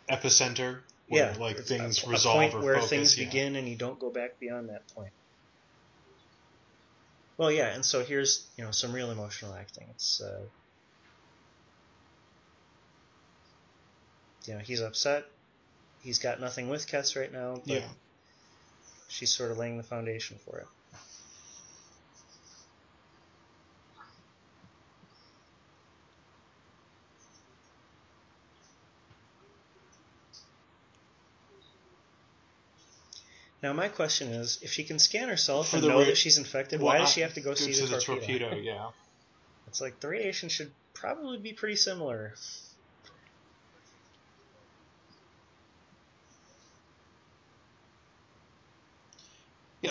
Epicenter. 0.09 0.79
Where, 1.07 1.31
yeah, 1.31 1.35
like 1.39 1.57
things 1.57 2.03
a, 2.03 2.07
a 2.07 2.09
resolve 2.09 2.37
point 2.37 2.53
or 2.53 2.61
where 2.61 2.75
focus. 2.75 2.89
things 2.89 3.17
yeah. 3.17 3.25
begin 3.25 3.55
and 3.55 3.67
you 3.67 3.75
don't 3.75 3.99
go 3.99 4.11
back 4.11 4.39
beyond 4.39 4.69
that 4.69 4.87
point. 4.93 5.11
Well, 7.37 7.51
yeah, 7.51 7.73
and 7.73 7.83
so 7.85 8.03
here's 8.03 8.45
you 8.57 8.63
know 8.63 8.71
some 8.71 8.93
real 8.93 9.09
emotional 9.09 9.55
acting. 9.55 9.87
It's 9.91 10.21
uh, 10.21 10.41
you 14.45 14.53
know 14.53 14.59
he's 14.59 14.81
upset. 14.81 15.25
He's 16.01 16.19
got 16.19 16.39
nothing 16.39 16.69
with 16.69 16.87
Kes 16.87 17.15
right 17.19 17.31
now, 17.31 17.55
but 17.65 17.67
Yeah. 17.81 17.89
she's 19.09 19.31
sort 19.31 19.51
of 19.51 19.57
laying 19.57 19.77
the 19.77 19.83
foundation 19.83 20.37
for 20.45 20.59
it. 20.59 20.67
Now 33.61 33.73
my 33.73 33.89
question 33.89 34.29
is, 34.29 34.59
if 34.61 34.71
she 34.71 34.85
can 34.85 34.99
scan 34.99 35.27
herself 35.27 35.69
For 35.71 35.77
and 35.77 35.87
know 35.87 35.99
ra- 35.99 36.05
that 36.05 36.17
she's 36.17 36.37
infected, 36.37 36.79
Well, 36.79 36.93
why 36.93 36.99
does 36.99 37.11
she 37.11 37.21
have 37.21 37.33
to 37.33 37.41
go, 37.41 37.53
see 37.55 37.73
to 37.73 37.81
the, 37.87 37.95
the 37.97 38.01
torpedo? 38.01 38.55
Yeah. 38.55 38.91
It's 39.67 39.81
like 39.81 39.99
the 39.99 40.07
radiation 40.07 40.49
should 40.49 40.71
probably 40.93 41.39
be 41.39 41.53
pretty 41.53 41.75
similar. 41.75 42.35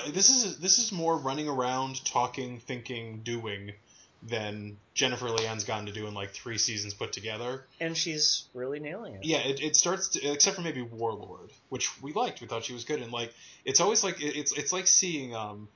Yeah, 0.04 0.10
this 0.12 0.30
is 0.30 0.58
this 0.58 0.78
is 0.78 0.92
more 0.92 1.16
running 1.16 1.48
around, 1.48 2.04
talking, 2.04 2.58
thinking, 2.58 3.20
doing 3.24 3.72
than 4.22 4.76
Jennifer 4.94 5.30
Lien's 5.30 5.64
gotten 5.64 5.86
to 5.86 5.92
do 5.92 6.06
in 6.06 6.14
like 6.14 6.30
three 6.30 6.58
seasons 6.58 6.92
put 6.94 7.12
together. 7.12 7.64
And 7.80 7.96
she's 7.96 8.44
really 8.52 8.80
nailing 8.80 9.14
it. 9.14 9.24
Yeah, 9.24 9.38
it, 9.38 9.62
it 9.62 9.76
starts 9.76 10.08
to, 10.08 10.32
except 10.32 10.56
for 10.56 10.62
maybe 10.62 10.82
Warlord, 10.82 11.50
which 11.68 12.02
we 12.02 12.12
liked. 12.12 12.40
We 12.40 12.48
thought 12.48 12.64
she 12.64 12.72
was 12.72 12.84
good, 12.84 13.00
and 13.00 13.12
like 13.12 13.32
it's 13.64 13.80
always 13.80 14.02
like 14.02 14.20
it, 14.20 14.36
it's 14.36 14.52
it's 14.56 14.72
like 14.72 14.86
seeing 14.86 15.34
um, 15.34 15.68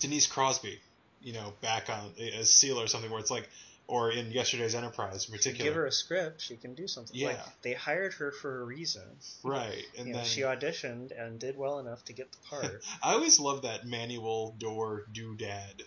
Denise 0.00 0.26
Crosby, 0.26 0.80
you 1.22 1.32
know, 1.32 1.52
back 1.60 1.88
on 1.88 2.10
as 2.38 2.48
Sela 2.48 2.84
or 2.84 2.88
something, 2.88 3.10
where 3.10 3.20
it's 3.20 3.30
like, 3.30 3.48
or 3.88 4.10
in 4.10 4.30
yesterday's 4.32 4.74
Enterprise 4.74 5.26
in 5.28 5.32
particular, 5.36 5.64
give 5.64 5.74
her 5.76 5.86
a 5.86 5.92
script, 5.92 6.40
she 6.40 6.56
can 6.56 6.74
do 6.74 6.86
something. 6.88 7.14
Yeah. 7.16 7.28
Like 7.28 7.62
they 7.62 7.72
hired 7.74 8.14
her 8.14 8.32
for 8.32 8.62
a 8.62 8.64
reason. 8.64 9.02
right? 9.44 9.82
And 9.98 10.08
you 10.08 10.14
know, 10.14 10.22
she 10.24 10.40
auditioned 10.42 11.12
and 11.18 11.38
did 11.38 11.56
well 11.56 11.78
enough 11.78 12.04
to 12.06 12.12
get 12.12 12.30
the 12.32 12.38
part. 12.48 12.82
I 13.02 13.12
always 13.12 13.38
love 13.38 13.62
that 13.62 13.86
manual 13.86 14.54
door 14.58 15.04
doodad. 15.12 15.82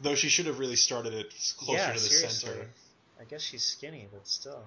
Though 0.00 0.14
she 0.14 0.28
should 0.28 0.46
have 0.46 0.58
really 0.58 0.76
started 0.76 1.14
it 1.14 1.34
closer 1.58 1.78
yeah, 1.78 1.86
to 1.88 1.92
the 1.94 1.98
seriously. 2.00 2.50
center. 2.50 2.68
I 3.20 3.24
guess 3.24 3.40
she's 3.42 3.64
skinny, 3.64 4.06
but 4.12 4.28
still. 4.28 4.62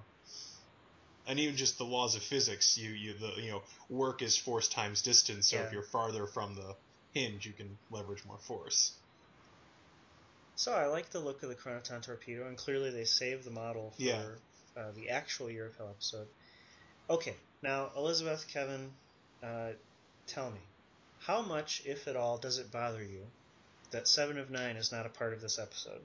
and 1.26 1.38
even 1.38 1.54
just 1.56 1.78
the 1.78 1.84
laws 1.84 2.16
of 2.16 2.22
physics 2.22 2.76
you 2.76 2.90
you 2.90 3.14
the 3.14 3.40
you 3.40 3.50
know 3.52 3.62
work 3.88 4.22
is 4.22 4.36
force 4.36 4.66
times 4.68 5.02
distance 5.02 5.48
so 5.48 5.56
Yeah. 5.56 5.62
if 5.66 5.72
you're 5.72 5.82
farther 5.84 6.26
from 6.26 6.56
the 6.56 6.74
hinge 7.12 7.46
you 7.46 7.52
can 7.52 7.78
leverage 7.90 8.24
more 8.24 8.38
force 8.38 8.92
So 10.60 10.74
I 10.74 10.88
like 10.88 11.08
the 11.08 11.20
look 11.20 11.42
of 11.42 11.48
the 11.48 11.54
Chronoton 11.54 12.02
torpedo, 12.02 12.46
and 12.46 12.54
clearly 12.54 12.90
they 12.90 13.06
saved 13.06 13.44
the 13.44 13.50
model 13.50 13.94
for 13.96 14.02
Yeah. 14.02 14.26
uh, 14.76 14.90
the 14.94 15.08
actual 15.08 15.50
Year 15.50 15.64
of 15.64 15.80
episode. 15.80 16.28
Okay, 17.08 17.34
now 17.62 17.90
Elizabeth, 17.96 18.46
Kevin, 18.46 18.92
uh, 19.42 19.70
tell 20.26 20.50
me, 20.50 20.60
how 21.20 21.40
much, 21.40 21.80
if 21.86 22.06
at 22.08 22.14
all, 22.14 22.36
does 22.36 22.58
it 22.58 22.70
bother 22.70 23.02
you 23.02 23.26
that 23.90 24.06
Seven 24.06 24.38
of 24.38 24.50
Nine 24.50 24.76
is 24.76 24.92
not 24.92 25.06
a 25.06 25.08
part 25.08 25.32
of 25.32 25.40
this 25.40 25.58
episode? 25.58 26.02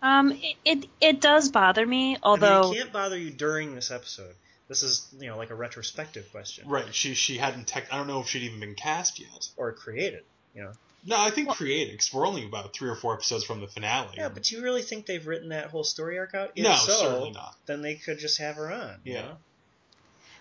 Um, 0.00 0.30
it 0.30 0.56
it, 0.64 0.86
it 1.00 1.20
does 1.20 1.50
bother 1.50 1.84
me, 1.84 2.18
although 2.22 2.60
I 2.60 2.62
mean, 2.66 2.72
it 2.72 2.78
can't 2.78 2.92
bother 2.92 3.18
you 3.18 3.30
during 3.32 3.74
this 3.74 3.90
episode. 3.90 4.36
This 4.68 4.84
is, 4.84 5.12
you 5.18 5.26
know, 5.26 5.36
like 5.36 5.50
a 5.50 5.56
retrospective 5.56 6.30
question 6.30 6.68
right 6.68 6.94
she 6.94 7.14
she 7.14 7.36
hadn't 7.36 7.66
tech 7.66 7.92
i 7.92 7.98
don't 7.98 8.06
know 8.06 8.20
if 8.20 8.28
she'd 8.28 8.42
even 8.42 8.60
been 8.60 8.76
cast 8.76 9.18
yet 9.18 9.48
or 9.56 9.72
created. 9.72 10.22
You 10.54 10.62
know, 10.62 10.72
no 11.06 11.16
i 11.18 11.30
think 11.30 11.48
created 11.48 11.92
because 11.92 12.12
we're 12.12 12.26
only 12.26 12.44
about 12.44 12.74
three 12.74 12.88
or 12.90 12.94
four 12.96 13.14
episodes 13.14 13.44
from 13.44 13.60
the 13.60 13.66
finale 13.68 14.14
yeah, 14.16 14.28
but 14.28 14.42
do 14.42 14.56
you 14.56 14.62
really 14.62 14.82
think 14.82 15.06
they've 15.06 15.26
written 15.26 15.48
that 15.50 15.66
whole 15.70 15.84
story 15.84 16.18
arc 16.18 16.34
out? 16.34 16.50
If 16.56 16.64
no 16.64 16.74
so, 16.74 16.92
certainly 16.92 17.30
not 17.30 17.54
Then 17.66 17.82
they 17.82 17.94
could 17.94 18.18
just 18.18 18.38
have 18.38 18.56
her 18.56 18.70
on. 18.72 19.00
you 19.04 19.14
Yeah. 19.14 19.22
know? 19.22 19.36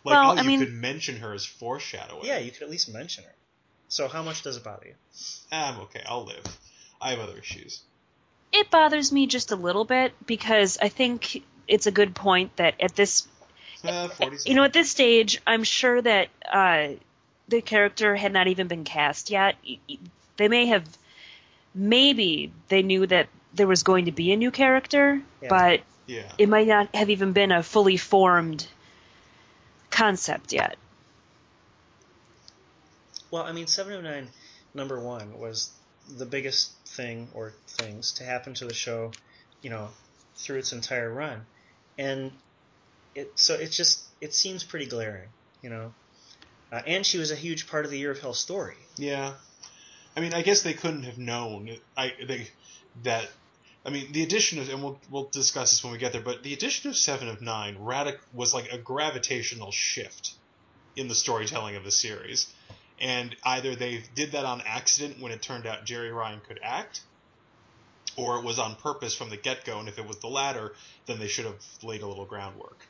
like 0.03 0.13
Well, 0.13 0.31
oh 0.31 0.35
I 0.37 0.41
you 0.41 0.47
mean- 0.47 0.59
could 0.59 0.73
mention 0.73 1.17
her 1.17 1.33
as 1.33 1.45
foreshadowing 1.45 2.25
Yeah, 2.25 2.39
you 2.39 2.51
could 2.51 2.63
at 2.63 2.69
least 2.69 2.91
mention 2.91 3.23
her. 3.23 3.35
So 3.87 4.07
how 4.07 4.23
much 4.23 4.41
does 4.41 4.57
it 4.57 4.63
bother 4.63 4.87
you? 4.87 4.95
i'm 5.51 5.79
okay 5.81 6.01
i'll 6.05 6.25
live 6.25 6.43
i 7.01 7.11
have 7.11 7.19
other 7.19 7.37
issues 7.37 7.81
it 8.51 8.69
bothers 8.71 9.11
me 9.11 9.27
just 9.27 9.51
a 9.51 9.55
little 9.55 9.83
bit 9.85 10.13
because 10.25 10.77
I 10.81 10.87
think 10.89 11.43
it's 11.67 11.87
a 11.87 11.91
good 11.91 12.15
point 12.15 12.55
that 12.55 12.75
at 12.81 12.95
this 12.95 13.27
uh, 13.83 14.07
you 14.45 14.53
know 14.55 14.63
at 14.63 14.71
this 14.73 14.89
stage 14.89 15.41
I'm 15.45 15.63
sure 15.65 16.01
that 16.01 16.29
uh, 16.49 16.87
the 17.49 17.61
character 17.61 18.15
had 18.15 18.31
not 18.31 18.47
even 18.47 18.67
been 18.67 18.83
cast 18.85 19.29
yet. 19.29 19.55
Y- 20.39 20.43
y- 20.43 20.47
They 20.47 20.47
may 20.47 20.65
have 20.67 20.85
maybe 21.73 22.51
they 22.69 22.81
knew 22.81 23.05
that 23.07 23.27
there 23.53 23.67
was 23.67 23.83
going 23.83 24.05
to 24.05 24.11
be 24.11 24.31
a 24.31 24.37
new 24.37 24.51
character, 24.51 25.21
Yeah. 25.41 25.49
but 25.49 25.81
yeah 26.07 26.31
it 26.37 26.49
might 26.49 26.67
not 26.67 26.93
have 26.95 27.09
even 27.09 27.33
been 27.33 27.51
a 27.51 27.63
fully 27.63 27.97
formed 27.97 28.67
concept 29.89 30.53
yet. 30.53 30.77
Well, 33.31 33.43
I 33.43 33.51
mean, 33.51 33.67
709 33.67 34.29
number 34.73 34.99
one 34.99 35.39
was 35.39 35.71
the 36.17 36.25
biggest 36.25 36.71
thing 36.89 37.29
or 37.33 37.51
things 37.67 38.13
to 38.13 38.23
happen 38.23 38.53
to 38.55 38.65
the 38.65 38.73
show, 38.73 39.11
you 39.61 39.69
know, 39.69 39.89
through 40.37 40.59
its 40.59 40.73
entire 40.73 41.11
run, 41.11 41.45
and 41.97 42.31
it 43.15 43.31
so 43.35 43.55
it 43.55 43.71
just 43.71 44.03
it 44.21 44.33
seems 44.33 44.63
pretty 44.63 44.85
glaring, 44.85 45.29
you 45.61 45.69
know. 45.69 45.93
Uh, 46.71 46.81
and 46.87 47.05
she 47.05 47.17
was 47.17 47.31
a 47.31 47.35
huge 47.35 47.67
part 47.67 47.85
of 47.85 47.91
the 47.91 47.97
Year 47.97 48.11
of 48.11 48.19
Hell 48.19 48.33
story. 48.33 48.75
Yeah, 48.97 49.33
I 50.15 50.21
mean, 50.21 50.33
I 50.33 50.41
guess 50.41 50.61
they 50.61 50.73
couldn't 50.73 51.03
have 51.03 51.17
known. 51.17 51.69
I 51.97 52.13
they 52.25 52.47
that. 53.03 53.27
I 53.85 53.91
mean, 53.91 54.11
the 54.13 54.23
addition 54.23 54.59
of, 54.59 54.69
and 54.69 54.81
we'll 54.81 54.99
we'll 55.11 55.25
discuss 55.25 55.71
this 55.71 55.83
when 55.83 55.93
we 55.93 55.99
get 55.99 56.13
there, 56.13 56.21
but 56.21 56.41
the 56.41 56.53
addition 56.53 56.89
of 56.89 56.95
Seven 56.95 57.27
of 57.27 57.41
Nine 57.41 57.77
radic 57.77 58.17
was 58.33 58.53
like 58.53 58.71
a 58.71 58.77
gravitational 58.77 59.71
shift 59.71 60.33
in 60.95 61.07
the 61.07 61.15
storytelling 61.15 61.75
of 61.75 61.83
the 61.83 61.91
series, 61.91 62.51
and 62.99 63.35
either 63.43 63.75
they 63.75 64.03
did 64.15 64.31
that 64.31 64.45
on 64.45 64.61
accident 64.65 65.19
when 65.19 65.31
it 65.31 65.41
turned 65.41 65.67
out 65.67 65.85
Jeri 65.85 66.15
Ryan 66.15 66.41
could 66.47 66.59
act, 66.63 67.01
or 68.15 68.37
it 68.37 68.45
was 68.45 68.57
on 68.57 68.75
purpose 68.75 69.13
from 69.15 69.29
the 69.29 69.37
get 69.37 69.65
go. 69.65 69.79
And 69.79 69.89
if 69.89 69.99
it 69.99 70.07
was 70.07 70.17
the 70.19 70.27
latter, 70.27 70.73
then 71.05 71.19
they 71.19 71.27
should 71.27 71.45
have 71.45 71.63
laid 71.83 72.01
a 72.01 72.07
little 72.07 72.25
groundwork. 72.25 72.87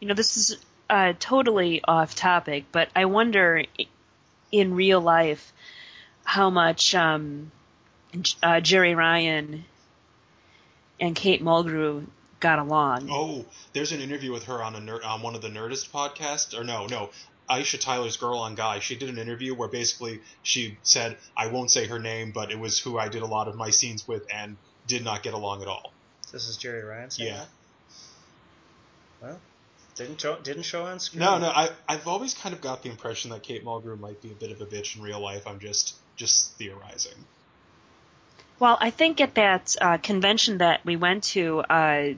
You 0.00 0.08
know, 0.08 0.14
this 0.14 0.36
is 0.36 0.56
uh, 0.90 1.12
totally 1.18 1.82
off 1.84 2.14
topic, 2.14 2.64
but 2.72 2.88
I 2.96 3.04
wonder 3.06 3.64
in 4.50 4.74
real 4.74 5.00
life 5.00 5.52
how 6.24 6.50
much 6.50 6.94
um, 6.94 7.50
uh, 8.42 8.60
Jeri 8.60 8.96
Ryan 8.96 9.64
and 11.00 11.14
Kate 11.14 11.42
Mulgrew 11.42 12.06
got 12.40 12.58
along. 12.58 13.08
Oh, 13.10 13.44
there's 13.72 13.92
an 13.92 14.00
interview 14.00 14.32
with 14.32 14.44
her 14.44 14.62
on 14.62 14.74
a 14.74 14.80
ner- 14.80 15.02
on 15.04 15.22
one 15.22 15.34
of 15.34 15.42
the 15.42 15.48
Nerdist 15.48 15.90
podcasts, 15.90 16.58
or 16.58 16.64
no, 16.64 16.86
no, 16.86 17.10
Aisha 17.50 17.80
Tyler's 17.80 18.16
Girl 18.16 18.38
on 18.38 18.54
Guy. 18.54 18.78
She 18.78 18.96
did 18.96 19.08
an 19.08 19.18
interview 19.18 19.54
where 19.54 19.68
basically 19.68 20.20
she 20.42 20.76
said, 20.82 21.16
I 21.36 21.48
won't 21.48 21.70
say 21.70 21.86
her 21.86 21.98
name, 21.98 22.30
but 22.32 22.50
it 22.50 22.58
was 22.58 22.78
who 22.78 22.98
I 22.98 23.08
did 23.08 23.22
a 23.22 23.26
lot 23.26 23.48
of 23.48 23.56
my 23.56 23.70
scenes 23.70 24.06
with 24.06 24.26
and 24.32 24.56
did 24.86 25.04
not 25.04 25.22
get 25.22 25.34
along 25.34 25.62
at 25.62 25.68
all. 25.68 25.92
This 26.32 26.48
is 26.48 26.58
Jeri 26.58 26.86
Ryan 26.86 27.10
saying 27.10 27.30
Yeah. 27.30 27.36
that? 27.38 27.48
Well, 29.22 29.40
didn't 29.98 30.20
show, 30.20 30.36
didn't 30.36 30.62
show 30.62 30.84
on 30.86 31.00
screen. 31.00 31.20
No, 31.20 31.38
no, 31.38 31.48
I 31.48 31.70
I've 31.88 32.06
always 32.06 32.32
kind 32.32 32.54
of 32.54 32.60
got 32.60 32.82
the 32.82 32.88
impression 32.88 33.30
that 33.32 33.42
Kate 33.42 33.64
Mulgrew 33.64 33.98
might 33.98 34.22
be 34.22 34.30
a 34.30 34.34
bit 34.34 34.50
of 34.50 34.60
a 34.60 34.66
bitch 34.66 34.96
in 34.96 35.02
real 35.02 35.20
life. 35.20 35.46
I'm 35.46 35.58
just 35.58 35.96
just 36.16 36.52
theorizing. 36.54 37.24
Well, 38.58 38.78
I 38.80 38.90
think 38.90 39.20
at 39.20 39.34
that 39.34 39.76
uh, 39.80 39.98
convention 39.98 40.58
that 40.58 40.84
we 40.84 40.96
went 40.96 41.24
to, 41.24 41.60
uh, 41.60 42.14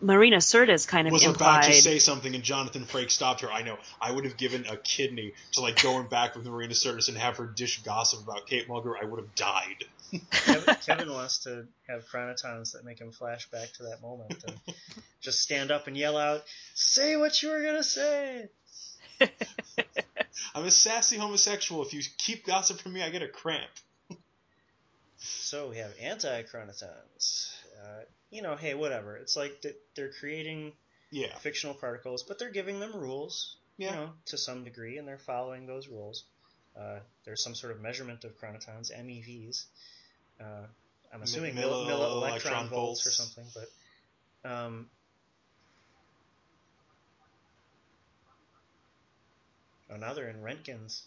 Marina 0.00 0.36
Sirtis 0.36 0.86
kind 0.86 1.08
of 1.08 1.12
was 1.12 1.24
implied. 1.24 1.58
about 1.58 1.64
to 1.64 1.74
say 1.74 1.98
something 1.98 2.34
and 2.34 2.44
Jonathan 2.44 2.84
Frakes 2.84 3.12
stopped 3.12 3.40
her. 3.40 3.50
I 3.50 3.62
know. 3.62 3.78
I 4.00 4.12
would 4.12 4.24
have 4.24 4.36
given 4.36 4.64
a 4.66 4.76
kidney 4.76 5.34
to 5.52 5.60
like 5.60 5.82
going 5.82 6.06
back 6.06 6.36
with 6.36 6.46
Marina 6.46 6.74
Sirtis 6.74 7.08
and 7.08 7.18
have 7.18 7.36
her 7.38 7.46
dish 7.46 7.82
gossip 7.82 8.22
about 8.22 8.46
Kate 8.46 8.68
Mulgrew. 8.68 8.94
I 9.00 9.04
would 9.04 9.18
have 9.18 9.34
died. 9.34 9.84
Kevin, 10.30 10.76
Kevin 10.86 11.12
wants 11.12 11.38
to 11.44 11.66
have 11.88 12.08
chronotons 12.08 12.72
that 12.72 12.84
make 12.84 13.00
him 13.00 13.10
flash 13.10 13.50
back 13.50 13.72
to 13.74 13.84
that 13.84 14.00
moment 14.00 14.42
and 14.46 14.56
just 15.20 15.40
stand 15.40 15.70
up 15.70 15.86
and 15.88 15.96
yell 15.96 16.16
out, 16.16 16.44
"Say 16.74 17.16
what 17.16 17.42
you 17.42 17.50
were 17.50 17.62
gonna 17.62 17.82
say." 17.82 18.48
I'm 20.54 20.64
a 20.64 20.70
sassy 20.70 21.18
homosexual. 21.18 21.82
If 21.82 21.92
you 21.92 22.02
keep 22.18 22.46
gossip 22.46 22.80
from 22.80 22.92
me, 22.92 23.02
I 23.02 23.10
get 23.10 23.22
a 23.22 23.28
cramp. 23.28 23.70
So 25.18 25.70
we 25.70 25.78
have 25.78 25.92
anti-chronotons. 26.00 27.52
Uh, 27.82 28.04
you 28.30 28.42
know, 28.42 28.56
hey, 28.56 28.74
whatever. 28.74 29.16
It's 29.16 29.36
like 29.36 29.60
th- 29.62 29.76
they're 29.94 30.12
creating 30.12 30.72
Yeah. 31.10 31.34
fictional 31.38 31.74
particles, 31.74 32.22
but 32.22 32.38
they're 32.38 32.50
giving 32.50 32.80
them 32.80 32.92
rules, 32.94 33.56
Yeah. 33.76 33.90
you 33.90 33.96
know, 33.96 34.12
to 34.26 34.38
some 34.38 34.64
degree, 34.64 34.98
and 34.98 35.06
they're 35.08 35.18
following 35.18 35.66
those 35.66 35.88
rules. 35.88 36.24
Uh, 36.76 37.00
there's 37.24 37.42
some 37.42 37.54
sort 37.54 37.72
of 37.72 37.80
measurement 37.80 38.24
of 38.24 38.38
chronotons, 38.38 38.92
MEVs. 38.92 39.64
Uh, 40.40 40.66
I'm 41.12 41.22
assuming 41.22 41.54
Mi- 41.54 41.62
milli, 41.62 41.88
electron 41.90 42.16
electron 42.28 42.68
volts 42.68 43.06
or 43.06 43.10
something, 43.10 43.46
but 43.54 44.48
um, 44.48 44.90
oh, 49.90 49.96
now 49.96 50.12
they're 50.12 50.28
in 50.28 50.40
Roentgens. 50.42 51.02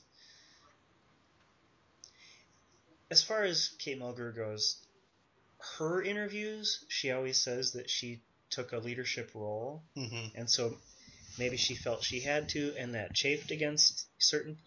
As 3.10 3.22
far 3.22 3.44
as 3.44 3.70
Kate 3.78 4.00
Mulgrew 4.00 4.36
goes, 4.36 4.78
her 5.78 6.02
interviews, 6.02 6.84
she 6.88 7.12
always 7.12 7.38
says 7.38 7.74
that 7.74 7.90
she 7.90 8.22
took 8.50 8.72
a 8.74 8.78
leadership 8.78 9.32
role. 9.34 9.82
Hmm 9.96 10.28
and 10.36 10.50
so 10.50 10.76
maybe 11.40 11.56
she 11.58 11.76
felt 11.76 12.04
she 12.04 12.20
had 12.20 12.50
to 12.50 12.74
and 12.78 12.96
that 12.96 13.14
chafed 13.14 13.52
against 13.52 14.08
certain 14.20 14.58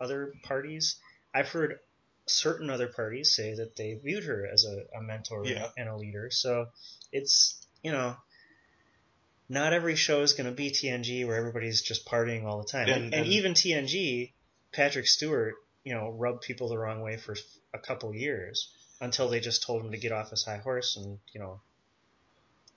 other 0.00 0.32
parties. 0.44 0.96
I've 1.34 1.48
heard 1.48 1.78
certain 2.26 2.70
other 2.70 2.86
parties 2.88 3.34
say 3.34 3.54
that 3.54 3.76
they 3.76 3.94
viewed 3.94 4.24
her 4.24 4.46
as 4.46 4.64
a, 4.64 4.84
a 4.96 5.02
mentor 5.02 5.44
Yeah. 5.46 5.68
and 5.76 5.88
a 5.88 5.96
leader. 5.96 6.30
So 6.30 6.68
it's 7.12 7.60
you 7.82 7.90
know 7.92 8.16
not 9.48 9.72
every 9.72 9.94
show 9.96 10.22
is 10.22 10.32
going 10.32 10.46
to 10.46 10.52
be 10.52 10.70
tng 10.70 11.26
where 11.26 11.36
everybody's 11.36 11.82
just 11.82 12.06
partying 12.06 12.44
all 12.44 12.58
the 12.62 12.68
time. 12.68 12.88
And, 12.88 13.04
And- 13.04 13.14
and 13.14 13.24
and- 13.24 13.32
even 13.32 13.52
tng 13.54 14.32
patrick 14.72 15.06
stewart 15.06 15.54
you 15.84 15.94
know 15.94 16.10
rubbed 16.10 16.42
people 16.42 16.68
the 16.68 16.78
wrong 16.78 17.00
way 17.02 17.16
for 17.16 17.36
a 17.72 17.78
couple 17.78 18.14
years 18.14 18.72
until 19.04 19.28
they 19.28 19.40
just 19.40 19.62
told 19.62 19.84
him 19.84 19.92
to 19.92 19.98
get 19.98 20.12
off 20.12 20.30
his 20.30 20.44
high 20.44 20.58
horse 20.58 20.96
and 20.96 21.18
you 21.32 21.40
know 21.40 21.60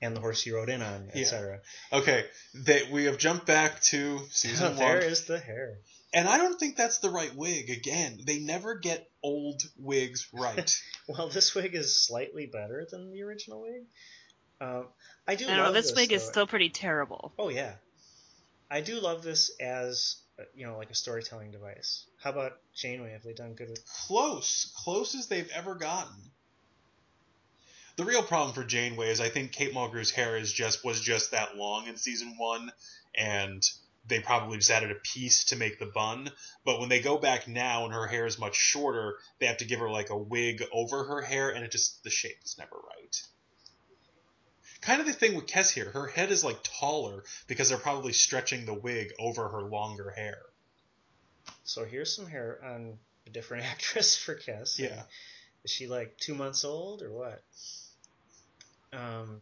and 0.01 0.15
the 0.15 0.19
horse 0.21 0.43
he 0.43 0.51
rode 0.51 0.69
in 0.69 0.81
on, 0.83 1.09
Yeah. 1.15 1.21
etc. 1.21 1.59
Okay. 1.91 2.25
They, 2.53 2.83
we 2.91 3.05
have 3.05 3.17
jumped 3.17 3.47
back 3.47 3.81
to 3.85 4.19
season 4.29 4.75
there 4.77 4.99
one. 4.99 5.03
is 5.03 5.25
the 5.25 5.39
hair. 5.39 5.79
And 6.13 6.27
I 6.29 6.37
don't 6.37 6.59
think 6.59 6.75
that's 6.77 6.99
the 6.99 7.09
right 7.09 7.33
wig. 7.35 7.71
Again, 7.71 8.19
they 8.23 8.37
never 8.37 8.75
get 8.75 9.09
old 9.23 9.63
wigs 9.75 10.27
right. 10.31 10.71
Well, 11.07 11.29
this 11.29 11.55
wig 11.55 11.73
is 11.73 11.97
slightly 11.97 12.45
better 12.45 12.85
than 12.91 13.11
the 13.11 13.23
original 13.23 13.61
wig. 13.63 13.85
Um, 14.61 14.85
I 15.27 15.33
do 15.35 15.45
I 15.45 15.47
don't 15.47 15.57
know. 15.57 15.63
love 15.63 15.73
This 15.73 15.95
wig 15.95 16.11
is 16.11 16.23
still 16.23 16.45
pretty 16.45 16.69
terrible. 16.69 17.33
Oh 17.39 17.49
yeah, 17.49 17.73
I 18.69 18.81
do 18.81 18.99
love 18.99 19.23
this 19.23 19.49
as 19.59 20.17
uh, 20.17 20.26
you 20.55 20.65
know 20.65 20.77
like 20.77 20.91
a 20.91 20.95
storytelling 20.95 21.51
device. 21.51 22.05
How 22.21 22.31
about 22.31 22.59
Janeway? 22.75 23.11
Have 23.11 23.23
they 23.23 23.33
done 23.33 23.53
good 23.53 23.69
with? 23.69 23.85
close, 24.07 24.71
close 24.75 25.15
as 25.15 25.27
they've 25.27 25.49
ever 25.53 25.75
gotten. 25.75 26.15
The 27.95 28.05
real 28.05 28.21
problem 28.21 28.53
for 28.53 28.63
Janeway 28.63 29.09
is 29.09 29.19
I 29.19 29.29
think 29.29 29.51
Kate 29.51 29.73
Mulgrew's 29.73 30.11
hair 30.11 30.37
is 30.37 30.53
just 30.53 30.85
was 30.85 31.01
just 31.01 31.31
that 31.31 31.57
long 31.57 31.87
in 31.87 31.97
season 31.97 32.35
one, 32.37 32.71
and 33.15 33.63
they 34.07 34.19
probably 34.19 34.57
just 34.57 34.69
added 34.69 34.91
a 34.91 34.95
piece 34.95 35.45
to 35.45 35.55
make 35.55 35.79
the 35.79 35.87
bun. 35.87 36.29
But 36.63 36.79
when 36.79 36.89
they 36.89 37.01
go 37.01 37.17
back 37.17 37.47
now 37.47 37.85
and 37.85 37.93
her 37.93 38.07
hair 38.07 38.25
is 38.25 38.39
much 38.39 38.55
shorter, 38.55 39.17
they 39.39 39.47
have 39.47 39.57
to 39.57 39.65
give 39.65 39.79
her 39.79 39.89
like 39.89 40.11
a 40.11 40.17
wig 40.17 40.63
over 40.71 41.05
her 41.05 41.21
hair, 41.21 41.49
and 41.49 41.63
it 41.65 41.71
just 41.71 42.03
the 42.03 42.09
shape 42.09 42.37
is 42.43 42.57
never 42.57 42.75
right. 42.75 43.21
Kind 44.81 45.01
of 45.01 45.07
the 45.07 45.13
thing 45.13 45.35
with 45.35 45.47
Kes 45.47 45.71
here, 45.71 45.91
her 45.91 46.07
head 46.07 46.31
is 46.31 46.43
like 46.43 46.59
taller 46.63 47.23
because 47.47 47.69
they're 47.69 47.77
probably 47.77 48.13
stretching 48.13 48.65
the 48.65 48.73
wig 48.73 49.11
over 49.19 49.47
her 49.49 49.61
longer 49.61 50.11
hair. 50.11 50.39
So 51.63 51.83
here's 51.85 52.15
some 52.15 52.27
hair 52.27 52.59
on 52.63 52.97
a 53.25 53.29
different 53.29 53.65
actress 53.71 54.15
for 54.17 54.35
Kes. 54.35 54.79
Yeah. 54.79 55.03
Is 55.63 55.71
she 55.71 55.87
like 55.87 56.17
two 56.17 56.35
months 56.35 56.63
old 56.63 57.01
or 57.01 57.11
what? 57.11 57.43
Um, 58.93 59.41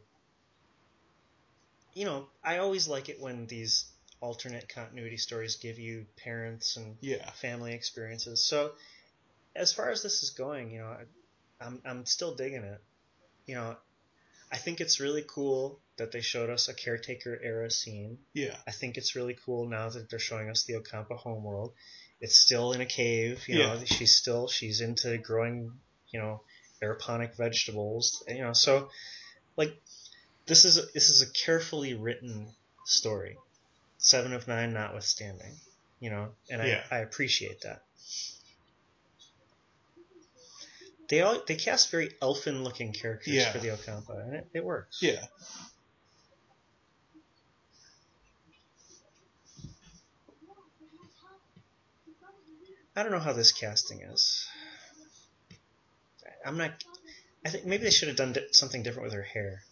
you 1.94 2.06
know, 2.06 2.28
I 2.44 2.58
always 2.58 2.88
like 2.88 3.10
it 3.10 3.22
when 3.22 3.46
these 3.48 3.86
alternate 4.22 4.68
continuity 4.70 5.18
stories 5.18 5.58
give 5.58 5.78
you 5.78 6.06
parents 6.18 6.78
and 6.78 6.98
Yeah. 7.02 7.30
family 7.32 7.74
experiences. 7.74 8.44
So, 8.44 8.72
as 9.56 9.72
far 9.72 9.92
as 9.92 10.02
this 10.02 10.24
is 10.24 10.32
going, 10.32 10.72
you 10.72 10.80
know, 10.80 10.88
I, 10.88 11.04
I'm 11.66 11.82
I'm 11.86 12.06
still 12.06 12.36
digging 12.36 12.64
it. 12.64 12.82
You 13.46 13.56
know, 13.56 13.76
I 14.52 14.58
think 14.58 14.80
it's 14.80 15.00
really 15.00 15.24
cool 15.28 15.80
that 15.98 16.12
they 16.12 16.22
showed 16.22 16.50
us 16.50 16.68
a 16.68 16.74
caretaker 16.74 17.40
era 17.42 17.72
scene. 17.72 18.18
Yeah. 18.34 18.56
I 18.68 18.72
think 18.72 18.98
it's 18.98 19.16
really 19.16 19.38
cool 19.46 19.68
now 19.68 19.90
that 19.90 20.10
they're 20.10 20.20
showing 20.20 20.50
us 20.50 20.64
the 20.64 20.74
Ocampa 20.74 21.18
homeworld. 21.18 21.74
It's 22.22 22.38
still 22.40 22.72
in 22.72 22.82
a 22.82 22.86
cave, 22.86 23.44
you 23.48 23.60
know. 23.60 23.74
Yeah. 23.74 23.84
She's 23.86 24.16
still 24.16 24.48
she's 24.48 24.82
into 24.82 25.18
growing, 25.18 25.72
you 26.10 26.20
know, 26.20 26.42
aeroponic 26.82 27.36
vegetables. 27.36 28.24
You 28.28 28.42
know, 28.42 28.54
so 28.54 28.90
like 29.58 29.76
this 30.46 30.66
is 30.66 30.76
this 30.94 31.10
is 31.10 31.22
a 31.22 31.32
carefully 31.32 31.94
written 31.94 32.48
story. 32.86 33.38
Seven 33.98 34.34
of 34.34 34.48
nine, 34.48 34.74
notwithstanding, 34.74 35.54
you 36.00 36.12
know, 36.12 36.30
and 36.50 36.62
I, 36.62 36.84
I 36.92 36.98
appreciate 37.00 37.62
that. 37.62 37.82
They 41.10 41.22
all 41.22 41.40
they 41.48 41.56
cast 41.56 41.92
very 41.92 42.12
elfin 42.22 42.64
looking 42.64 42.92
characters 42.94 43.34
Yeah. 43.34 43.52
for 43.52 43.60
the 43.60 43.70
Ocampa, 43.70 44.24
and 44.24 44.36
it, 44.36 44.48
it 44.54 44.66
works. 44.66 45.00
Yeah. 45.02 45.22
I 52.96 53.04
don't 53.04 53.12
know 53.12 53.20
how 53.20 53.34
this 53.34 53.52
casting 53.52 54.02
is. 54.02 54.48
I'm 56.46 56.58
not. 56.58 56.72
I 57.46 57.50
think 57.50 57.66
maybe 57.66 57.84
they 57.84 57.90
should 57.92 58.08
have 58.08 58.18
done 58.18 58.34
di- 58.34 58.48
something 58.52 58.84
different 58.84 59.06
with 59.06 59.14
her 59.14 59.22
hair. 59.24 59.64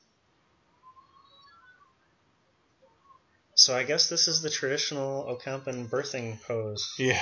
So 3.55 3.75
I 3.75 3.84
guess 3.84 4.09
this 4.09 4.27
is 4.27 4.41
the 4.41 4.49
traditional 4.49 5.23
Ocampan 5.25 5.88
birthing 5.88 6.41
pose. 6.41 6.93
Yeah. 6.97 7.21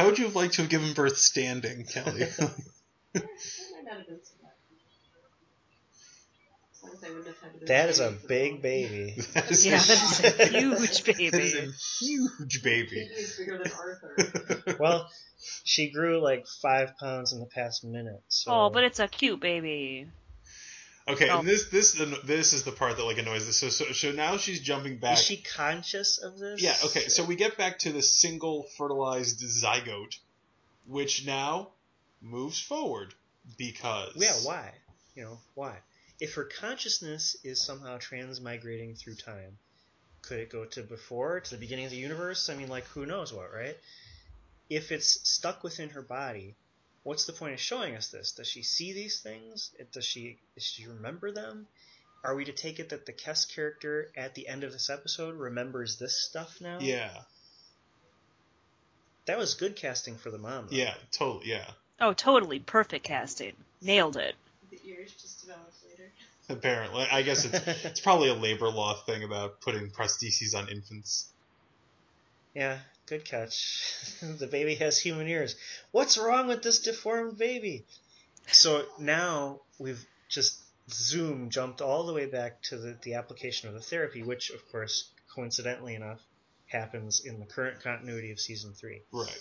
How 0.00 0.06
would 0.06 0.18
you 0.18 0.24
have 0.24 0.34
liked 0.34 0.54
to 0.54 0.62
have 0.62 0.70
given 0.70 0.94
birth 0.94 1.18
standing, 1.18 1.84
Kelly? 1.84 2.24
That 3.12 3.22
might 3.22 3.84
not 3.84 3.98
have 3.98 4.06
been 4.06 4.20
so 4.22 4.32
bad. 4.40 4.52
As 6.72 6.82
long 6.82 6.92
as 6.94 7.04
I 7.04 7.08
wouldn't 7.08 7.26
have 7.26 7.38
had 7.42 7.60
to 7.60 7.66
That 7.66 7.88
is 7.90 8.00
a 8.00 8.14
big 8.28 8.62
baby. 8.62 9.16
that 9.34 9.50
is 9.50 9.66
Yeah, 9.66 9.76
that 9.76 9.80
is 9.80 10.24
a 10.24 10.46
huge 10.46 11.04
baby. 11.04 11.28
That 11.30 11.42
is 11.42 11.52
baby. 11.52 11.66
a 11.66 12.04
huge 12.04 12.62
baby. 12.62 13.10
Bigger 13.36 13.58
than 13.58 13.72
Arthur. 13.72 14.76
Well, 14.80 15.10
she 15.64 15.90
grew 15.90 16.22
like 16.22 16.46
five 16.46 16.96
pounds 16.96 17.34
in 17.34 17.40
the 17.40 17.46
past 17.46 17.84
minute. 17.84 18.22
So 18.28 18.52
Oh, 18.52 18.70
but 18.70 18.84
it's 18.84 19.00
a 19.00 19.08
cute 19.08 19.40
baby. 19.40 20.06
Okay, 21.08 21.28
Oh. 21.28 21.40
and 21.40 21.48
this 21.48 21.68
this 21.70 21.92
this 22.24 22.52
is 22.52 22.62
the 22.64 22.72
part 22.72 22.96
that 22.96 23.04
like 23.04 23.18
annoys 23.18 23.48
us. 23.48 23.56
So 23.56 23.68
so, 23.68 23.92
so 23.92 24.12
now 24.12 24.36
she's 24.36 24.60
jumping 24.60 24.98
back. 24.98 25.18
is 25.18 25.24
she 25.24 25.38
conscious 25.38 26.18
of 26.18 26.38
this? 26.38 26.62
Yeah. 26.62 26.76
Okay. 26.84 27.08
So 27.08 27.24
we 27.24 27.36
get 27.36 27.56
back 27.56 27.78
to 27.80 27.92
the 27.92 28.02
single 28.02 28.64
fertilized 28.76 29.40
zygote, 29.40 30.18
which 30.86 31.26
now 31.26 31.70
moves 32.20 32.60
forward 32.60 33.14
because 33.56 34.12
Yeah. 34.16 34.34
Why? 34.42 34.72
You 35.14 35.24
know 35.24 35.38
why? 35.54 35.76
If 36.20 36.34
her 36.34 36.44
consciousness 36.44 37.36
is 37.42 37.64
somehow 37.64 37.98
transmigrating 37.98 38.96
through 38.96 39.14
time, 39.16 39.58
could 40.22 40.38
it 40.38 40.50
go 40.50 40.66
to 40.66 40.82
before, 40.82 41.40
to 41.40 41.50
the 41.50 41.56
beginning 41.56 41.86
of 41.86 41.90
the 41.90 41.96
universe? 41.96 42.50
I 42.50 42.54
mean, 42.54 42.68
like 42.68 42.84
who 42.88 43.06
knows 43.06 43.32
what, 43.32 43.52
right? 43.52 43.76
If 44.68 44.92
it's 44.92 45.18
stuck 45.28 45.64
within 45.64 45.88
her 45.90 46.02
body, 46.02 46.54
what's 47.02 47.24
the 47.26 47.32
point 47.32 47.54
of 47.54 47.60
showing 47.60 47.96
us 47.96 48.08
this? 48.08 48.32
Does 48.32 48.46
she 48.48 48.62
see 48.62 48.92
these 48.92 49.20
things? 49.20 49.70
Does 49.92 50.04
she 50.04 50.38
does 50.54 50.64
she 50.64 50.86
remember 50.86 51.32
them? 51.32 51.66
Are 52.22 52.34
we 52.34 52.44
to 52.44 52.52
take 52.52 52.78
it 52.78 52.90
that 52.90 53.06
the 53.06 53.12
Kes 53.14 53.48
character 53.52 54.10
at 54.16 54.34
the 54.34 54.46
end 54.46 54.62
of 54.64 54.72
this 54.72 54.90
episode 54.90 55.36
remembers 55.36 55.96
this 55.98 56.22
stuff 56.22 56.60
now? 56.60 56.78
Yeah, 56.80 57.10
That 59.26 59.38
was 59.38 59.54
good 59.54 59.76
casting 59.76 60.16
for 60.16 60.30
the 60.30 60.38
mom. 60.38 60.66
though. 60.70 60.76
yeah, 60.76 60.94
totally, 61.12 61.48
yeah. 61.50 61.70
Oh, 62.00 62.12
totally 62.12 62.58
perfect 62.58 63.04
casting. 63.04 63.52
Nailed 63.82 64.16
it. 64.16 64.34
The 64.70 64.78
ears 64.86 65.12
just 65.20 65.40
developed 65.42 65.74
later. 65.88 66.10
Apparently, 66.48 67.06
I 67.10 67.22
guess 67.22 67.44
it's 67.44 67.66
it's 67.84 68.00
probably 68.00 68.28
a 68.28 68.34
labor 68.34 68.68
law 68.68 68.94
thing 68.94 69.22
about 69.24 69.60
putting 69.60 69.90
prostheses 69.90 70.54
on 70.54 70.68
infants. 70.68 71.28
Yeah, 72.54 72.78
good 73.10 73.24
catch. 73.24 73.92
the 74.22 74.46
baby 74.46 74.76
has 74.76 74.98
human 74.98 75.26
ears. 75.26 75.56
What's 75.90 76.16
wrong 76.16 76.46
with 76.46 76.62
this 76.62 76.78
deformed 76.78 77.36
baby? 77.36 77.84
So 78.46 78.84
now 78.98 79.60
we've 79.78 80.04
just 80.28 80.58
zoom 80.90 81.50
jumped 81.50 81.82
all 81.82 82.04
the 82.04 82.14
way 82.14 82.26
back 82.26 82.62
to 82.62 82.78
the, 82.78 82.96
the 83.02 83.14
application 83.14 83.68
of 83.68 83.74
the 83.74 83.80
therapy, 83.80 84.22
which, 84.22 84.50
of 84.50 84.66
course, 84.70 85.10
coincidentally 85.34 85.94
enough, 85.94 86.20
happens 86.66 87.20
in 87.24 87.40
the 87.40 87.46
current 87.46 87.82
continuity 87.82 88.30
of 88.30 88.38
season 88.40 88.72
three. 88.72 89.02
Right. 89.12 89.38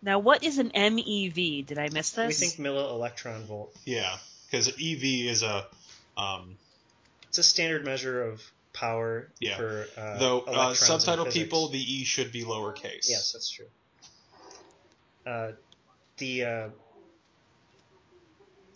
Now, 0.00 0.20
what 0.20 0.44
is 0.44 0.58
an 0.58 0.70
MEV? 0.70 1.66
Did 1.66 1.78
I 1.78 1.88
miss 1.90 2.12
this? 2.12 2.40
We 2.40 2.46
think 2.46 2.66
milli 2.66 2.88
electron 2.88 3.44
volt. 3.44 3.76
Yeah, 3.84 4.16
because 4.46 4.68
EV 4.68 5.04
is 5.28 5.42
a 5.42 5.66
um, 6.16 6.56
It's 7.28 7.38
a 7.38 7.42
standard 7.42 7.84
measure 7.84 8.22
of 8.22 8.42
power 8.74 9.30
Yeah. 9.40 9.56
for 9.56 9.86
uh, 9.96 10.18
though 10.18 10.40
uh, 10.40 10.50
electrons 10.52 10.78
subtitle 10.80 11.26
people 11.26 11.68
the 11.68 11.78
E 11.80 12.04
should 12.04 12.30
be 12.32 12.44
lowercase. 12.44 13.08
Yes, 13.08 13.32
that's 13.32 13.48
true. 13.48 13.66
Uh, 15.26 15.52
the 16.18 16.44
uh, 16.44 16.68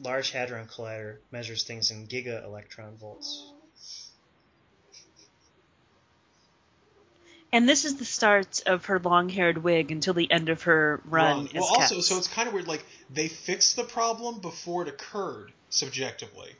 Large 0.02 0.30
Hadron 0.30 0.66
Collider 0.66 1.18
measures 1.30 1.64
things 1.64 1.90
in 1.90 2.06
giga 2.06 2.42
electron 2.44 2.96
volts. 2.96 3.52
And 7.52 7.66
this 7.68 7.84
is 7.86 7.96
the 7.96 8.04
start 8.04 8.62
of 8.66 8.86
her 8.86 8.98
long-haired 8.98 9.58
wig 9.58 9.90
until 9.90 10.12
the 10.12 10.30
end 10.30 10.50
of 10.50 10.62
her 10.64 11.00
run. 11.06 11.48
Well, 11.54 11.62
well 11.70 11.80
as 11.80 11.92
also, 11.92 11.96
Kes. 11.96 12.02
so 12.02 12.18
it's 12.18 12.28
kind 12.28 12.46
of 12.46 12.52
weird. 12.54 12.68
Like 12.68 12.84
they 13.10 13.28
fixed 13.28 13.76
the 13.76 13.84
problem 13.84 14.40
before 14.40 14.82
it 14.82 14.88
occurred 14.88 15.52
subjectively, 15.70 16.52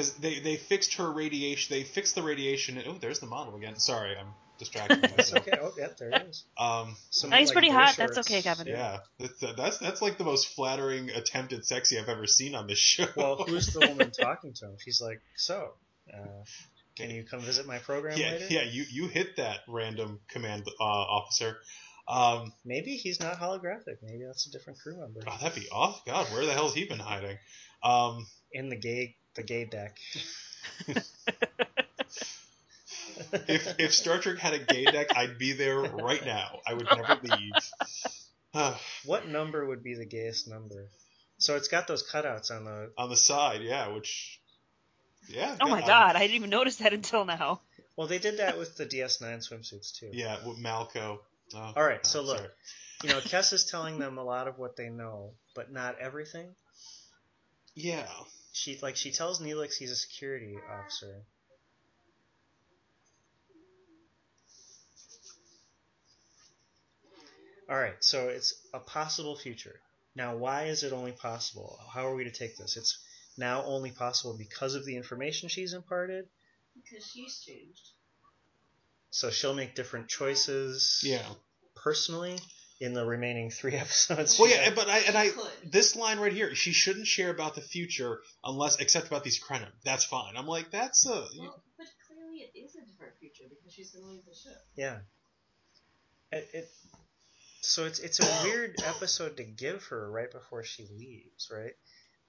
because 0.00 0.14
they 0.14 0.40
they 0.40 0.56
fixed 0.56 0.94
her 0.94 1.10
radiation. 1.10 1.76
They 1.76 1.84
fixed 1.84 2.14
the 2.14 2.22
radiation. 2.22 2.82
Oh, 2.86 2.96
there's 3.00 3.20
the 3.20 3.26
model 3.26 3.56
again. 3.56 3.76
Sorry, 3.76 4.16
I'm 4.18 4.32
distracting 4.58 5.00
That's 5.00 5.16
myself. 5.32 5.48
okay. 5.48 5.58
Oh, 5.60 5.72
yeah, 5.78 5.88
there 5.98 6.10
it 6.10 6.26
is. 6.30 6.44
Um, 6.58 6.96
Some, 7.10 7.32
he's 7.32 7.48
like, 7.48 7.52
pretty 7.52 7.68
boy 7.68 7.74
hot. 7.74 7.96
That's 7.96 8.18
okay, 8.18 8.42
Kevin. 8.42 8.66
yeah, 8.66 8.98
that's, 9.18 9.56
that's 9.56 9.78
that's 9.78 10.02
like 10.02 10.18
the 10.18 10.24
most 10.24 10.48
flattering 10.48 11.10
attempt 11.10 11.52
at 11.52 11.66
sexy 11.66 11.98
I've 11.98 12.08
ever 12.08 12.26
seen 12.26 12.54
on 12.54 12.66
this 12.66 12.78
show. 12.78 13.06
Well, 13.16 13.36
who's 13.36 13.66
the 13.68 13.80
woman 13.80 14.10
talking 14.20 14.54
to 14.54 14.66
him? 14.66 14.76
She's 14.78 15.00
like, 15.00 15.20
so, 15.36 15.72
uh, 16.12 16.44
can 16.96 17.10
you 17.10 17.24
come 17.24 17.40
visit 17.40 17.66
my 17.66 17.78
program 17.78 18.18
yeah, 18.18 18.30
later? 18.30 18.46
yeah, 18.48 18.62
you 18.62 18.84
you 18.90 19.08
hit 19.08 19.36
that 19.36 19.60
random 19.68 20.20
command 20.28 20.64
uh, 20.80 20.84
officer. 20.84 21.58
Um, 22.08 22.52
Maybe 22.64 22.96
he's 22.96 23.20
not 23.20 23.38
holographic. 23.38 23.98
Maybe 24.02 24.24
that's 24.26 24.46
a 24.46 24.50
different 24.50 24.80
crew 24.80 24.98
member 24.98 25.20
oh, 25.28 25.36
that'd 25.40 25.60
be 25.60 25.68
off. 25.70 26.04
God, 26.04 26.26
where 26.32 26.44
the 26.44 26.52
hell's 26.52 26.74
he 26.74 26.84
been 26.84 26.98
hiding? 26.98 27.38
Um, 27.84 28.26
in 28.52 28.68
the 28.68 28.76
gay 28.76 29.16
the 29.34 29.42
gay 29.42 29.64
deck. 29.64 29.98
if 33.32 33.78
if 33.78 33.94
Star 33.94 34.18
Trek 34.18 34.38
had 34.38 34.54
a 34.54 34.58
gay 34.58 34.84
deck, 34.84 35.16
I'd 35.16 35.38
be 35.38 35.52
there 35.52 35.80
right 35.80 36.24
now. 36.24 36.60
I 36.66 36.74
would 36.74 36.86
never 36.86 37.18
leave. 37.22 37.52
What 39.04 39.28
number 39.28 39.64
would 39.64 39.84
be 39.84 39.94
the 39.94 40.04
gayest 40.04 40.48
number? 40.48 40.88
So 41.38 41.54
it's 41.56 41.68
got 41.68 41.86
those 41.86 42.02
cutouts 42.08 42.50
on 42.50 42.64
the. 42.64 42.90
on 42.98 43.08
the 43.08 43.16
side, 43.16 43.62
yeah, 43.62 43.88
which, 43.88 44.40
yeah. 45.28 45.56
oh 45.60 45.68
my 45.68 45.80
um, 45.80 45.86
god, 45.86 46.16
I 46.16 46.20
didn't 46.20 46.34
even 46.34 46.50
notice 46.50 46.76
that 46.76 46.92
until 46.92 47.24
now. 47.24 47.60
Well, 47.96 48.08
they 48.08 48.18
did 48.18 48.38
that 48.38 48.58
with 48.58 48.76
the 48.76 48.86
DS9 48.86 49.48
swimsuits 49.48 49.98
too. 49.98 50.10
Yeah, 50.12 50.36
with 50.46 50.58
Malco. 50.58 51.18
Oh, 51.54 51.72
All 51.76 51.82
right, 51.82 52.04
so 52.04 52.22
look, 52.22 52.38
sorry. 52.38 52.50
you 53.04 53.08
know, 53.10 53.20
Kes 53.20 53.52
is 53.52 53.64
telling 53.64 53.98
them 53.98 54.18
a 54.18 54.24
lot 54.24 54.48
of 54.48 54.58
what 54.58 54.76
they 54.76 54.88
know, 54.88 55.30
but 55.54 55.72
not 55.72 55.98
everything. 55.98 56.54
Yeah, 57.74 58.06
She 58.52 58.78
like 58.82 58.96
she 58.96 59.12
tells 59.12 59.40
Neelix 59.40 59.76
he's 59.76 59.90
a 59.90 59.96
security 59.96 60.56
officer. 60.70 61.22
All 67.68 67.78
right, 67.78 67.94
so 68.00 68.28
it's 68.28 68.54
a 68.74 68.80
possible 68.80 69.36
future. 69.36 69.80
Now, 70.16 70.34
why 70.34 70.64
is 70.64 70.82
it 70.82 70.92
only 70.92 71.12
possible? 71.12 71.78
How 71.94 72.08
are 72.08 72.16
we 72.16 72.24
to 72.24 72.32
take 72.32 72.56
this? 72.56 72.76
It's 72.76 72.98
now 73.38 73.62
only 73.64 73.92
possible 73.92 74.36
because 74.36 74.74
of 74.74 74.84
the 74.84 74.96
information 74.96 75.48
she's 75.48 75.72
imparted. 75.72 76.26
Because 76.74 77.06
she's 77.06 77.38
changed. 77.38 77.90
So 79.10 79.30
she'll 79.30 79.54
make 79.54 79.76
different 79.76 80.08
choices. 80.08 81.00
yeah. 81.04 81.22
Personally, 81.76 82.38
in 82.80 82.94
the 82.94 83.04
remaining 83.04 83.50
three 83.50 83.74
episodes. 83.84 84.38
Well, 84.38 84.48
yeah, 84.50 84.70
but 84.74 84.88
I 84.88 84.98
and 85.00 85.16
I 85.16 85.30
this 85.64 85.94
line 85.96 86.18
right 86.18 86.32
here, 86.32 86.54
she 86.54 86.72
shouldn't 86.72 87.06
share 87.06 87.30
about 87.30 87.54
the 87.54 87.60
future 87.60 88.20
unless 88.42 88.76
except 88.80 89.06
about 89.06 89.22
these 89.22 89.38
Krenim. 89.42 89.68
That's 89.84 90.04
fine. 90.04 90.36
I'm 90.36 90.46
like, 90.46 90.70
that's 90.70 91.06
a 91.06 91.10
Well, 91.38 91.62
but 91.76 91.86
clearly 92.08 92.38
it 92.38 92.58
is 92.58 92.74
a 92.74 92.80
different 92.90 93.12
future 93.20 93.44
because 93.48 93.72
she's 93.72 93.90
going 93.90 94.04
to 94.04 94.10
leave 94.10 94.24
the 94.24 94.34
ship. 94.34 94.58
Yeah. 94.76 94.98
It, 96.32 96.48
it 96.54 96.68
so 97.60 97.84
it's 97.84 97.98
it's 97.98 98.20
a 98.20 98.44
weird 98.44 98.76
episode 98.86 99.36
to 99.36 99.44
give 99.44 99.84
her 99.86 100.10
right 100.10 100.30
before 100.30 100.64
she 100.64 100.86
leaves, 100.96 101.50
right? 101.52 101.72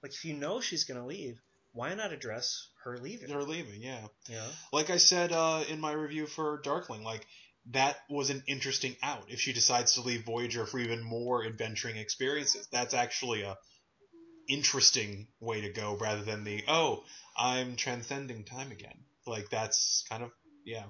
Like 0.02 0.12
if 0.12 0.24
you 0.24 0.34
know 0.34 0.60
she's 0.60 0.84
gonna 0.84 1.06
leave, 1.06 1.40
why 1.72 1.94
not 1.94 2.12
address 2.12 2.68
her 2.84 2.98
leaving? 2.98 3.28
they're 3.28 3.42
leaving. 3.42 3.80
Yeah, 3.80 4.06
Yeah. 4.28 4.44
like 4.72 4.90
I 4.90 4.96
said 4.98 5.32
uh, 5.32 5.62
in 5.68 5.80
my 5.80 5.92
review 5.92 6.26
for 6.26 6.60
Darkling, 6.62 7.02
like 7.04 7.24
that 7.70 7.96
was 8.10 8.30
an 8.30 8.42
interesting 8.46 8.96
out. 9.02 9.24
If 9.28 9.40
she 9.40 9.52
decides 9.52 9.94
to 9.94 10.00
leave 10.02 10.24
Voyager 10.24 10.66
for 10.66 10.78
even 10.78 11.02
more 11.02 11.44
adventuring 11.44 11.96
experiences, 11.96 12.68
that's 12.72 12.94
actually 12.94 13.42
a 13.42 13.56
interesting 14.48 15.28
way 15.40 15.60
to 15.60 15.68
go 15.72 15.96
rather 16.00 16.22
than 16.22 16.42
the 16.44 16.64
oh 16.66 17.04
I'm 17.36 17.76
transcending 17.76 18.44
time 18.44 18.72
again. 18.72 18.98
Like 19.26 19.48
that's 19.50 20.04
kind 20.10 20.24
of 20.24 20.30
yeah. 20.64 20.82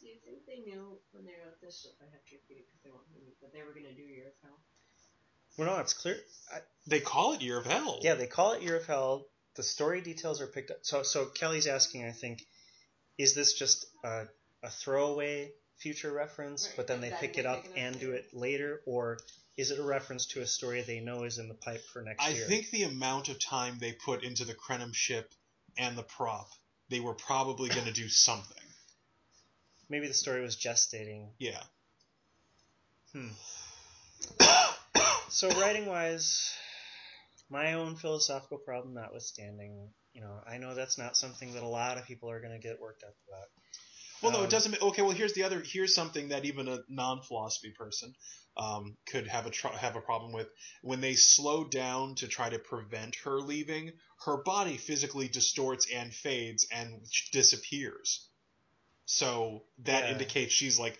So 0.00 0.06
you 0.06 0.14
think 0.24 0.46
they 0.46 0.70
knew 0.70 0.98
when 1.10 1.24
they 1.24 1.32
wrote 1.44 1.60
this 1.60 1.82
ship 1.82 1.92
I 2.00 2.04
have 2.04 2.24
to 2.24 2.36
repeat 2.36 2.60
it 2.60 2.66
because 2.68 2.82
they 2.84 2.90
want 2.90 3.04
me 3.12 3.22
that 3.42 3.52
they 3.52 3.62
were 3.62 3.72
going 3.72 3.86
to 3.86 3.94
do 3.94 4.02
Year 4.02 4.28
of 4.28 4.34
Hell? 4.42 4.58
Well, 5.58 5.74
no, 5.76 5.80
it's 5.80 5.92
clear. 5.92 6.16
I, 6.52 6.58
They 6.86 7.00
call 7.00 7.34
it 7.34 7.42
Year 7.42 7.58
of 7.58 7.66
Hell. 7.66 7.98
yeah, 8.02 8.14
they 8.14 8.26
call 8.26 8.52
it 8.52 8.62
Year 8.62 8.76
of 8.76 8.86
Hell. 8.86 9.26
The 9.56 9.62
story 9.62 10.00
details 10.00 10.40
are 10.40 10.46
picked 10.46 10.70
up. 10.70 10.78
So, 10.82 11.02
so 11.02 11.26
Kelly's 11.26 11.66
asking, 11.66 12.06
I 12.06 12.12
think, 12.12 12.46
is 13.18 13.34
this 13.34 13.52
just 13.52 13.84
a, 14.02 14.24
a 14.62 14.70
throwaway 14.70 15.52
future 15.76 16.12
reference, 16.12 16.66
Right, 16.68 16.76
but 16.76 16.86
then 16.86 17.00
they 17.00 17.10
that 17.10 17.20
pick 17.20 17.38
it 17.38 17.46
up 17.46 17.64
pick 17.64 17.72
and 17.76 17.98
do 17.98 18.12
it 18.12 18.32
later, 18.32 18.82
or 18.86 19.18
is 19.56 19.70
it 19.70 19.78
a 19.78 19.82
reference 19.82 20.26
to 20.26 20.40
a 20.40 20.46
story 20.46 20.82
they 20.82 21.00
know 21.00 21.24
is 21.24 21.38
in 21.38 21.48
the 21.48 21.54
pipe 21.54 21.82
for 21.92 22.02
next 22.02 22.24
I 22.24 22.30
year? 22.30 22.44
I 22.44 22.48
think 22.48 22.70
the 22.70 22.84
amount 22.84 23.28
of 23.28 23.38
time 23.38 23.78
they 23.80 23.92
put 23.92 24.22
into 24.22 24.44
the 24.44 24.54
Krenim 24.54 24.94
ship 24.94 25.32
and 25.76 25.96
the 25.96 26.02
prop, 26.02 26.48
they 26.88 27.00
were 27.00 27.14
probably 27.14 27.68
going 27.68 27.86
to 27.86 27.92
do 27.92 28.08
something. 28.08 28.56
maybe 29.88 30.06
the 30.06 30.14
story 30.14 30.40
was 30.40 30.56
gestating. 30.56 31.28
Yeah. 31.38 31.62
Hmm. 33.12 33.28
So 35.28 35.48
writing 35.60 35.86
wise, 35.86 36.54
my 37.50 37.72
own 37.72 37.96
philosophical 37.96 38.58
problem 38.58 38.94
notwithstanding, 38.94 39.88
you 40.12 40.20
know, 40.20 40.40
I 40.46 40.58
know 40.58 40.74
that's 40.74 40.98
not 40.98 41.16
something 41.16 41.54
that 41.54 41.62
a 41.62 41.66
lot 41.66 41.98
of 41.98 42.06
people 42.06 42.30
are 42.30 42.40
going 42.40 42.52
to 42.52 42.58
get 42.58 42.80
worked 42.80 43.02
up 43.02 43.14
about. 43.28 43.48
Well, 44.22 44.32
no, 44.32 44.38
Um, 44.38 44.44
it 44.44 44.50
doesn't. 44.50 44.80
Okay, 44.80 45.02
well, 45.02 45.10
here's 45.12 45.32
the 45.34 45.42
other. 45.42 45.60
Here's 45.60 45.94
something 45.94 46.28
that 46.28 46.44
even 46.44 46.68
a 46.68 46.80
non-philosophy 46.88 47.70
person 47.70 48.14
um, 48.56 48.96
could 49.06 49.26
have 49.28 49.46
a 49.46 49.50
tr- 49.50 49.68
have 49.68 49.96
a 49.96 50.00
problem 50.00 50.32
with. 50.32 50.48
When 50.82 51.00
they 51.00 51.14
slow 51.14 51.64
down 51.64 52.14
to 52.16 52.28
try 52.28 52.50
to 52.50 52.58
prevent 52.58 53.16
her 53.24 53.40
leaving, 53.40 53.92
her 54.24 54.36
body 54.42 54.76
physically 54.76 55.28
distorts 55.28 55.86
and 55.90 56.12
fades 56.14 56.66
and 56.70 57.02
disappears. 57.32 58.28
So 59.06 59.64
that 59.84 60.04
Yeah. 60.04 60.12
indicates 60.12 60.52
she's 60.52 60.78
like 60.78 60.98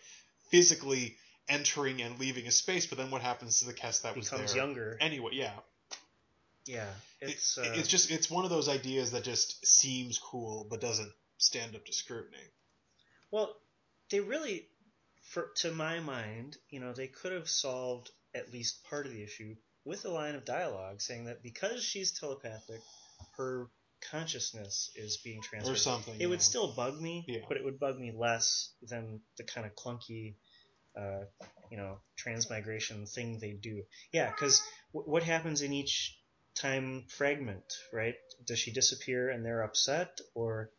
physically 0.50 1.16
entering 1.48 2.02
and 2.02 2.18
leaving 2.18 2.46
a 2.46 2.50
space. 2.50 2.86
But 2.86 2.98
then 2.98 3.10
what 3.10 3.22
happens 3.22 3.60
to 3.60 3.66
the 3.66 3.74
cast 3.74 4.02
that 4.02 4.16
was 4.16 4.30
Becomes 4.30 4.54
there 4.54 4.64
younger. 4.64 4.96
anyway? 5.00 5.30
Yeah, 5.34 5.58
Yeah, 6.64 6.94
it's 7.20 7.58
It- 7.58 7.66
uh, 7.66 7.72
it's 7.74 7.88
just 7.88 8.10
it's 8.10 8.30
one 8.30 8.44
of 8.44 8.50
those 8.50 8.68
ideas 8.68 9.10
that 9.12 9.24
just 9.24 9.66
seems 9.66 10.18
cool 10.18 10.64
but 10.70 10.80
doesn't 10.80 11.12
stand 11.38 11.74
up 11.76 11.84
to 11.86 11.92
scrutiny. 11.92 12.50
Well, 13.32 13.56
they 14.10 14.20
really, 14.20 14.68
for 15.22 15.50
to 15.56 15.72
my 15.72 15.98
mind, 15.98 16.56
you 16.70 16.78
know, 16.78 16.92
they 16.92 17.08
could 17.08 17.32
have 17.32 17.48
solved 17.48 18.10
at 18.34 18.52
least 18.52 18.84
part 18.84 19.06
of 19.06 19.12
the 19.12 19.22
issue 19.22 19.56
with 19.84 20.04
a 20.04 20.08
line 20.10 20.36
of 20.36 20.44
dialogue 20.44 21.00
saying 21.00 21.24
that 21.24 21.42
because 21.42 21.82
she's 21.82 22.12
telepathic, 22.12 22.80
her 23.36 23.66
consciousness 24.10 24.90
is 24.94 25.16
being 25.18 25.40
transferred. 25.42 25.72
Or 25.72 25.76
something. 25.76 26.14
It 26.20 26.26
would 26.26 26.42
still 26.42 26.72
bug 26.72 27.00
me, 27.00 27.24
Yeah. 27.26 27.40
but 27.48 27.56
it 27.56 27.64
would 27.64 27.80
bug 27.80 27.98
me 27.98 28.12
less 28.12 28.72
than 28.82 29.20
the 29.36 29.44
kind 29.44 29.66
of 29.66 29.74
clunky 29.74 30.34
uh, 30.96 31.24
you 31.70 31.76
know, 31.78 31.98
transmigration 32.16 33.06
thing 33.06 33.38
they 33.38 33.52
do. 33.52 33.82
Yeah, 34.12 34.30
because 34.30 34.62
w- 34.92 35.10
what 35.10 35.22
happens 35.22 35.62
in 35.62 35.72
each 35.72 36.18
time 36.54 37.04
fragment, 37.08 37.64
right? 37.92 38.14
Does 38.44 38.58
she 38.58 38.72
disappear 38.72 39.30
and 39.30 39.44
they're 39.44 39.62
upset, 39.62 40.20
or 40.34 40.70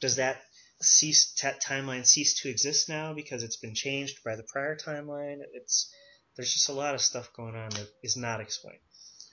does 0.00 0.16
that 0.16 0.42
cease 0.80 1.32
t- 1.32 1.48
timeline 1.66 2.06
cease 2.06 2.40
to 2.42 2.48
exist 2.48 2.88
now 2.88 3.14
because 3.14 3.42
it's 3.42 3.56
been 3.56 3.74
changed 3.74 4.22
by 4.24 4.36
the 4.36 4.42
prior 4.42 4.76
timeline? 4.76 5.38
It's 5.52 5.92
there's 6.36 6.52
just 6.52 6.68
a 6.68 6.72
lot 6.72 6.94
of 6.94 7.00
stuff 7.00 7.32
going 7.32 7.56
on 7.56 7.70
that 7.70 7.88
is 8.02 8.16
not 8.16 8.40
explained. 8.40 8.80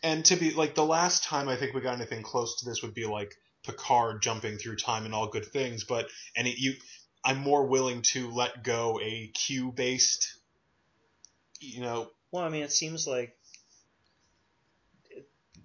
And 0.02 0.24
to 0.26 0.36
be 0.36 0.52
like 0.52 0.76
the 0.76 0.86
last 0.86 1.24
time 1.24 1.48
I 1.50 1.56
think 1.56 1.74
we 1.74 1.82
got 1.82 1.96
anything 1.96 2.24
close 2.24 2.60
to 2.60 2.66
this 2.66 2.82
would 2.82 2.94
be 2.94 3.06
like 3.06 3.34
Picard 3.66 4.22
jumping 4.22 4.58
through 4.58 4.76
time 4.78 5.06
and 5.06 5.14
all 5.14 5.28
good 5.28 5.46
things, 5.46 5.86
but 5.86 6.08
and 6.36 6.48
it, 6.48 6.58
you, 6.58 6.74
I'm 7.24 7.38
more 7.38 7.66
willing 7.66 8.02
to 8.14 8.30
let 8.30 8.64
go 8.64 9.00
a 9.02 9.28
Q 9.34 9.72
based, 9.72 10.38
you 11.60 11.82
know, 11.82 12.10
Well, 12.32 12.44
I 12.44 12.50
mean, 12.50 12.64
it 12.64 12.72
seems 12.72 13.08
like 13.08 13.38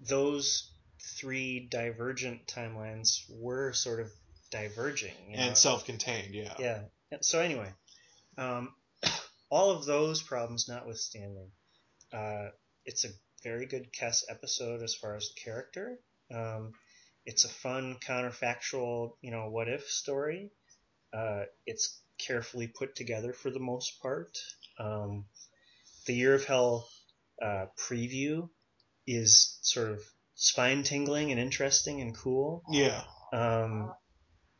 those 0.09 0.71
three 1.01 1.67
divergent 1.69 2.47
timelines 2.47 3.23
were 3.29 3.73
sort 3.73 4.01
of 4.01 4.11
diverging. 4.51 5.15
you 5.29 5.37
know? 5.37 5.43
and 5.43 5.57
self-contained. 5.57 6.35
Yeah. 6.35 6.55
Yeah. 6.59 6.81
Yeah, 7.11 7.19
So 7.23 7.41
anyway, 7.41 7.73
um, 8.37 8.75
all 9.51 9.71
of 9.71 9.87
those 9.87 10.23
problems 10.23 10.69
notwithstanding, 10.69 11.51
uh, 12.13 12.49
it's 12.85 13.05
a 13.05 13.09
very 13.43 13.67
good 13.67 13.93
Kes 13.93 14.25
episode 14.29 14.83
as 14.83 14.95
far 14.95 15.17
as 15.17 15.31
character. 15.43 15.99
Um, 16.35 16.73
it's 17.25 17.45
a 17.45 17.49
fun 17.49 17.97
counterfactual, 18.07 19.13
you 19.21 19.31
know, 19.31 19.49
what 19.51 19.69
if 19.69 19.89
story. 19.89 20.51
Uh, 21.13 21.45
it's 21.67 22.01
carefully 22.19 22.67
put 22.67 22.97
together 22.97 23.33
for 23.33 23.51
the 23.51 23.61
most 23.61 24.01
part. 24.03 24.37
Um, 24.79 25.27
the 26.07 26.15
Year 26.15 26.35
of 26.35 26.45
Hell 26.45 26.89
uh, 27.43 27.67
preview 27.79 28.49
is 29.07 29.59
sort 29.63 29.91
of 29.91 30.03
spine 30.35 30.83
tingling 30.83 31.31
and 31.31 31.41
interesting 31.41 32.01
and 32.01 32.17
cool. 32.17 32.63
Yeah. 32.71 33.03
Um, 33.33 33.93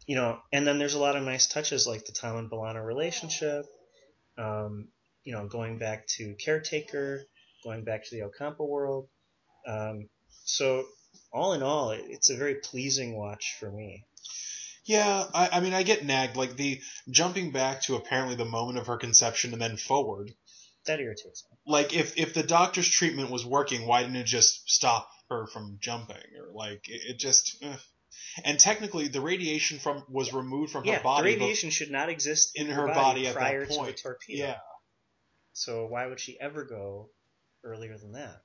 you 0.09 0.17
know, 0.17 0.39
and 0.53 0.67
then 0.67 0.79
there's 0.79 0.95
a 0.95 0.99
lot 0.99 1.17
of 1.17 1.23
nice 1.23 1.47
touches 1.47 1.87
like 1.87 2.07
the 2.07 2.13
Tom 2.13 2.39
and 2.39 2.51
B'Elanna 2.51 2.85
relationship. 2.85 3.67
Um, 4.39 4.89
you 5.23 5.35
know, 5.35 5.47
going 5.47 5.79
back 5.79 6.07
to 6.17 6.35
Caretaker, 6.43 7.25
going 7.63 7.85
back 7.85 8.05
to 8.05 8.17
the 8.17 8.23
Ocampa 8.23 8.67
world. 8.67 9.09
Um, 9.67 10.09
so 10.45 10.87
all 11.31 11.53
in 11.53 11.63
all, 11.63 11.91
it's 11.91 12.31
a 12.31 12.37
very 12.37 12.55
pleasing 12.55 13.19
watch 13.19 13.57
for 13.61 13.71
me. 13.71 14.05
Yeah, 14.87 15.27
I, 15.35 15.51
I 15.53 15.61
mean, 15.61 15.75
I 15.75 15.83
get 15.83 16.07
nagged. 16.07 16.37
Like 16.37 16.57
the 16.57 16.81
jumping 17.11 17.51
back 17.53 17.83
to 17.83 17.97
apparently 17.97 18.37
the 18.37 18.47
moment 18.47 18.79
of 18.79 18.87
her 18.87 18.97
conception 18.97 19.53
and 19.53 19.61
then 19.61 19.77
forward. 19.77 20.33
That 20.87 21.01
irritates 21.01 21.45
me. 21.51 21.59
Like 21.67 21.93
if 21.95 22.17
if 22.17 22.33
the 22.33 22.43
doctor's 22.43 22.89
treatment 22.89 23.31
was 23.31 23.45
working, 23.45 23.87
why 23.87 24.05
didn't 24.05 24.17
it 24.17 24.25
just 24.25 24.71
stop 24.71 25.11
her 25.29 25.47
from 25.49 25.77
jumping? 25.83 26.17
Or 26.17 26.55
like 26.55 26.89
it, 26.89 27.03
it 27.11 27.19
just. 27.19 27.63
eh. 27.63 27.77
And 28.45 28.59
technically, 28.59 29.09
the 29.09 29.21
radiation 29.21 29.79
from 29.79 30.05
was 30.09 30.33
removed 30.33 30.73
from 30.73 30.85
yeah, 30.85 30.97
her 30.97 31.03
body. 31.03 31.35
the 31.35 31.41
radiation 31.41 31.71
should 31.71 31.91
not 31.91 32.09
exist 32.09 32.53
in 32.55 32.67
in, 32.69 32.73
her 32.73 32.87
body, 32.87 32.95
body 32.95 33.27
at 33.27 33.35
that 33.35 33.41
prior 33.41 33.65
to 33.67 33.73
the 33.73 33.79
point. 33.79 33.97
torpedo. 33.99 34.45
yeah, 34.47 34.57
So 35.53 35.87
why 35.87 36.07
would 36.07 36.21
she 36.21 36.39
ever 36.41 36.65
go 36.65 37.11
earlier 37.65 37.97
than 37.99 38.13
that? 38.13 38.43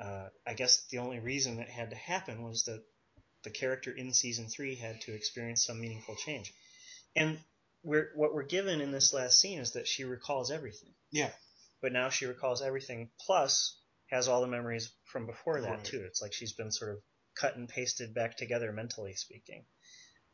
Uh, 0.00 0.28
I 0.46 0.54
guess 0.54 0.86
the 0.90 0.98
only 0.98 1.20
reason 1.20 1.58
it 1.58 1.68
had 1.68 1.90
to 1.90 1.96
happen 1.96 2.42
was 2.42 2.64
that 2.64 2.82
the 3.44 3.50
character 3.50 3.90
in 3.90 4.12
season 4.12 4.48
three 4.48 4.74
had 4.76 5.00
to 5.02 5.14
experience 5.14 5.64
some 5.66 5.80
meaningful 5.80 6.14
change. 6.16 6.52
And 7.14 7.38
we're, 7.82 8.10
what 8.14 8.32
we're 8.34 8.44
given 8.44 8.80
in 8.80 8.90
this 8.92 9.12
last 9.12 9.40
scene 9.40 9.58
is 9.58 9.72
that 9.72 9.86
she 9.88 10.04
recalls 10.04 10.50
everything. 10.50 10.90
Yeah. 11.10 11.30
But 11.80 11.92
now 11.92 12.08
she 12.10 12.26
recalls 12.26 12.62
everything, 12.62 13.10
plus 13.26 13.76
has 14.06 14.28
all 14.28 14.40
the 14.40 14.46
memories 14.46 14.92
from 15.04 15.26
before 15.26 15.60
that 15.60 15.70
Right. 15.70 15.84
too. 15.84 16.02
It's 16.06 16.22
like 16.22 16.32
she's 16.32 16.52
been 16.52 16.70
sort 16.70 16.92
of 16.92 16.98
cut 17.34 17.56
and 17.56 17.68
pasted 17.68 18.14
back 18.14 18.36
together 18.36 18.72
mentally 18.72 19.14
speaking. 19.14 19.64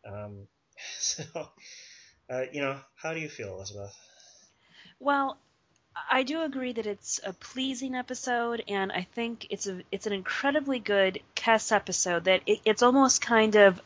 Um, 0.07 0.47
so, 0.99 1.23
uh, 2.31 2.45
you 2.53 2.61
know, 2.61 2.79
how 2.95 3.13
do 3.15 3.21
you 3.21 3.29
feel, 3.29 3.55
Elizabeth? 3.55 3.95
Well, 5.01 5.39
I 6.11 6.23
do 6.23 6.43
agree 6.43 6.73
that 6.73 6.87
it's 6.87 7.21
a 7.25 7.33
pleasing 7.33 7.95
episode, 7.95 8.63
and 8.69 8.93
I 8.93 9.03
think 9.15 9.47
it's 9.51 9.67
a 9.67 9.83
it's 9.91 10.07
an 10.07 10.13
incredibly 10.13 10.79
good 10.79 11.21
Kes 11.35 11.73
episode. 11.73 12.25
That 12.25 12.43
it, 12.47 12.61
it's 12.65 12.83
almost 12.83 13.21
kind 13.21 13.57
of 13.57 13.81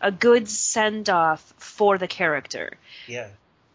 a 0.00 0.10
good 0.10 0.48
send 0.48 1.10
off 1.10 1.40
for 1.58 1.98
the 1.98 2.08
character 2.08 2.72
Yeah. 3.06 3.28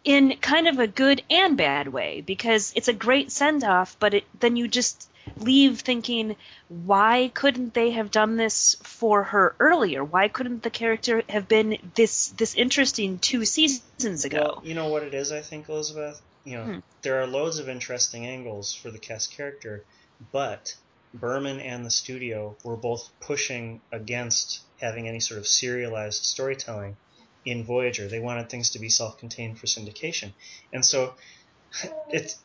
in 0.03 0.37
kind 0.37 0.67
of 0.67 0.79
a 0.79 0.87
good 0.87 1.21
and 1.29 1.57
bad 1.57 1.87
way 1.87 2.21
because 2.21 2.73
it's 2.75 2.87
a 2.87 2.93
great 2.93 3.31
send 3.31 3.63
off, 3.63 3.97
but 3.99 4.13
it, 4.15 4.23
then 4.39 4.55
you 4.55 4.67
just 4.67 5.09
leave 5.37 5.79
thinking, 5.79 6.35
why 6.67 7.31
couldn't 7.33 7.73
they 7.73 7.91
have 7.91 8.11
done 8.11 8.37
this 8.37 8.75
for 8.83 9.23
her 9.23 9.55
earlier? 9.59 10.03
Why 10.03 10.27
couldn't 10.27 10.63
the 10.63 10.69
character 10.69 11.23
have 11.29 11.47
been 11.47 11.77
this 11.95 12.29
this 12.29 12.55
interesting 12.55 13.19
two 13.19 13.45
seasons 13.45 14.25
ago? 14.25 14.37
Well, 14.55 14.61
you 14.63 14.73
know 14.73 14.87
what 14.89 15.03
it 15.03 15.13
is, 15.13 15.31
I 15.31 15.41
think, 15.41 15.69
Elizabeth? 15.69 16.21
You 16.43 16.57
know, 16.57 16.63
Hmm. 16.65 16.79
there 17.01 17.21
are 17.21 17.27
loads 17.27 17.59
of 17.59 17.69
interesting 17.69 18.25
angles 18.25 18.73
for 18.73 18.91
the 18.91 18.99
Kes 18.99 19.29
character, 19.29 19.85
but 20.31 20.75
Berman 21.13 21.59
and 21.59 21.85
the 21.85 21.91
studio 21.91 22.57
were 22.63 22.75
both 22.75 23.09
pushing 23.21 23.81
against 23.91 24.61
having 24.81 25.07
any 25.07 25.19
sort 25.19 25.37
of 25.37 25.47
serialized 25.47 26.23
storytelling 26.23 26.97
in 27.45 27.63
Voyager. 27.63 28.07
They 28.07 28.19
wanted 28.19 28.49
things 28.49 28.71
to 28.71 28.79
be 28.79 28.89
self 28.89 29.19
contained 29.19 29.59
for 29.59 29.67
syndication. 29.67 30.33
And 30.73 30.83
so 30.83 31.13
it's 32.09 32.42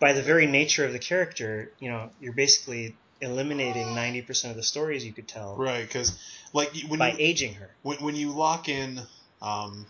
by 0.00 0.14
the 0.14 0.22
very 0.22 0.46
nature 0.46 0.84
of 0.84 0.92
the 0.92 0.98
character, 0.98 1.70
you 1.78 1.90
know, 1.90 2.10
you're 2.20 2.32
basically 2.32 2.96
eliminating 3.20 3.88
90% 3.88 4.50
of 4.50 4.56
the 4.56 4.62
stories 4.62 5.04
you 5.04 5.12
could 5.12 5.28
tell 5.28 5.54
right. 5.56 5.86
Because 5.86 6.18
like 6.52 6.72
when 6.88 6.98
by 6.98 7.12
you, 7.12 7.16
aging 7.18 7.54
her. 7.54 7.70
when, 7.82 7.98
when 7.98 8.16
you 8.16 8.30
lock 8.30 8.68
in, 8.68 9.00
um, 9.42 9.86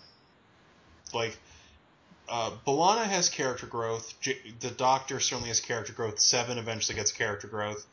like, 1.14 1.36
uh, 2.28 2.50
B'Elanna 2.66 3.04
has 3.04 3.28
character 3.28 3.66
growth. 3.66 4.20
J- 4.20 4.38
the 4.60 4.70
Doctor 4.70 5.20
certainly 5.20 5.48
has 5.48 5.60
character 5.60 5.92
growth. 5.92 6.18
Seven 6.20 6.58
eventually 6.58 6.96
gets 6.96 7.12
character 7.12 7.48
growth, 7.48 7.86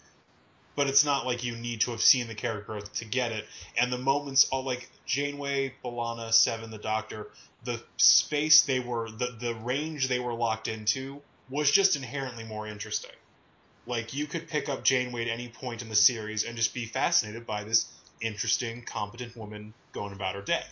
but 0.76 0.88
it's 0.88 1.06
not 1.06 1.26
like 1.26 1.44
you 1.44 1.56
need 1.56 1.82
to 1.82 1.92
have 1.92 2.02
seen 2.02 2.28
the 2.28 2.36
character 2.36 2.66
growth 2.66 2.94
to 2.96 3.06
get 3.06 3.32
it. 3.32 3.46
And 3.80 3.94
the 3.94 3.98
moments, 3.98 4.48
all 4.52 4.64
like 4.64 4.90
Janeway, 5.06 5.76
B'Elanna, 5.84 6.34
Seven, 6.34 6.72
the 6.72 6.78
Doctor, 6.78 7.28
the 7.64 7.82
space 7.98 8.62
they 8.64 8.80
were, 8.80 9.10
the 9.10 9.36
the 9.40 9.56
range 9.56 10.08
they 10.08 10.20
were 10.20 10.34
locked 10.34 10.68
into 10.68 11.22
was 11.50 11.72
just 11.72 11.96
inherently 11.96 12.44
more 12.44 12.68
interesting. 12.68 13.12
Like 13.86 14.14
you 14.14 14.26
could 14.26 14.50
pick 14.50 14.68
up 14.68 14.84
Janeway 14.84 15.24
at 15.24 15.28
any 15.30 15.48
point 15.48 15.82
in 15.82 15.90
the 15.90 15.96
series 15.96 16.44
and 16.44 16.58
just 16.58 16.74
be 16.74 16.86
fascinated 16.86 17.46
by 17.46 17.64
this 17.64 17.86
interesting, 18.22 18.82
competent 18.84 19.36
woman 19.38 19.74
going 19.94 20.14
about 20.14 20.36
her 20.36 20.42
day. 20.42 20.64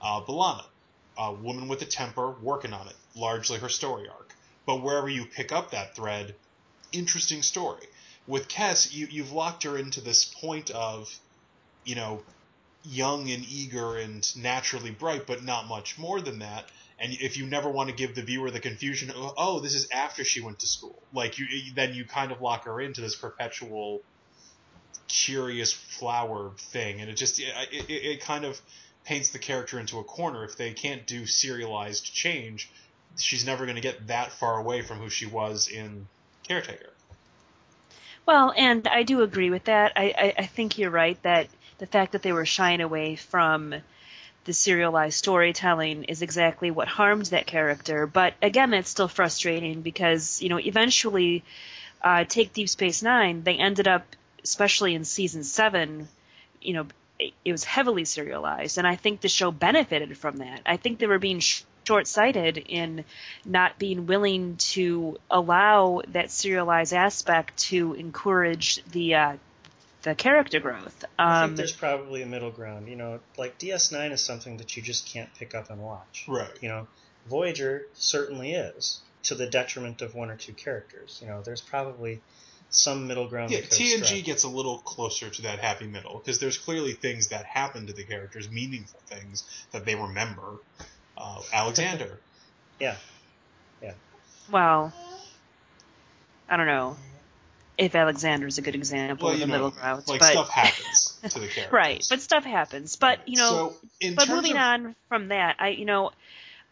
Uh, 0.00 0.20
B'Elanna, 0.20 0.64
a 1.18 1.32
woman 1.32 1.68
with 1.68 1.82
a 1.82 1.86
temper, 1.86 2.30
working 2.42 2.72
on 2.72 2.86
it, 2.88 2.96
largely 3.16 3.58
her 3.58 3.68
story 3.68 4.08
arc. 4.08 4.34
But 4.66 4.82
wherever 4.82 5.08
you 5.08 5.26
pick 5.26 5.52
up 5.52 5.70
that 5.70 5.96
thread, 5.96 6.34
interesting 6.92 7.42
story. 7.42 7.86
With 8.26 8.48
Kes, 8.48 8.92
you, 8.92 9.08
you've 9.10 9.32
locked 9.32 9.64
her 9.64 9.76
into 9.76 10.00
this 10.00 10.24
point 10.24 10.70
of, 10.70 11.12
you 11.84 11.94
know, 11.94 12.22
young 12.84 13.30
and 13.30 13.44
eager 13.44 13.96
and 13.96 14.36
naturally 14.36 14.90
bright, 14.90 15.26
but 15.26 15.42
not 15.42 15.68
much 15.68 15.98
more 15.98 16.20
than 16.20 16.38
that. 16.38 16.68
And 16.98 17.12
if 17.12 17.36
you 17.36 17.46
never 17.46 17.68
want 17.68 17.90
to 17.90 17.94
give 17.94 18.14
the 18.14 18.22
viewer 18.22 18.50
the 18.50 18.60
confusion, 18.60 19.10
of, 19.10 19.34
oh, 19.36 19.60
this 19.60 19.74
is 19.74 19.88
after 19.90 20.24
she 20.24 20.40
went 20.40 20.60
to 20.60 20.66
school, 20.66 21.02
like 21.12 21.38
you, 21.38 21.46
then 21.74 21.92
you 21.92 22.04
kind 22.04 22.30
of 22.30 22.40
lock 22.40 22.64
her 22.64 22.80
into 22.80 23.00
this 23.00 23.16
perpetual 23.16 24.00
curious 25.08 25.72
flower 25.72 26.52
thing, 26.56 27.00
and 27.00 27.10
it 27.10 27.14
just 27.14 27.40
it, 27.40 27.52
it, 27.72 27.90
it 27.90 28.20
kind 28.20 28.44
of 28.44 28.60
paints 29.04 29.30
the 29.30 29.38
character 29.38 29.78
into 29.78 29.98
a 29.98 30.04
corner. 30.04 30.44
If 30.44 30.56
they 30.56 30.72
can't 30.72 31.06
do 31.06 31.26
serialized 31.26 32.12
change, 32.12 32.70
she's 33.16 33.44
never 33.44 33.64
going 33.64 33.76
to 33.76 33.82
get 33.82 34.06
that 34.06 34.32
far 34.32 34.58
away 34.58 34.82
from 34.82 34.98
who 34.98 35.10
she 35.10 35.26
was 35.26 35.68
in 35.68 36.06
Caretaker. 36.46 36.90
Well, 38.26 38.54
and 38.56 38.86
I 38.88 39.02
do 39.02 39.22
agree 39.22 39.50
with 39.50 39.64
that. 39.64 39.92
I, 39.96 40.14
I, 40.16 40.34
I 40.38 40.46
think 40.46 40.78
you're 40.78 40.90
right 40.90 41.22
that 41.22 41.48
the 41.78 41.86
fact 41.86 42.12
that 42.12 42.22
they 42.22 42.32
were 42.32 42.46
shying 42.46 42.80
away 42.80 43.16
from 43.16 43.74
the 44.44 44.52
serialized 44.52 45.18
storytelling 45.18 46.04
is 46.04 46.22
exactly 46.22 46.70
what 46.70 46.88
harmed 46.88 47.26
that 47.26 47.46
character. 47.46 48.06
But 48.06 48.34
again, 48.42 48.70
that's 48.70 48.90
still 48.90 49.08
frustrating 49.08 49.82
because, 49.82 50.42
you 50.42 50.48
know, 50.48 50.58
eventually, 50.58 51.42
uh, 52.02 52.24
take 52.24 52.52
Deep 52.52 52.68
Space 52.68 53.02
Nine, 53.02 53.42
they 53.42 53.56
ended 53.56 53.88
up, 53.88 54.04
especially 54.42 54.94
in 54.94 55.04
season 55.04 55.42
seven, 55.42 56.08
you 56.60 56.74
know, 56.74 56.86
it, 57.18 57.32
it 57.44 57.52
was 57.52 57.64
heavily 57.64 58.04
serialized, 58.04 58.78
and 58.78 58.86
I 58.86 58.96
think 58.96 59.20
the 59.20 59.28
show 59.28 59.50
benefited 59.50 60.16
from 60.18 60.38
that. 60.38 60.60
I 60.66 60.76
think 60.76 60.98
they 60.98 61.06
were 61.06 61.18
being 61.18 61.40
sh- 61.40 61.62
short-sighted 61.84 62.58
in 62.58 63.04
not 63.44 63.78
being 63.78 64.06
willing 64.06 64.56
to 64.56 65.18
allow 65.30 66.02
that 66.08 66.30
serialized 66.30 66.92
aspect 66.92 67.56
to 67.58 67.94
encourage 67.94 68.82
the 68.84 69.14
uh, 69.14 69.36
the 70.04 70.14
character 70.14 70.60
growth. 70.60 71.04
I 71.18 71.42
Um, 71.42 71.48
think 71.50 71.56
there's 71.58 71.72
probably 71.72 72.22
a 72.22 72.26
middle 72.26 72.50
ground. 72.50 72.88
You 72.88 72.96
know, 72.96 73.20
like 73.36 73.58
DS9 73.58 74.12
is 74.12 74.20
something 74.20 74.56
that 74.58 74.76
you 74.76 74.82
just 74.82 75.06
can't 75.06 75.34
pick 75.34 75.54
up 75.54 75.70
and 75.70 75.80
watch. 75.82 76.24
Right. 76.28 76.50
You 76.60 76.68
know, 76.68 76.86
Voyager 77.28 77.86
certainly 77.94 78.52
is. 78.52 79.00
to 79.24 79.34
the 79.34 79.46
detriment 79.46 80.02
of 80.02 80.14
one 80.14 80.28
or 80.30 80.36
two 80.36 80.52
characters. 80.52 81.18
You 81.22 81.28
know, 81.28 81.40
there's 81.40 81.62
probably 81.62 82.20
some 82.68 83.06
middle 83.06 83.26
ground. 83.26 83.50
Yeah, 83.50 83.60
that 83.60 83.70
could 83.70 83.78
TNG 83.78 84.04
struck. 84.04 84.24
gets 84.24 84.44
a 84.44 84.48
little 84.50 84.78
closer 84.78 85.30
to 85.30 85.42
that 85.42 85.60
happy 85.60 85.86
middle 85.86 86.18
because 86.18 86.38
there's 86.40 86.58
clearly 86.58 86.92
things 86.92 87.28
that 87.28 87.46
happen 87.46 87.86
to 87.86 87.94
the 87.94 88.04
characters, 88.04 88.50
meaningful 88.50 89.00
things 89.06 89.44
that 89.72 89.86
they 89.86 89.94
remember. 89.94 90.58
Uh, 91.16 91.40
Alexander, 91.54 92.18
yeah. 92.80 92.96
Yeah, 93.82 93.92
Well, 94.50 94.92
I 96.50 96.56
don't 96.58 96.66
know 96.66 96.96
if 97.76 97.94
Alexander 97.94 98.46
is 98.46 98.58
a 98.58 98.62
good 98.62 98.74
example 98.74 99.26
well, 99.26 99.34
of 99.34 99.40
the 99.40 99.46
know, 99.46 99.52
middle 99.52 99.70
ground, 99.70 100.04
like 100.06 100.20
but 100.20 100.32
stuff 100.32 100.48
happens 100.50 101.18
to 101.28 101.40
the 101.40 101.46
characters. 101.48 101.72
right, 101.72 102.04
but 102.08 102.20
stuff 102.20 102.44
happens. 102.44 102.96
But 102.96 103.28
you 103.28 103.36
know, 103.36 103.74
so 104.00 104.10
but 104.14 104.28
moving 104.28 104.52
of, 104.52 104.58
on 104.58 104.96
from 105.08 105.28
that, 105.28 105.56
I 105.58 105.68
you 105.70 105.84
know, 105.84 106.12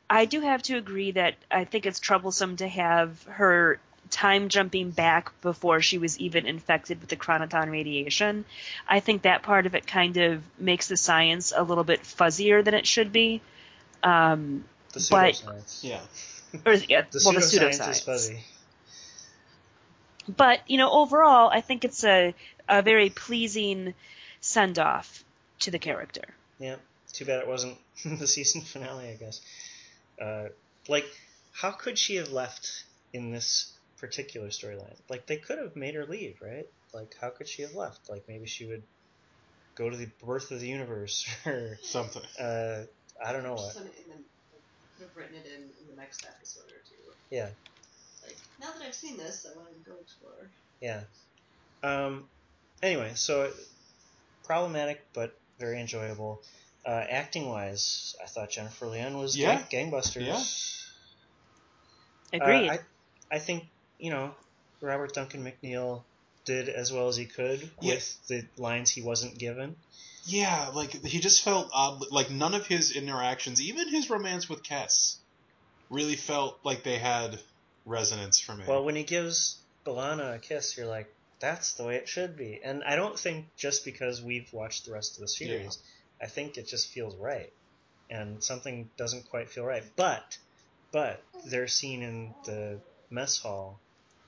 I 0.09 0.25
do 0.27 0.41
have 0.41 0.63
to 0.65 0.77
agree 0.77 1.13
that 1.13 1.35
I 1.51 1.65
think 1.65 1.87
it's 1.87 1.99
troublesome 2.01 2.57
to 2.57 2.69
have 2.69 3.23
her 3.25 3.79
time 4.11 4.49
jumping 4.51 4.91
back 4.91 5.33
before 5.41 5.81
she 5.81 5.97
was 5.97 6.19
even 6.19 6.47
infected 6.47 7.01
with 7.01 7.09
the 7.09 7.17
chronoton 7.17 7.71
radiation. 7.71 8.45
I 8.87 9.01
think 9.01 9.23
that 9.23 9.43
part 9.43 9.65
of 9.65 9.75
it 9.75 9.87
kind 9.87 10.19
of 10.19 10.43
makes 10.59 10.87
the 10.89 10.99
science 10.99 11.53
a 11.57 11.63
little 11.63 11.85
bit 11.85 12.03
fuzzier 12.03 12.63
than 12.63 12.75
it 12.75 12.87
should 12.87 13.11
be. 13.11 13.41
Um, 14.03 14.65
the 14.93 15.09
But- 15.11 15.35
pseudoscience. 15.35 15.83
yeah, 15.83 16.01
or 16.67 16.75
yeah, 16.75 17.05
The 17.11 17.23
well, 17.25 17.35
the 17.35 17.41
pseudoscience 17.41 17.89
is 17.91 18.01
fuzzy. 18.01 18.45
But 20.29 20.61
you 20.69 20.79
know, 20.79 20.91
overall, 20.91 21.51
I 21.51 21.61
think 21.61 21.85
it's 21.85 22.05
a 22.05 22.35
a 22.69 22.83
very 22.83 23.11
pleasing 23.11 23.95
send 24.41 24.79
off 24.79 25.25
to 25.61 25.71
the 25.71 25.79
character. 25.79 26.25
Yeah, 26.59 26.77
too 27.13 27.25
bad 27.25 27.41
it 27.41 27.49
wasn't 27.49 27.77
the 28.05 28.27
season 28.27 28.63
finale, 28.63 29.09
I 29.09 29.15
guess. 29.15 29.41
Uh, 30.21 30.45
like, 30.89 31.07
how 31.53 31.71
could 31.73 31.99
she 31.99 32.17
have 32.17 32.31
left 32.33 32.85
in 33.13 33.31
this 33.33 33.73
particular 33.99 34.49
storyline? 34.49 34.97
Like, 35.09 35.27
they 35.27 35.37
could 35.37 35.59
have 35.59 35.77
made 35.77 35.95
her 35.95 36.07
leave, 36.07 36.37
right? 36.43 36.67
Like, 36.93 37.15
how 37.21 37.31
could 37.31 37.49
she 37.49 37.63
have 37.63 37.75
left? 37.75 38.09
Like, 38.09 38.25
maybe 38.29 38.47
she 38.47 38.67
would 38.67 38.83
go 39.77 39.89
to 39.89 39.97
the 39.97 40.11
birth 40.25 40.51
of 40.51 40.61
the 40.61 40.69
universe, 40.69 41.27
or 41.47 41.79
something. 41.83 42.23
uh, 42.41 42.85
I 43.25 43.33
don't 43.33 43.43
know 43.43 43.57
Just 43.57 43.77
what. 43.77 43.85
done 43.85 43.93
in 44.05 44.11
the, 44.11 44.25
could 44.97 45.07
have 45.07 45.17
written 45.17 45.37
it 45.37 45.47
in, 45.47 45.63
in 45.81 45.89
the 45.89 45.97
next 45.97 46.25
episode 46.27 46.65
or 46.67 46.83
two. 46.89 47.13
Yeah, 47.31 47.45
Like, 47.45 47.55
now 48.63 48.69
that 48.79 48.87
I've 48.87 48.95
seen 48.95 49.17
this, 49.17 49.47
I 49.53 49.57
want 49.59 49.69
to 49.71 49.91
go 49.91 49.97
explore. 50.01 50.49
yeah. 50.81 51.01
Um. 51.83 52.25
Anyway, 52.83 53.13
so 53.15 53.51
problematic 54.45 55.05
but 55.13 55.37
very 55.59 55.81
enjoyable. 55.81 56.41
Uh, 56.85 57.05
acting 57.11 57.49
wise, 57.49 58.17
I 58.23 58.27
thought 58.27 58.51
Jennifer 58.51 58.87
Lien 58.87 59.17
was 59.19 59.37
Yeah. 59.37 59.63
gang- 59.69 59.91
gangbusters. 59.93 60.27
Yeah. 62.33 62.41
Agreed. 62.41 62.69
Uh, 62.69 62.73
I, 62.73 62.79
I 63.31 63.39
think 63.39 63.67
you 63.99 64.11
know 64.11 64.35
Robert 64.81 65.13
Duncan 65.15 65.45
McNeil 65.45 66.03
did 66.45 66.69
as 66.69 66.93
well 66.93 67.09
as 67.09 67.17
he 67.17 67.25
could 67.27 67.71
Yeah. 67.81 67.95
with 67.95 68.27
the 68.29 68.45
lines 68.57 68.91
he 68.91 69.03
wasn't 69.03 69.39
given. 69.39 69.77
Yeah, 70.25 70.69
like 70.75 71.05
he 71.05 71.21
just 71.21 71.43
felt 71.43 71.69
odd. 71.73 72.11
Like 72.11 72.31
none 72.31 72.55
of 72.55 72.67
his 72.67 72.93
interactions, 72.97 73.61
even 73.61 73.89
his 73.89 74.09
romance 74.11 74.49
with 74.49 74.63
Kes, 74.63 75.17
really 75.91 76.17
felt 76.17 76.59
like 76.65 76.83
they 76.85 76.99
had 76.99 77.39
resonance 77.85 78.41
for 78.41 78.55
me. 78.55 78.65
Well, 78.67 78.85
when 78.85 78.97
he 78.97 79.05
gives 79.05 79.63
B'Elanna 79.87 80.37
a 80.37 80.39
kiss, 80.39 80.77
you're 80.77 80.87
like, 80.87 81.09
that's 81.41 81.75
the 81.75 81.85
way 81.85 81.97
it 81.97 82.09
should 82.09 82.37
be. 82.37 82.61
And 82.63 82.85
I 82.85 82.97
don't 82.97 83.19
think 83.19 83.47
just 83.57 83.85
because 83.85 84.23
we've 84.23 84.49
watched 84.53 84.87
the 84.87 84.93
rest 84.93 85.17
of 85.17 85.23
the 85.23 85.29
series, 85.29 85.83
I 86.21 86.27
think 86.27 86.57
it 86.57 86.69
just 86.69 86.93
feels 86.93 87.17
right. 87.17 87.51
And 88.09 88.43
something 88.43 88.91
doesn't 88.97 89.29
quite 89.29 89.51
feel 89.51 89.65
right. 89.65 89.83
But, 89.97 90.39
but 90.93 91.23
their 91.51 91.67
scene 91.67 92.03
in 92.03 92.35
the 92.45 92.81
mess 93.11 93.39
hall, 93.39 93.81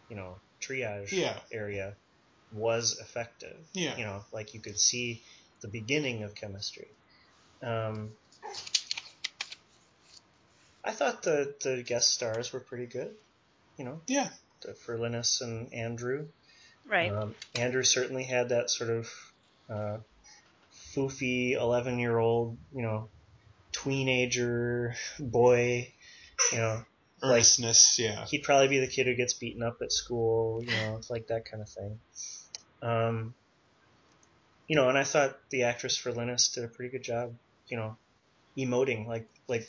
you 0.09 0.17
know, 0.17 0.39
triage 0.61 1.13
Yeah. 1.13 1.39
area 1.53 1.95
was 2.53 2.99
effective. 3.01 3.57
Yeah. 3.75 3.97
You 3.97 4.05
know, 4.05 4.25
like 4.33 4.55
you 4.55 4.61
could 4.61 4.79
see 4.79 5.23
the 5.63 5.69
beginning 5.69 6.25
of 6.25 6.35
chemistry. 6.35 6.89
Um, 7.63 8.11
I 10.85 10.91
thought 10.91 11.23
the, 11.23 11.55
the 11.63 11.83
guest 11.83 12.13
stars 12.13 12.53
were 12.53 12.61
pretty 12.61 12.87
good. 12.87 13.15
You 13.77 13.85
know, 13.85 14.01
yeah, 14.07 14.31
the- 14.63 14.75
for 14.75 14.97
Linnis 14.99 15.41
and 15.41 15.73
Andrew. 15.73 16.29
right. 16.87 17.11
Um, 17.13 17.35
Andrew 17.55 17.83
certainly 17.83 18.25
had 18.25 18.51
that 18.51 18.71
sort 18.71 18.91
of 18.91 19.11
uh, 19.69 19.99
foofy 20.95 21.53
11 21.53 21.99
year 21.99 22.19
old, 22.19 22.57
you 22.75 22.83
know, 22.83 23.09
tweenager 23.73 24.95
boy. 25.19 25.93
You 26.53 26.59
know, 26.59 26.85
like- 27.23 27.37
earnestness. 27.37 27.99
yeah, 27.99 28.27
he'd 28.27 28.43
probably 28.43 28.69
be 28.69 28.81
the 28.81 28.87
kid 28.89 29.07
who 29.07 29.15
gets 29.15 29.33
beaten 29.35 29.63
up 29.63 29.81
at 29.83 29.93
school, 29.93 30.63
you 30.63 30.71
know, 30.73 31.01
like 31.09 31.29
that 31.29 31.45
kind 31.45 31.63
of 31.63 31.69
thing. 31.69 32.01
Um, 32.83 33.35
you 34.69 34.77
know, 34.77 34.89
and 34.89 34.99
I 34.99 35.05
thought 35.05 35.39
the 35.51 35.63
actress 35.65 35.97
for 35.97 36.13
Linnis 36.13 36.53
did 36.53 36.65
a 36.65 36.69
pretty 36.69 36.91
good 36.91 37.03
job, 37.03 37.35
you 37.69 37.77
know, 37.77 37.97
emoting 38.59 39.07
like 39.07 39.29
like 39.49 39.69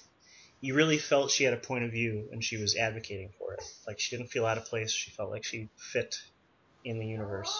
you 0.65 0.73
really 0.73 0.97
felt 0.97 1.29
she 1.29 1.43
had 1.43 1.53
a 1.53 1.57
point 1.57 1.83
of 1.83 1.91
view 1.91 2.27
and 2.31 2.43
she 2.43 2.57
was 2.57 2.75
advocating 2.75 3.29
for 3.37 3.53
it. 3.53 3.61
Like 3.85 3.99
she 3.99 4.17
didn't 4.17 4.31
feel 4.31 4.47
out 4.47 4.57
of 4.57 4.65
place. 4.65 4.91
She 4.91 5.11
felt 5.11 5.29
like 5.29 5.43
she 5.43 5.69
fit 5.77 6.15
in 6.83 6.97
the 6.97 7.05
universe. 7.05 7.55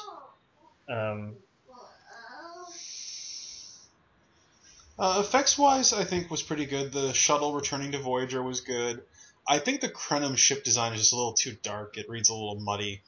Um, 0.89 1.35
Uh, 4.97 5.21
effects 5.25 5.57
wise, 5.57 5.91
I 5.91 6.05
think 6.05 6.31
was 6.31 6.41
pretty 6.41 6.65
good. 6.65 6.93
The 6.93 7.11
shuttle 7.13 7.53
returning 7.53 7.91
to 7.91 7.99
Voyager 7.99 8.41
was 8.41 8.61
good. 8.61 9.03
I 9.45 9.59
think 9.59 9.81
the 9.81 9.89
Krenim 9.89 10.37
ship 10.37 10.63
design 10.63 10.93
is 10.93 10.99
just 10.99 11.13
a 11.13 11.17
little 11.17 11.33
too 11.33 11.55
dark. 11.61 11.97
It 11.97 12.09
reads 12.09 12.29
a 12.29 12.33
little 12.33 12.55
muddy. 12.55 13.01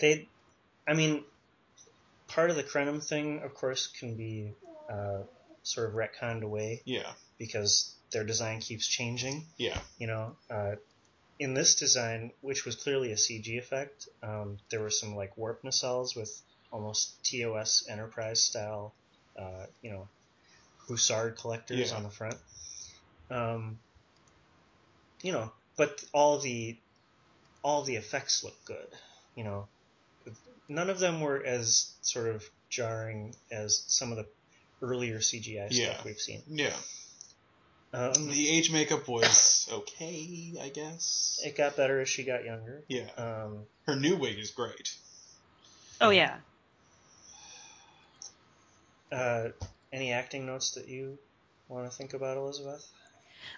they, 0.00 0.28
I 0.88 0.94
mean, 0.94 1.22
part 2.26 2.50
of 2.50 2.56
the 2.56 2.64
Krenim 2.64 3.00
thing, 3.00 3.42
of 3.44 3.54
course, 3.54 3.86
can 3.86 4.16
be 4.16 4.54
uh, 4.90 5.20
sort 5.62 5.88
of 5.88 5.94
retconned 5.94 6.42
away 6.42 6.82
Yeah, 6.84 7.12
because 7.38 7.94
their 8.14 8.24
design 8.24 8.60
keeps 8.60 8.86
changing. 8.88 9.44
yeah, 9.58 9.78
You 9.98 10.06
know, 10.06 10.36
uh, 10.48 10.76
in 11.38 11.52
this 11.52 11.74
design, 11.74 12.30
which 12.40 12.64
was 12.64 12.76
clearly 12.76 13.12
a 13.12 13.16
CG 13.16 13.58
effect, 13.58 14.08
um, 14.22 14.56
there 14.70 14.80
were 14.80 14.88
some 14.90 15.14
like 15.16 15.36
warp 15.36 15.62
nacelles 15.62 16.16
with 16.16 16.32
almost 16.70 17.22
TOS 17.24 17.86
Enterprise 17.90 18.40
style, 18.42 18.94
uh, 19.38 19.66
you 19.82 19.90
know, 19.90 20.08
Bussard 20.88 21.36
collectors 21.36 21.90
Yeah. 21.90 21.96
on 21.96 22.02
the 22.04 22.10
front. 22.10 22.36
Um, 23.30 23.78
you 25.22 25.32
know, 25.32 25.52
but 25.76 26.02
all 26.12 26.38
the 26.38 26.78
all 27.62 27.82
the 27.82 27.96
effects 27.96 28.44
look 28.44 28.54
good. 28.64 28.86
You 29.34 29.44
know, 29.44 29.68
none 30.68 30.90
of 30.90 30.98
them 31.00 31.20
were 31.20 31.42
as 31.44 31.94
sort 32.02 32.28
of 32.28 32.44
jarring 32.68 33.34
as 33.50 33.82
some 33.88 34.12
of 34.12 34.18
the 34.18 34.26
earlier 34.82 35.18
CGI 35.20 35.68
Yeah. 35.70 35.94
stuff 35.94 36.04
we've 36.04 36.20
seen. 36.20 36.42
yeah. 36.46 36.76
Um, 37.94 38.28
The 38.28 38.48
age 38.50 38.72
makeup 38.72 39.06
was 39.06 39.68
okay, 39.72 40.52
I 40.60 40.68
guess. 40.68 41.40
it 41.44 41.56
got 41.56 41.76
better 41.76 42.00
as 42.00 42.08
she 42.08 42.24
got 42.24 42.44
younger. 42.44 42.82
Yeah, 42.88 43.08
Um, 43.16 43.66
her 43.86 43.94
new 43.96 44.16
wig 44.16 44.38
is 44.38 44.50
great. 44.50 44.94
oh 46.00 46.10
yeah. 46.10 46.36
uh, 49.12 49.48
any 49.92 50.12
acting 50.12 50.44
notes 50.46 50.72
that 50.72 50.88
you 50.88 51.18
want 51.68 51.90
to 51.90 51.96
think 51.96 52.14
about, 52.14 52.36
Elizabeth? 52.36 52.84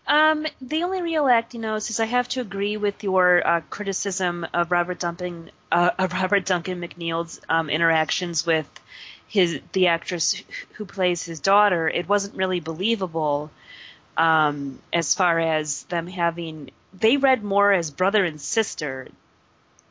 Um, 0.06 0.46
the 0.60 0.82
only 0.82 1.00
real 1.00 1.28
acting 1.28 1.62
notes 1.62 1.90
is 1.90 2.00
I 2.00 2.06
have 2.06 2.28
to 2.30 2.40
agree 2.40 2.76
with 2.76 3.02
your 3.02 3.46
uh, 3.46 3.60
criticism 3.70 4.46
of 4.52 4.70
Robert 4.70 4.98
Duncan, 4.98 5.50
uh, 5.72 5.90
of 5.98 6.12
Robert 6.12 6.44
Duncan 6.44 6.80
McNeil's 6.80 7.40
um, 7.48 7.70
interactions 7.70 8.44
with 8.44 8.68
his 9.28 9.60
the 9.72 9.86
actress 9.88 10.42
who 10.74 10.84
plays 10.84 11.24
his 11.24 11.40
daughter. 11.40 11.88
It 11.88 12.08
wasn't 12.08 12.36
really 12.36 12.60
believable 12.60 13.50
um, 14.16 14.78
as 14.92 15.14
far 15.14 15.38
as 15.40 15.84
them 15.84 16.06
having. 16.06 16.70
They 16.94 17.16
read 17.18 17.42
more 17.44 17.72
as 17.72 17.90
brother 17.90 18.24
and 18.24 18.40
sister 18.40 19.08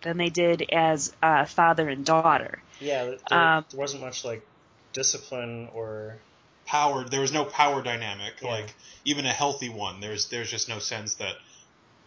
than 0.01 0.17
they 0.17 0.30
did 0.30 0.63
as 0.71 1.13
uh, 1.21 1.45
father 1.45 1.88
and 1.89 2.05
daughter. 2.05 2.61
Yeah, 2.80 3.03
there, 3.05 3.17
there- 3.30 3.39
Um, 3.39 3.65
there 3.69 3.80
wasn't 3.80 4.01
much 4.01 4.23
like 4.26 4.45
discipline 4.93 5.69
or 5.73 6.17
Power. 6.65 7.03
There 7.07 7.21
was 7.21 7.32
no 7.32 7.45
power 7.45 7.84
dynamic. 7.84 8.34
Yeah. 8.41 8.49
Like 8.49 8.73
even 9.05 9.26
a 9.28 9.32
healthy 9.32 9.69
one. 9.69 9.99
There's 9.99 10.30
there's 10.30 10.49
just 10.49 10.67
no 10.67 10.80
sense 10.80 11.13
that, 11.15 11.36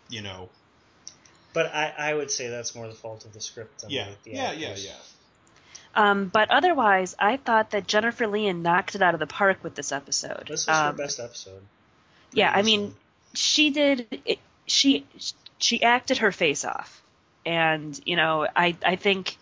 you 0.08 0.20
know. 0.20 0.48
But 1.52 1.66
I, 1.72 1.94
I 1.96 2.14
would 2.14 2.30
say 2.32 2.48
that's 2.48 2.74
more 2.74 2.88
the 2.88 2.94
fault 2.94 3.24
of 3.24 3.32
the 3.32 3.40
script 3.40 3.82
than 3.82 3.90
Yeah, 3.90 4.08
the, 4.24 4.30
the 4.30 4.36
yeah, 4.36 4.52
yeah, 4.52 4.68
actors. 4.70 4.84
yeah. 4.86 4.92
Um, 5.94 6.26
but 6.28 6.50
otherwise, 6.50 7.14
I 7.20 7.36
thought 7.36 7.70
that 7.70 7.86
Jennifer 7.86 8.26
Lien 8.26 8.62
knocked 8.62 8.94
it 8.96 9.02
out 9.02 9.14
of 9.14 9.20
the 9.20 9.26
park 9.28 9.62
with 9.62 9.74
this 9.76 9.92
episode. 9.92 10.46
This 10.48 10.66
was 10.66 10.76
her 10.76 10.88
Um, 10.88 10.96
best 10.96 11.20
episode. 11.20 11.62
Yeah, 12.32 12.52
I 12.54 12.62
mean, 12.62 12.94
she 13.34 13.70
did. 13.70 14.20
It, 14.24 14.38
she 14.66 15.06
she 15.58 15.82
acted 15.82 16.18
her 16.18 16.32
face 16.32 16.64
off, 16.64 17.02
and 17.44 17.98
you 18.04 18.16
know, 18.16 18.46
I 18.54 18.76
I 18.84 18.96
think 18.96 19.36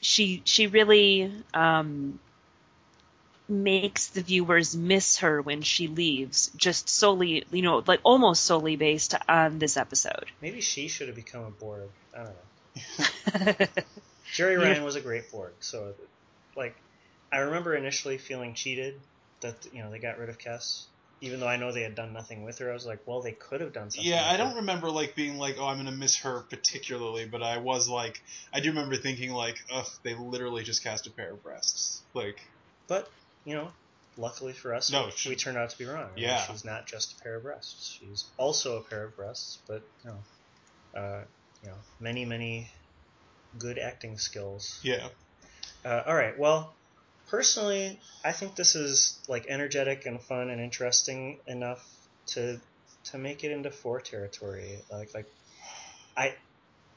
she 0.00 0.42
she 0.44 0.66
really 0.66 1.32
um, 1.54 2.18
makes 3.48 4.08
the 4.08 4.22
viewers 4.22 4.76
miss 4.76 5.18
her 5.18 5.42
when 5.42 5.62
she 5.62 5.88
leaves, 5.88 6.50
just 6.56 6.88
solely, 6.88 7.44
you 7.50 7.62
know, 7.62 7.82
like 7.86 8.00
almost 8.02 8.44
solely 8.44 8.76
based 8.76 9.14
on 9.28 9.58
this 9.58 9.76
episode. 9.76 10.26
Maybe 10.40 10.60
she 10.60 10.88
should 10.88 11.08
have 11.08 11.16
become 11.16 11.44
a 11.44 11.50
Borg. 11.50 11.88
I 12.16 12.18
don't 12.18 12.26
know. 12.28 13.66
Jeri 14.34 14.58
Ryan 14.58 14.84
was 14.84 14.96
a 14.96 15.00
great 15.00 15.30
Borg, 15.30 15.52
so 15.60 15.94
like 16.56 16.74
I 17.32 17.38
remember 17.38 17.74
initially 17.74 18.18
feeling 18.18 18.54
cheated 18.54 18.98
that 19.40 19.54
you 19.72 19.82
know 19.82 19.90
they 19.90 19.98
got 19.98 20.18
rid 20.18 20.28
of 20.28 20.38
Kes, 20.38 20.84
even 21.22 21.40
though 21.40 21.48
I 21.48 21.56
know 21.56 21.72
they 21.72 21.82
had 21.82 21.94
done 21.94 22.12
nothing 22.12 22.42
with 22.42 22.58
her. 22.58 22.68
I 22.70 22.74
was 22.74 22.84
like, 22.84 23.00
well, 23.06 23.22
they 23.22 23.32
could 23.32 23.60
have 23.62 23.72
done 23.72 23.90
something. 23.90 24.10
Yeah, 24.10 24.28
I 24.28 24.36
don't 24.36 24.50
her. 24.50 24.56
remember 24.56 24.90
like 24.90 25.14
being 25.14 25.38
like, 25.38 25.56
oh, 25.58 25.66
I'm 25.66 25.76
gonna 25.78 25.92
miss 25.92 26.16
her 26.18 26.40
particularly, 26.50 27.26
but 27.26 27.42
I 27.42 27.58
was 27.58 27.88
like, 27.88 28.20
I 28.52 28.60
do 28.60 28.70
remember 28.70 28.96
thinking 28.96 29.32
like, 29.32 29.56
ugh, 29.72 29.86
they 30.04 30.14
literally 30.14 30.64
just 30.64 30.82
cast 30.82 31.06
a 31.06 31.10
pair 31.10 31.32
of 31.32 31.42
breasts. 31.42 32.02
Like, 32.12 32.40
But 32.88 33.08
you 33.44 33.54
know, 33.54 33.68
luckily 34.16 34.52
for 34.52 34.74
us, 34.74 34.90
No, 34.92 35.06
we, 35.06 35.10
she- 35.12 35.28
we 35.30 35.36
turned 35.36 35.56
out 35.56 35.70
to 35.70 35.78
be 35.78 35.86
wrong. 35.86 36.10
Yeah. 36.16 36.38
she's 36.44 36.64
not 36.64 36.86
just 36.86 37.18
a 37.18 37.22
pair 37.22 37.36
of 37.36 37.44
breasts. 37.44 37.96
She's 37.98 38.30
also 38.36 38.78
a 38.78 38.82
pair 38.82 39.04
of 39.04 39.16
breasts, 39.16 39.58
but 39.68 39.82
you 40.04 40.10
know, 40.10 41.00
uh, 41.00 41.24
you 41.62 41.68
know, 41.68 41.76
many 42.00 42.24
many 42.24 42.68
good 43.58 43.78
acting 43.78 44.18
skills. 44.18 44.80
yeah, 44.82 45.06
Uh, 45.84 46.02
all 46.06 46.14
right. 46.14 46.36
Well, 46.38 46.74
personally, 47.32 47.98
I 48.22 48.32
think 48.32 48.56
this 48.56 48.76
is 48.76 49.18
like 49.26 49.46
energetic 49.48 50.04
and 50.04 50.20
fun 50.20 50.50
and 50.50 50.60
interesting 50.60 51.38
enough 51.46 51.82
to 52.26 52.60
to 53.04 53.18
make 53.18 53.42
it 53.42 53.50
into 53.50 53.70
four 53.70 54.00
territory. 54.02 54.78
Like 54.92 55.14
like 55.14 55.26
I 56.14 56.34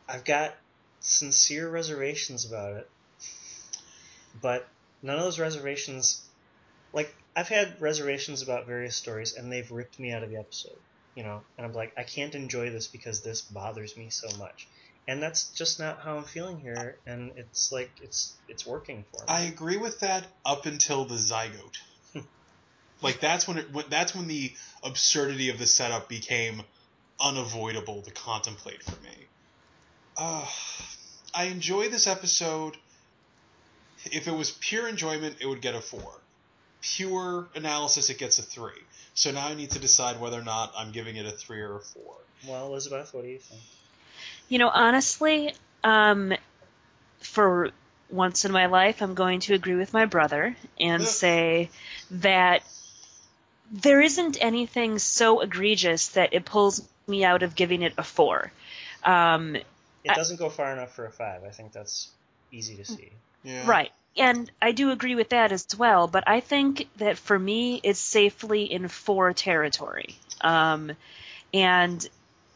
I've 0.09 0.25
got 0.25 0.53
sincere 0.99 1.69
reservations 1.69 2.45
about 2.45 2.73
it, 2.73 2.89
but 4.41 4.67
none 5.01 5.17
of 5.17 5.23
those 5.23 5.39
reservations 5.39 6.21
like 6.91 7.15
I've 7.33 7.47
had 7.47 7.81
reservations 7.81 8.41
about 8.41 8.67
various 8.67 8.97
stories 8.97 9.35
and 9.35 9.49
they've 9.49 9.71
ripped 9.71 9.97
me 9.99 10.11
out 10.11 10.21
of 10.21 10.29
the 10.29 10.37
episode. 10.37 10.77
You 11.15 11.23
know, 11.23 11.43
and 11.57 11.65
I'm 11.65 11.71
like, 11.71 11.93
I 11.97 12.03
can't 12.03 12.35
enjoy 12.35 12.71
this 12.71 12.87
because 12.87 13.21
this 13.21 13.39
bothers 13.39 13.95
me 13.95 14.09
so 14.09 14.27
much. 14.37 14.67
And 15.07 15.21
that's 15.21 15.49
just 15.49 15.79
not 15.79 15.99
how 15.99 16.17
I'm 16.17 16.23
feeling 16.23 16.59
here, 16.59 16.97
and 17.05 17.31
it's 17.35 17.71
like 17.71 17.91
it's 18.01 18.33
it's 18.47 18.65
working 18.65 19.05
for 19.11 19.21
me. 19.21 19.25
I 19.27 19.41
agree 19.41 19.77
with 19.77 19.99
that 19.99 20.25
up 20.43 20.65
until 20.65 21.05
the 21.05 21.15
zygote. 21.15 21.77
like 23.03 23.19
that's 23.19 23.47
when 23.47 23.59
it 23.59 23.71
when, 23.71 23.85
that's 23.89 24.15
when 24.15 24.27
the 24.27 24.51
absurdity 24.83 25.49
of 25.49 25.59
the 25.59 25.67
setup 25.67 26.09
became 26.09 26.63
unavoidable 27.19 28.01
to 28.01 28.11
contemplate 28.11 28.81
for 28.81 28.99
me. 29.03 29.27
Uh, 30.17 30.45
I 31.33 31.45
enjoy 31.45 31.89
this 31.89 32.07
episode. 32.07 32.77
If 34.05 34.27
it 34.27 34.33
was 34.33 34.51
pure 34.51 34.87
enjoyment, 34.87 35.37
it 35.39 35.45
would 35.45 35.61
get 35.61 35.75
a 35.75 35.81
four. 35.81 36.21
Pure 36.81 37.49
analysis, 37.55 38.09
it 38.09 38.17
gets 38.17 38.39
a 38.39 38.43
three. 38.43 38.81
So 39.13 39.31
now 39.31 39.47
I 39.47 39.53
need 39.55 39.71
to 39.71 39.79
decide 39.79 40.19
whether 40.19 40.39
or 40.39 40.43
not 40.43 40.73
I'm 40.77 40.91
giving 40.91 41.15
it 41.15 41.25
a 41.25 41.31
three 41.31 41.61
or 41.61 41.77
a 41.77 41.81
four. 41.81 42.15
well, 42.47 42.67
Elizabeth, 42.67 43.13
what 43.13 43.23
do 43.23 43.29
you 43.29 43.39
think? 43.39 43.61
You 44.49 44.59
know, 44.59 44.69
honestly, 44.69 45.53
um, 45.83 46.33
for 47.19 47.71
once 48.09 48.45
in 48.45 48.51
my 48.51 48.67
life, 48.67 49.01
I'm 49.01 49.15
going 49.15 49.39
to 49.41 49.53
agree 49.53 49.75
with 49.75 49.93
my 49.93 50.05
brother 50.05 50.55
and 50.79 51.01
Yeah. 51.01 51.07
say 51.07 51.69
that 52.11 52.63
there 53.71 53.99
isn't 54.01 54.37
anything 54.41 54.99
so 54.99 55.41
egregious 55.41 56.09
that 56.09 56.33
it 56.33 56.45
pulls 56.45 56.87
me 57.07 57.23
out 57.23 57.43
of 57.43 57.55
giving 57.55 57.81
it 57.81 57.93
a 57.97 58.03
four. 58.03 58.51
Um, 59.03 59.55
It 60.03 60.15
doesn't 60.15 60.37
go 60.37 60.49
far 60.49 60.71
enough 60.71 60.93
for 60.95 61.05
a 61.05 61.11
five. 61.11 61.43
I 61.43 61.49
think 61.49 61.71
that's 61.73 62.09
easy 62.51 62.75
to 62.77 62.85
see. 62.85 63.11
Yeah. 63.43 63.67
Right. 63.67 63.91
And 64.17 64.49
I 64.61 64.71
do 64.71 64.91
agree 64.91 65.15
with 65.15 65.29
that 65.29 65.51
as 65.51 65.67
well, 65.77 66.07
but 66.07 66.23
I 66.27 66.39
think 66.39 66.87
that 66.97 67.17
for 67.17 67.37
me, 67.37 67.81
it's 67.83 67.99
safely 67.99 68.71
in 68.71 68.87
four 68.87 69.33
territory. 69.33 70.15
Um, 70.41 70.91
and, 71.53 72.07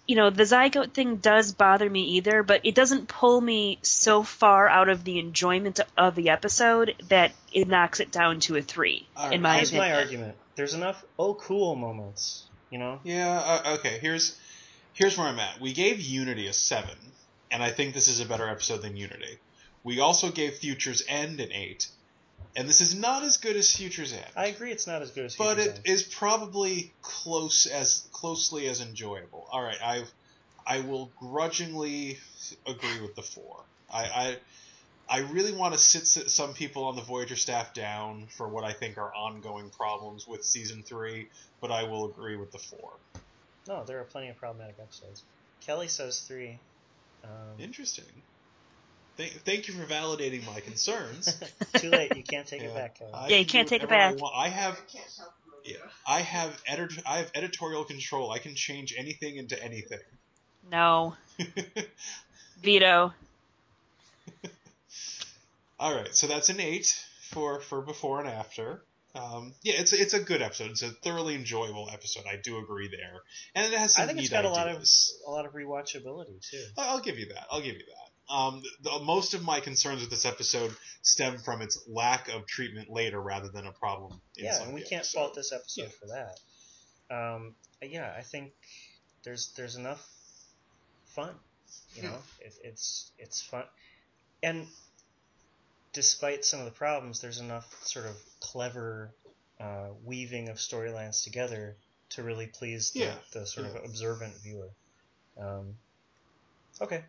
you 0.10 0.16
know, 0.16 0.32
the 0.32 0.42
zygote 0.44 0.92
thing 0.94 1.18
does 1.18 1.52
bother 1.54 1.88
me 1.88 2.02
either, 2.18 2.42
but 2.42 2.62
it 2.64 2.74
doesn't 2.74 3.08
pull 3.08 3.40
me 3.40 3.78
so 3.84 4.24
far 4.24 4.68
out 4.68 4.90
of 4.90 5.04
the 5.04 5.20
enjoyment 5.20 5.80
of 5.96 6.16
the 6.16 6.30
episode 6.30 6.96
that 7.10 7.32
it 7.54 7.68
knocks 7.68 8.00
it 8.00 8.12
down 8.12 8.40
to 8.40 8.56
a 8.56 8.62
three, 8.64 9.08
All 9.16 9.26
in 9.28 9.32
right. 9.34 9.42
my 9.42 9.56
Here's 9.58 9.70
opinion. 9.70 9.90
my 9.92 9.96
argument. 10.02 10.36
There's 10.56 10.74
enough 10.74 11.06
oh 11.20 11.36
cool 11.36 11.76
moments. 11.76 12.46
You 12.72 12.80
know, 12.80 13.00
Yeah. 13.04 13.62
Uh, 13.64 13.76
okay. 13.78 14.00
Here's 14.02 14.36
here's 14.94 15.16
where 15.16 15.28
I'm 15.28 15.38
at. 15.38 15.62
We 15.62 15.74
gave 15.74 16.02
Unity 16.02 16.48
a 16.48 16.54
seven, 16.54 16.98
and 17.52 17.62
I 17.62 17.70
think 17.70 17.94
this 17.94 18.08
is 18.08 18.20
a 18.20 18.26
better 18.26 18.48
episode 18.50 18.82
than 18.82 18.98
Unity. 18.98 19.38
We 19.84 20.00
also 20.00 20.32
gave 20.32 20.56
Futures 20.56 21.04
End 21.08 21.40
an 21.40 21.52
eight, 21.52 21.88
and 22.56 22.68
this 22.68 22.82
is 22.82 22.96
not 22.96 23.24
as 23.24 23.38
good 23.38 23.56
as 23.56 23.76
Futures 23.76 24.14
End, 24.14 24.26
I 24.36 24.48
agree. 24.48 24.72
It's 24.72 24.88
not 24.88 25.02
as 25.02 25.12
good 25.12 25.26
as. 25.26 25.36
but 25.36 25.56
Future's 25.58 25.74
it 25.74 25.78
End. 25.78 25.88
is 25.88 26.04
probably 26.04 26.92
close 27.02 27.66
as 27.66 28.08
closely 28.12 28.68
as 28.68 28.82
enjoyable. 28.82 29.48
All 29.52 29.62
right, 29.62 29.78
I 29.84 30.04
I 30.66 30.82
will 30.82 31.12
grudgingly 31.20 32.20
agree 32.66 33.02
with 33.02 33.16
the 33.16 33.24
four. 33.24 33.62
I. 33.92 34.04
I 34.04 34.38
I 35.12 35.22
really 35.22 35.52
want 35.54 35.74
to 35.74 35.80
sit 35.80 36.06
some 36.06 36.54
people 36.54 36.84
on 36.84 36.96
the 36.96 37.02
Voyager 37.02 37.36
staff 37.36 37.74
down 37.74 38.28
for 38.30 38.48
what 38.48 38.64
I 38.64 38.74
think 38.74 39.00
are 39.00 39.12
ongoing 39.12 39.72
problems 39.72 40.28
with 40.28 40.46
season 40.46 40.84
three, 40.84 41.30
but 41.62 41.72
I 41.72 41.86
will 41.86 42.06
agree 42.06 42.36
with 42.36 42.52
the 42.52 42.60
four. 42.60 42.92
No, 43.68 43.84
there 43.86 44.00
are 44.00 44.04
plenty 44.04 44.30
of 44.30 44.38
problematic 44.38 44.76
episodes. 44.80 45.24
Kelly 45.62 45.88
says 45.88 46.20
three. 46.20 46.60
Um, 47.24 47.30
Interesting. 47.58 48.06
Thank, 49.20 49.34
thank 49.44 49.68
you 49.68 49.74
for 49.74 49.84
validating 49.84 50.46
my 50.46 50.62
concerns. 50.62 51.38
too 51.76 51.90
late. 51.90 52.16
You 52.16 52.24
can't 52.24 52.48
take 52.48 52.62
it 52.62 52.74
back, 52.74 52.98
Kelly. 53.00 53.12
I 53.14 53.28
Yeah, 53.28 53.36
you 53.40 53.44
can 53.46 53.66
can't 53.66 53.68
do 53.68 53.76
take 53.76 53.84
it 53.84 53.90
whatever 53.90 54.02
I 54.08 54.12
back. 54.14 54.22
want. 54.22 54.34
I 54.38 54.48
have 54.48 54.82
I 54.96 55.00
yeah, 55.66 55.76
I 56.08 56.22
have 56.22 56.58
edit 56.66 56.94
I 57.06 57.18
have 57.18 57.30
editorial 57.36 57.84
control. 57.84 58.32
I 58.32 58.40
can 58.40 58.56
change 58.56 58.96
anything 58.98 59.36
into 59.36 59.62
anything. 59.62 60.00
No. 60.72 61.16
Veto. 62.64 63.14
All 65.82 65.94
right, 65.94 66.16
so 66.16 66.28
that's 66.28 66.48
an 66.48 66.62
eight 66.62 66.98
for 67.30 67.60
for 67.60 67.82
before 67.82 68.22
and 68.22 68.30
after. 68.30 68.82
Um, 69.16 69.54
yeah, 69.64 69.74
it's 69.80 69.92
it's 69.92 70.14
a 70.14 70.22
good 70.22 70.42
episode. 70.42 70.72
It's 70.72 70.82
a 70.82 70.92
thoroughly 70.92 71.36
enjoyable 71.36 71.90
episode. 71.92 72.24
I 72.26 72.38
do 72.38 72.58
agree 72.60 72.88
there, 72.88 73.22
and 73.56 73.66
it 73.74 73.78
has 73.78 73.96
some 73.96 74.04
I 74.04 74.06
think 74.08 74.18
neat 74.20 74.26
it's 74.26 74.32
got 74.34 74.46
a 74.46 74.50
lot 74.50 74.68
of 74.70 74.76
ideas. 74.76 75.20
a 75.28 75.30
lot 75.30 75.46
of 75.46 75.52
rewatchability 75.54 76.40
too. 76.50 76.64
I- 76.78 76.88
I'll 76.90 77.02
give 77.02 77.20
you 77.20 77.26
that. 77.34 77.48
I'll 77.52 77.60
give 77.62 77.76
you 77.76 77.86
that. 77.86 78.09
Um, 78.30 78.62
the, 78.84 79.00
most 79.04 79.34
of 79.34 79.44
my 79.44 79.60
concerns 79.60 80.02
with 80.02 80.10
this 80.10 80.26
episode 80.26 80.76
stem 81.02 81.38
from 81.40 81.62
its 81.62 81.84
lack 81.88 82.30
of 82.30 82.46
treatment 82.46 82.90
later, 82.90 83.20
rather 83.20 83.50
than 83.50 83.66
a 83.66 83.72
problem. 83.72 84.22
Yeah, 84.38 84.62
and 84.64 84.74
we 84.74 84.82
can't 84.82 85.02
episode. 85.02 85.18
fault 85.20 85.36
this 85.36 85.52
episode 85.52 85.84
Yeah. 85.84 85.88
for 86.00 86.08
that. 87.10 87.16
Um, 87.16 87.56
yeah, 87.82 88.14
I 88.16 88.22
think 88.22 88.52
there's 89.24 89.52
there's 89.58 89.76
enough 89.76 90.06
fun. 91.16 91.34
You 91.96 92.04
know, 92.04 92.18
it, 92.40 92.54
it's 92.64 93.12
it's 93.18 93.42
fun, 93.42 93.64
and 94.44 94.68
despite 95.94 96.46
some 96.46 96.60
of 96.60 96.66
the 96.66 96.72
problems, 96.72 97.20
there's 97.22 97.40
enough 97.40 97.66
sort 97.84 98.06
of 98.06 98.16
clever 98.40 99.12
uh, 99.60 99.88
weaving 100.04 100.50
of 100.50 100.58
storylines 100.58 101.24
together 101.24 101.76
to 102.10 102.24
really 102.24 102.48
please 102.48 102.92
the, 102.92 103.00
Yeah, 103.02 103.16
the 103.34 103.46
sort 103.46 103.68
yeah. 103.68 103.78
of 103.80 103.86
observant 103.86 104.34
viewer. 104.44 104.70
Um, 105.40 105.76
okay, 106.82 107.04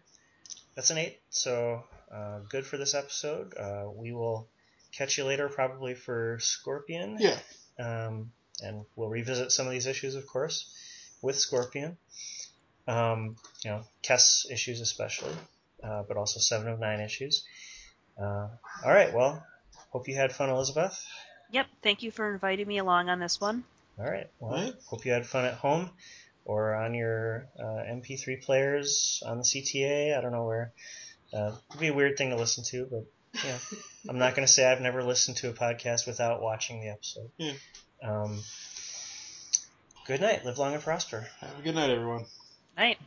that's 0.75 0.91
an 0.91 0.99
eight. 0.99 1.18
So 1.31 1.85
uh, 2.12 2.41
good 2.49 2.66
for 2.66 2.77
this 2.77 2.95
episode. 2.95 3.55
Uh, 3.57 3.87
we 3.95 4.12
will 4.12 4.49
catch 4.93 5.18
you 5.18 5.25
later, 5.25 5.49
probably 5.49 5.95
for 5.95 6.39
Scorpion. 6.41 7.16
Yeah. 7.21 7.39
Um, 7.79 8.33
and 8.62 8.85
we'll 8.97 9.09
revisit 9.09 9.53
some 9.53 9.66
of 9.66 9.73
these 9.73 9.87
issues, 9.87 10.14
of 10.14 10.27
course, 10.27 10.71
with 11.23 11.37
Scorpion. 11.37 11.97
Um, 12.89 13.37
you 13.64 13.71
know, 13.71 13.83
Kes 14.03 14.51
issues 14.51 14.81
especially, 14.81 15.35
uh, 15.83 16.03
but 16.09 16.16
also 16.16 16.41
seven 16.41 16.68
of 16.68 16.81
nine 16.81 17.01
issues. 17.01 17.45
Uh, 18.21 18.49
all 18.85 18.93
right. 18.93 19.14
Well, 19.14 19.45
hope 19.91 20.09
you 20.09 20.16
had 20.16 20.33
fun, 20.33 20.51
Elizabeth. 20.51 21.03
Yep. 21.53 21.66
Thank 21.83 22.03
you 22.03 22.11
for 22.11 22.33
inviting 22.33 22.66
me 22.66 22.79
along 22.79 23.09
on 23.09 23.18
this 23.21 23.41
one. 23.41 23.64
All 23.99 24.07
right. 24.07 24.29
Well, 24.41 24.53
Right. 24.53 24.75
hope 24.87 25.05
you 25.05 25.12
had 25.12 25.27
fun 25.27 25.45
at 25.45 25.55
home 25.55 25.91
or 26.45 26.74
on 26.74 26.95
your 26.95 27.49
uh, 27.59 27.84
MP3 27.93 28.43
players 28.43 29.22
on 29.26 29.38
the 29.38 29.45
CTA. 29.45 30.16
I 30.16 30.20
don't 30.20 30.32
know 30.32 30.45
where. 30.45 30.72
Uh, 31.32 31.53
it'd 31.70 31.80
be 31.80 31.88
a 31.88 31.95
weird 31.95 32.16
thing 32.16 32.30
to 32.30 32.36
listen 32.36 32.64
to, 32.64 32.86
but 32.91 33.05
yeah, 33.45 33.59
I'm 34.09 34.18
not 34.18 34.34
going 34.34 34.47
to 34.47 34.53
say 34.53 34.70
I've 34.70 34.80
never 34.80 35.03
listened 35.03 35.36
to 35.38 35.49
a 35.49 35.53
podcast 35.53 36.07
without 36.07 36.43
watching 36.43 36.80
the 36.80 36.88
episode. 36.88 37.30
Yeah. 37.38 37.53
Um, 38.03 38.43
good 40.07 40.20
night. 40.20 40.45
Live 40.45 40.59
long 40.59 40.74
and 40.74 40.82
prosper. 40.82 41.28
Have 41.41 41.59
a 41.59 41.62
good 41.62 41.74
night, 41.74 41.91
everyone. 41.91 42.26
Night. 42.76 42.99